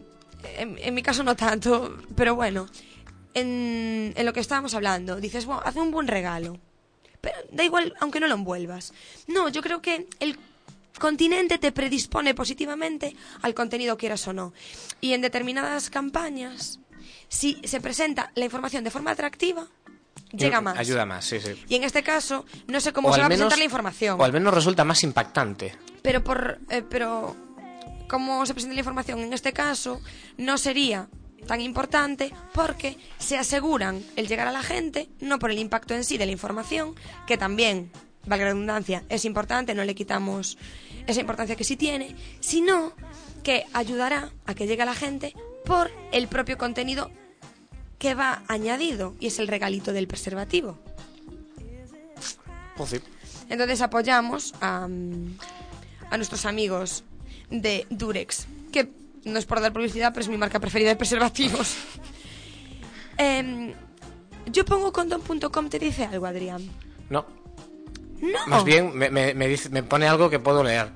en, 0.58 0.78
en 0.80 0.94
mi 0.94 1.02
caso 1.02 1.24
no 1.24 1.36
tanto, 1.36 1.98
pero 2.16 2.36
bueno. 2.36 2.68
En, 3.34 4.14
en 4.16 4.26
lo 4.26 4.34
que 4.34 4.40
estábamos 4.40 4.74
hablando, 4.76 5.18
dices, 5.18 5.46
bueno, 5.46 5.62
hazme 5.66 5.82
un 5.82 5.92
buen 5.92 6.08
regalo. 6.08 6.60
Pero 7.22 7.38
da 7.52 7.64
igual, 7.64 7.94
aunque 8.00 8.20
no 8.20 8.28
lo 8.28 8.36
envuelvas. 8.36 8.94
No, 9.28 9.50
yo 9.50 9.62
creo 9.62 9.82
que 9.82 10.08
el 10.20 10.38
continente 11.00 11.58
te 11.58 11.72
predispone 11.72 12.34
positivamente 12.36 13.16
al 13.42 13.54
contenido, 13.54 13.98
quieras 13.98 14.28
o 14.28 14.34
no. 14.34 14.54
Y 15.02 15.14
en 15.14 15.22
determinadas 15.22 15.90
campañas, 15.90 16.80
si 17.30 17.60
se 17.64 17.82
presenta 17.82 18.32
la 18.36 18.46
información 18.46 18.84
de 18.84 18.92
forma 18.92 19.12
atractiva, 19.12 19.68
llega 20.32 20.62
más. 20.62 20.78
Ayuda 20.78 21.06
más, 21.06 21.26
sí, 21.26 21.40
sí. 21.40 21.64
Y 21.68 21.76
en 21.76 21.84
este 21.84 22.04
caso, 22.04 22.46
no 22.68 22.80
sé 22.80 22.94
cómo 22.94 23.10
O 23.10 23.14
se 23.14 23.20
va 23.20 23.26
a 23.26 23.30
presentar 23.30 23.58
la 23.58 23.64
información. 23.64 24.20
O 24.20 24.24
al 24.24 24.34
menos 24.34 24.54
resulta 24.54 24.84
más 24.84 25.04
impactante. 25.04 25.76
Pero 26.02 26.24
por 26.24 26.60
eh, 26.70 26.84
pero 26.88 27.36
como 28.08 28.46
se 28.46 28.54
presenta 28.54 28.76
la 28.76 28.82
información 28.82 29.20
en 29.20 29.34
este 29.34 29.54
caso 29.54 30.02
no 30.38 30.58
sería 30.58 31.08
tan 31.44 31.62
importante 31.62 32.32
porque 32.54 32.98
se 33.20 33.38
aseguran 33.38 34.04
el 34.16 34.28
llegar 34.28 34.48
a 34.48 34.52
la 34.52 34.64
gente 34.64 35.10
no 35.20 35.39
por 35.39 35.52
el 35.52 35.60
impacto 35.60 35.94
en 35.94 36.04
sí 36.04 36.18
de 36.18 36.26
la 36.26 36.32
información 36.32 36.96
que 37.28 37.38
también 37.38 37.91
valga 38.26 38.46
la 38.46 38.52
redundancia 38.52 39.04
es 39.10 39.26
importante 39.26 39.74
no 39.76 39.84
le 39.84 39.96
quitamos 39.96 40.58
esa 41.08 41.20
importancia 41.20 41.56
que 41.56 41.64
sí 41.64 41.76
tiene 41.76 42.16
sino 42.39 42.94
que 43.44 43.66
ayudará 43.74 44.32
a 44.46 44.54
que 44.56 44.68
llegue 44.68 44.84
a 44.84 44.86
la 44.86 44.96
gente 44.96 45.34
por 45.66 45.91
el 46.12 46.28
propio 46.28 46.58
contenido 46.58 47.12
que 48.00 48.16
va 48.16 48.44
añadido 48.48 49.16
y 49.20 49.28
es 49.28 49.39
el 49.39 49.48
regalito 49.48 49.91
del 49.94 50.08
preservativo 50.08 50.78
Pues 52.76 52.89
sí. 52.89 53.00
entonces 53.50 53.82
apoyamos 53.82 54.54
a, 54.62 54.88
mm, 54.88 55.38
a 56.10 56.18
nuestros 56.18 56.46
amigos 56.46 57.04
de 57.50 57.86
Durex, 57.89 58.48
que 58.72 58.89
no 59.26 59.40
es 59.40 59.46
por 59.46 59.62
dar 59.62 59.74
publicidad, 59.74 60.12
pero 60.14 60.22
es 60.24 60.30
mi 60.30 60.38
marca 60.38 60.60
preferida 60.60 60.90
de 60.90 60.96
preservativos. 60.96 61.76
Em, 63.18 63.74
yo 64.48 64.66
pongo 64.66 64.92
condom.com, 64.92 65.70
¿te 65.70 65.80
dice 65.80 66.06
algo, 66.06 66.26
Adrián? 66.26 66.68
No, 67.10 67.26
No. 68.22 68.48
más 68.48 68.64
bien 68.64 68.96
me, 68.98 69.10
me- 69.10 69.34
me 69.34 69.48
dice, 69.48 69.70
me 69.70 69.84
pone 69.84 70.08
algo 70.08 70.30
que 70.30 70.40
puedo 70.40 70.64
leer. 70.64 70.90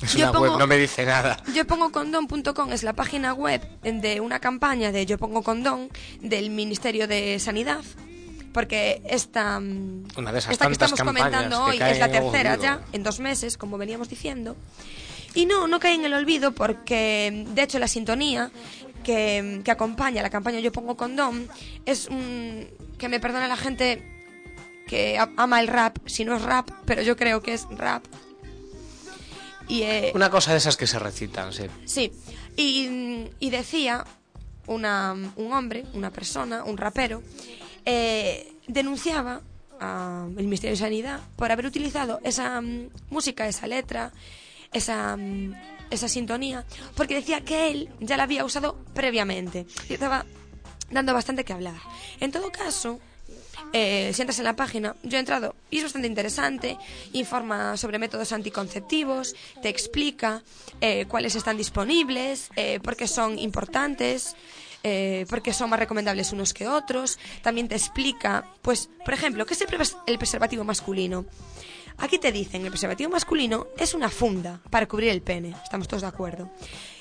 Es 0.00 0.14
Yo 0.14 0.24
una 0.30 0.32
pongo- 0.32 0.50
web, 0.52 0.58
no 0.58 0.66
me 0.66 0.76
dice 0.78 1.04
nada. 1.04 1.42
Yo 1.54 1.66
pongo 1.66 1.90
condón.com 1.90 2.72
es 2.72 2.82
la 2.84 2.92
página 2.94 3.34
web 3.34 3.60
de 3.82 4.20
una 4.20 4.38
campaña 4.38 4.92
de 4.92 5.04
Yo 5.06 5.18
pongo 5.18 5.42
condón 5.42 5.88
del 6.20 6.50
Ministerio 6.50 7.08
de 7.08 7.38
Sanidad. 7.40 7.82
Porque 8.52 9.02
esta, 9.04 9.60
mm, 9.60 10.06
Una 10.16 10.32
de 10.32 10.38
esas 10.38 10.52
esta 10.52 10.66
que 10.68 10.72
estamos 10.72 11.00
comentando 11.00 11.66
que 11.66 11.70
hoy 11.72 11.78
es 11.90 11.98
la 11.98 12.10
tercera 12.10 12.56
ya, 12.56 12.80
en 12.92 13.02
dos 13.02 13.20
meses, 13.20 13.58
como 13.58 13.76
veníamos 13.76 14.08
diciendo. 14.08 14.56
Y 15.34 15.46
no, 15.46 15.66
no 15.66 15.78
cae 15.78 15.94
en 15.94 16.04
el 16.04 16.14
olvido 16.14 16.52
porque, 16.52 17.44
de 17.48 17.62
hecho, 17.62 17.78
la 17.78 17.88
sintonía 17.88 18.50
que, 19.04 19.60
que 19.64 19.70
acompaña 19.70 20.22
la 20.22 20.30
campaña 20.30 20.60
Yo 20.60 20.72
pongo 20.72 20.96
condón 20.96 21.48
es 21.86 22.08
un... 22.08 22.66
que 22.98 23.08
me 23.08 23.20
perdone 23.20 23.48
la 23.48 23.56
gente 23.56 24.02
que 24.86 25.18
ama 25.36 25.60
el 25.60 25.68
rap, 25.68 25.98
si 26.06 26.24
no 26.24 26.34
es 26.34 26.42
rap, 26.42 26.70
pero 26.86 27.02
yo 27.02 27.16
creo 27.16 27.42
que 27.42 27.52
es 27.52 27.66
rap. 27.70 28.04
Y, 29.68 29.82
eh, 29.82 30.12
Una 30.14 30.30
cosa 30.30 30.52
de 30.52 30.56
esas 30.58 30.78
que 30.78 30.86
se 30.86 30.98
recitan, 30.98 31.52
sí. 31.52 31.64
Sí, 31.84 32.10
y, 32.56 33.26
y 33.38 33.50
decía 33.50 34.04
una, 34.66 35.14
un 35.36 35.52
hombre, 35.52 35.84
una 35.92 36.10
persona, 36.10 36.64
un 36.64 36.78
rapero, 36.78 37.22
eh, 37.84 38.52
denunciaba 38.66 39.42
al 39.78 40.30
Ministerio 40.30 40.70
de 40.70 40.76
Sanidad 40.80 41.20
por 41.36 41.52
haber 41.52 41.66
utilizado 41.66 42.20
esa 42.24 42.60
mm, 42.60 42.88
música, 43.10 43.46
esa 43.46 43.66
letra, 43.66 44.12
esa, 44.72 45.16
mm, 45.16 45.54
esa 45.90 46.08
sintonía, 46.08 46.64
porque 46.96 47.14
decía 47.14 47.40
que 47.42 47.70
él 47.70 47.88
ya 48.00 48.16
la 48.16 48.24
había 48.24 48.44
usado 48.44 48.76
previamente 48.94 49.66
y 49.88 49.94
estaba 49.94 50.24
dando 50.90 51.14
bastante 51.14 51.44
que 51.44 51.52
hablar. 51.52 51.76
En 52.20 52.30
todo 52.32 52.50
caso, 52.50 52.98
eh, 53.72 54.10
si 54.14 54.22
entras 54.22 54.38
en 54.38 54.44
la 54.44 54.56
página, 54.56 54.94
yo 55.02 55.16
he 55.16 55.20
entrado 55.20 55.54
y 55.70 55.78
es 55.78 55.82
bastante 55.84 56.08
interesante, 56.08 56.78
informa 57.12 57.76
sobre 57.76 57.98
métodos 57.98 58.32
anticonceptivos, 58.32 59.34
te 59.62 59.68
explica 59.68 60.42
eh, 60.80 61.06
cuáles 61.06 61.34
están 61.34 61.56
disponibles, 61.56 62.50
eh, 62.56 62.80
por 62.82 62.96
qué 62.96 63.06
son 63.08 63.38
importantes, 63.38 64.36
eh, 64.84 65.26
por 65.28 65.42
qué 65.42 65.52
son 65.52 65.68
más 65.70 65.78
recomendables 65.80 66.32
unos 66.32 66.54
que 66.54 66.68
otros, 66.68 67.18
también 67.42 67.66
te 67.68 67.74
explica, 67.74 68.46
pues, 68.62 68.88
por 69.04 69.12
ejemplo, 69.12 69.44
qué 69.44 69.54
es 69.54 69.60
el, 69.60 69.68
pres- 69.68 69.96
el 70.06 70.18
preservativo 70.18 70.64
masculino. 70.64 71.24
Aquí 71.98 72.18
te 72.18 72.30
dicen, 72.32 72.62
el 72.64 72.70
preservativo 72.70 73.10
masculino 73.10 73.66
es 73.76 73.92
una 73.94 74.08
funda 74.08 74.60
para 74.70 74.86
cubrir 74.86 75.10
el 75.10 75.20
pene, 75.22 75.54
estamos 75.64 75.88
todos 75.88 76.02
de 76.02 76.08
acuerdo, 76.08 76.48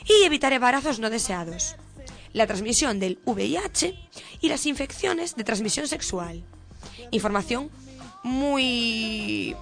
y 0.06 0.24
evitar 0.26 0.54
embarazos 0.54 1.00
no 1.00 1.10
deseados, 1.10 1.76
la 2.34 2.48
transmisión 2.48 3.00
del 3.00 3.20
VIH 3.26 3.96
y 4.42 4.50
las 4.50 4.66
infecciones 4.66 5.36
de 5.36 5.44
transmisión 5.44 5.88
sexual. 5.88 6.44
Información 7.12 7.70
muy 8.24 9.56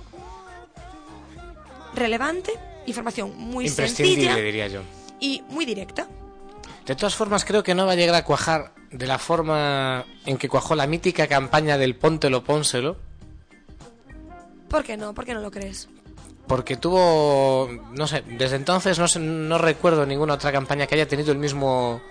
relevante, 1.93 2.51
información 2.85 3.35
muy 3.37 3.67
Imprescindible, 3.67 4.23
sencilla 4.25 4.43
diría 4.43 4.67
yo. 4.67 4.81
y 5.19 5.43
muy 5.49 5.65
directa. 5.65 6.07
De 6.85 6.95
todas 6.95 7.15
formas, 7.15 7.45
creo 7.45 7.63
que 7.63 7.73
no 7.75 7.85
va 7.85 7.93
a 7.93 7.95
llegar 7.95 8.15
a 8.15 8.23
cuajar 8.23 8.73
de 8.91 9.07
la 9.07 9.17
forma 9.17 10.05
en 10.25 10.37
que 10.37 10.47
cuajó 10.49 10.75
la 10.75 10.87
mítica 10.87 11.27
campaña 11.27 11.77
del 11.77 11.95
Póntelo, 11.95 12.43
Pónselo, 12.43 12.97
¿Por 14.75 14.83
qué 14.83 14.97
no? 14.97 15.13
¿Por 15.13 15.23
qué 15.23 15.33
no 15.33 15.39
lo 15.39 15.51
crees? 15.51 15.87
porque 16.47 16.75
tuvo, 16.77 17.69
no 17.93 18.05
sé, 18.07 18.21
desde 18.27 18.57
entonces 18.57 18.99
no, 18.99 19.07
sé- 19.07 19.19
no 19.19 19.57
recuerdo 19.57 20.05
ninguna 20.05 20.33
otra 20.35 20.51
campaña 20.51 20.85
que 20.85 20.93
haya 20.95 21.07
tenido 21.07 21.31
el 21.31 21.37
mismo 21.39 22.01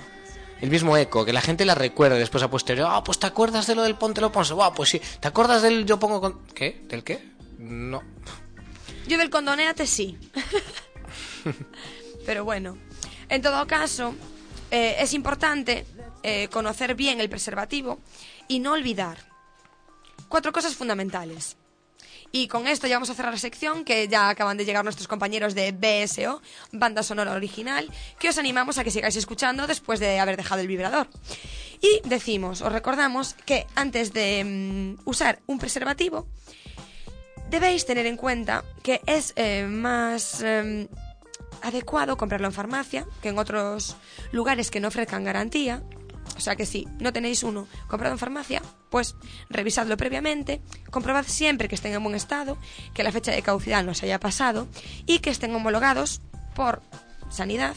el 0.63 0.71
mismo 0.71 0.97
eco, 0.97 1.25
que 1.27 1.33
la 1.35 1.43
gente 1.43 1.65
la 1.67 1.75
recuerde 1.75 2.19
después 2.19 2.43
a 2.43 2.49
posteriori. 2.51 2.91
Ah, 2.91 3.05
pues 3.05 3.19
te 3.19 3.27
acuerdas 3.27 3.67
de 3.67 3.75
lo 3.75 3.83
del 3.83 3.97
Póntelo, 3.97 4.33
Pónselo. 4.33 4.65
Ah, 4.65 4.73
pues 4.73 4.89
sí. 4.89 5.01
¿Te 5.21 5.29
acuerdas 5.29 5.61
del 5.63 5.85
yo 5.85 5.99
pongo 5.99 6.21
con... 6.23 6.47
¿Qué? 6.55 6.85
¿Del 6.89 7.05
qué? 7.05 7.23
No. 7.59 8.03
Yo 9.07 9.19
del 9.19 9.29
condonéate 9.31 9.87
sí. 9.87 10.17
Pero 12.27 12.45
bueno, 12.45 12.79
en 13.29 13.43
todo 13.43 13.67
caso, 13.67 14.15
eh, 14.71 14.97
es 15.01 15.13
importante 15.13 15.85
eh, 16.23 16.49
conocer 16.49 16.95
bien 16.95 17.21
el 17.21 17.29
preservativo 17.29 18.01
y 18.49 18.59
no 18.61 18.73
olvidar 18.73 19.19
cuatro 20.29 20.51
cosas 20.53 20.75
fundamentales. 20.75 21.57
Y 22.37 22.49
con 22.49 22.67
esto 22.67 22.89
ya 22.89 22.97
vamos 22.97 23.11
a 23.11 23.15
cerrar 23.15 23.33
la 23.33 23.39
sección 23.39 23.85
que 23.85 24.09
ya 24.09 24.29
acaban 24.29 24.57
de 24.57 24.65
llegar 24.65 24.83
nuestros 24.83 25.07
compañeros 25.07 25.55
de 25.55 25.71
BSO, 25.71 26.43
banda 26.73 27.05
sonora 27.05 27.31
original, 27.31 27.89
que 28.19 28.29
os 28.29 28.39
animamos 28.39 28.77
a 28.77 28.83
que 28.83 28.91
sigáis 28.91 29.15
escuchando 29.15 29.69
después 29.69 30.01
de 30.01 30.19
haber 30.19 30.37
dejado 30.37 30.61
el 30.61 30.67
vibrador. 30.67 31.07
Y 31.81 32.01
decimos, 32.09 32.61
os 32.61 32.73
recordamos 32.73 33.35
que 33.47 33.69
antes 33.77 34.13
de 34.13 34.43
mm, 34.43 35.09
usar 35.09 35.43
un 35.47 35.61
preservativo, 35.61 36.27
debéis 37.51 37.87
tener 37.87 38.07
en 38.07 38.17
cuenta 38.17 38.65
que 38.83 39.01
es 39.07 39.33
eh, 39.37 39.69
más 39.69 40.43
eh, 40.43 40.89
adecuado 41.63 42.17
comprarlo 42.17 42.49
en 42.49 42.53
farmacia 42.53 43.07
que 43.23 43.29
en 43.29 43.39
otros 43.39 43.97
lugares 44.33 44.73
que 44.73 44.81
no 44.81 44.89
ofrezcan 44.89 45.23
garantía. 45.23 45.85
O 46.37 46.41
sea 46.41 46.57
que 46.57 46.67
si 46.67 46.87
no 46.99 47.13
tenéis 47.13 47.43
uno 47.43 47.67
comprado 47.87 48.15
en 48.15 48.19
farmacia, 48.19 48.63
pues 48.91 49.15
revisadlo 49.49 49.97
previamente, 49.97 50.61
comprobad 50.91 51.25
siempre 51.27 51.69
que 51.69 51.75
estén 51.75 51.93
en 51.95 52.03
buen 52.03 52.15
estado, 52.15 52.59
que 52.93 53.03
la 53.03 53.13
fecha 53.13 53.33
de 53.33 53.43
caducidad 53.43 53.85
no 53.85 53.95
se 53.95 54.07
haya 54.07 54.21
pasado 54.21 54.69
y 55.07 55.21
que 55.21 55.31
estén 55.31 55.55
homologados 55.55 56.21
por 56.55 56.83
sanidad 57.31 57.77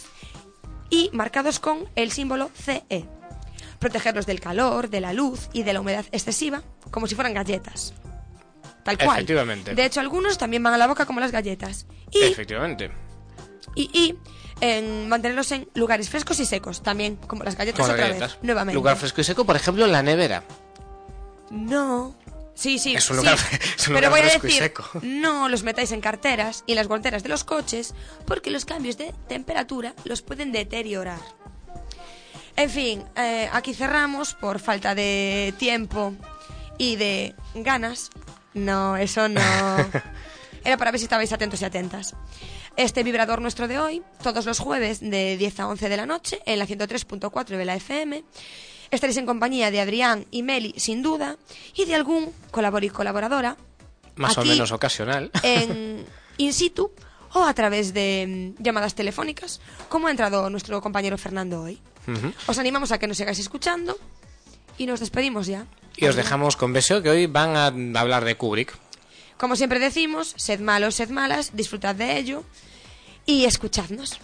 y 0.90 1.10
marcados 1.14 1.60
con 1.60 1.90
el 1.96 2.12
símbolo 2.12 2.50
CE. 2.54 3.06
Protegerlos 3.80 4.26
del 4.26 4.40
calor, 4.40 4.90
de 4.90 5.02
la 5.02 5.14
luz 5.14 5.50
y 5.54 5.64
de 5.64 5.74
la 5.74 5.82
humedad 5.82 6.06
excesiva, 6.12 6.64
como 6.90 7.08
si 7.08 7.16
fueran 7.16 7.34
galletas. 7.34 7.94
Tal 8.84 8.98
cual. 8.98 9.18
Efectivamente. 9.18 9.76
De 9.76 9.86
hecho, 9.86 10.00
algunos 10.00 10.38
también 10.38 10.64
van 10.64 10.74
a 10.74 10.78
la 10.78 10.88
boca 10.88 11.06
como 11.06 11.20
las 11.20 11.32
galletas. 11.32 11.86
Y 12.10 12.24
Efectivamente. 12.24 12.90
y, 13.76 13.90
y 13.94 14.18
en 14.62 15.08
mantenerlos 15.10 15.52
en 15.52 15.68
lugares 15.76 16.10
frescos 16.10 16.40
y 16.40 16.46
secos, 16.46 16.82
también 16.84 17.16
como 17.16 17.44
las 17.44 17.56
galletas 17.56 17.80
las 17.88 17.90
otra 17.96 18.08
galletas. 18.08 18.34
vez, 18.36 18.44
nuevamente. 18.44 18.76
Lugar 18.76 18.98
fresco 18.98 19.22
y 19.22 19.24
seco, 19.24 19.46
por 19.46 19.56
ejemplo, 19.56 19.86
en 19.86 19.92
la 19.92 20.02
nevera. 20.04 20.44
No. 21.50 22.16
Sí, 22.56 22.80
sí, 22.80 22.96
Es 22.96 23.10
un 23.12 23.18
sí. 23.18 23.24
lugar- 23.24 23.38
es 23.78 23.88
un 23.88 23.94
Pero 23.94 24.10
voy 24.10 24.20
a 24.20 24.24
fresco 24.24 24.48
y 24.48 24.50
decir, 24.50 24.64
seco. 24.64 24.84
no 25.04 25.48
los 25.48 25.62
metáis 25.64 25.92
en 25.92 26.02
carteras 26.02 26.64
y 26.66 26.72
en 26.72 26.78
las 26.78 26.88
guanteras 26.88 27.22
de 27.22 27.30
los 27.30 27.44
coches 27.44 27.94
porque 28.26 28.50
los 28.50 28.66
cambios 28.66 28.98
de 28.98 29.14
temperatura 29.28 29.94
los 30.06 30.24
pueden 30.24 30.52
deteriorar. 30.52 31.20
En 32.56 32.72
fin, 32.72 33.04
eh, 33.16 33.48
aquí 33.54 33.76
cerramos 33.76 34.34
por 34.34 34.58
falta 34.60 34.96
de 34.96 35.54
tiempo 35.60 36.16
y 36.80 36.96
de 36.96 37.36
ganas. 37.54 38.10
No, 38.56 38.98
eso 38.98 39.30
no. 39.30 39.40
Era 40.68 40.76
para 40.76 40.92
ver 40.92 41.00
si 41.00 41.06
estabais 41.06 41.32
atentos 41.32 41.62
y 41.62 41.66
atentas. 41.66 42.14
Este 42.76 43.02
vibrador 43.02 43.40
nuestro 43.42 43.70
de 43.70 43.80
hoy, 43.80 44.04
todos 44.22 44.46
los 44.46 44.60
jueves 44.60 45.00
de 45.00 45.38
10 45.38 45.62
a 45.62 45.68
11 45.70 45.88
de 45.88 45.96
la 45.96 46.06
noche, 46.06 46.42
en 46.46 46.60
la 46.60 46.68
103.4 46.68 47.56
de 47.56 47.64
la 47.64 47.76
FM. 47.76 48.26
Estaréis 48.92 49.16
en 49.16 49.26
compañía 49.26 49.72
de 49.72 49.80
Adrián 49.80 50.26
y 50.30 50.44
Meli, 50.44 50.74
sin 50.76 51.02
duda, 51.02 51.38
y 51.74 51.86
de 51.86 51.96
algún 51.96 52.34
colaborador 52.52 52.84
y 52.84 52.90
colaboradora. 52.90 53.56
Más 54.18 54.38
o 54.38 54.44
menos 54.44 54.74
ocasional. 54.74 55.32
En 55.42 56.06
in 56.36 56.52
situ 56.52 56.92
o 57.32 57.46
a 57.46 57.54
través 57.54 57.94
de 57.94 58.54
mm, 58.60 58.62
llamadas 58.62 58.94
telefónicas, 58.94 59.62
como 59.88 60.08
ha 60.08 60.12
entrado 60.12 60.50
nuestro 60.50 60.82
compañero 60.82 61.18
Fernando 61.18 61.62
hoy. 61.62 61.80
Os 62.46 62.58
animamos 62.60 62.92
a 62.92 63.00
que 63.00 63.08
nos 63.08 63.16
sigáis 63.16 63.40
escuchando 63.40 63.98
y 64.78 64.86
nos 64.86 65.00
despedimos 65.00 65.48
ya. 65.48 65.66
Y 65.96 66.08
os 66.08 66.18
dejamos 66.18 66.58
con 66.58 66.74
Beseo, 66.74 67.02
que 67.02 67.10
hoy 67.10 67.26
van 67.26 67.56
a 67.56 67.68
hablar 67.98 68.26
de 68.26 68.36
Kubrick. 68.36 68.78
Como 69.38 69.56
siempre 69.56 69.80
decimos, 69.80 70.34
sed 70.36 70.60
malos, 70.60 70.96
sed 70.96 71.10
malas, 71.10 71.56
disfrutad 71.56 71.96
de 71.96 72.18
ello 72.18 72.44
y 73.26 73.46
escuchadnos. 73.46 74.20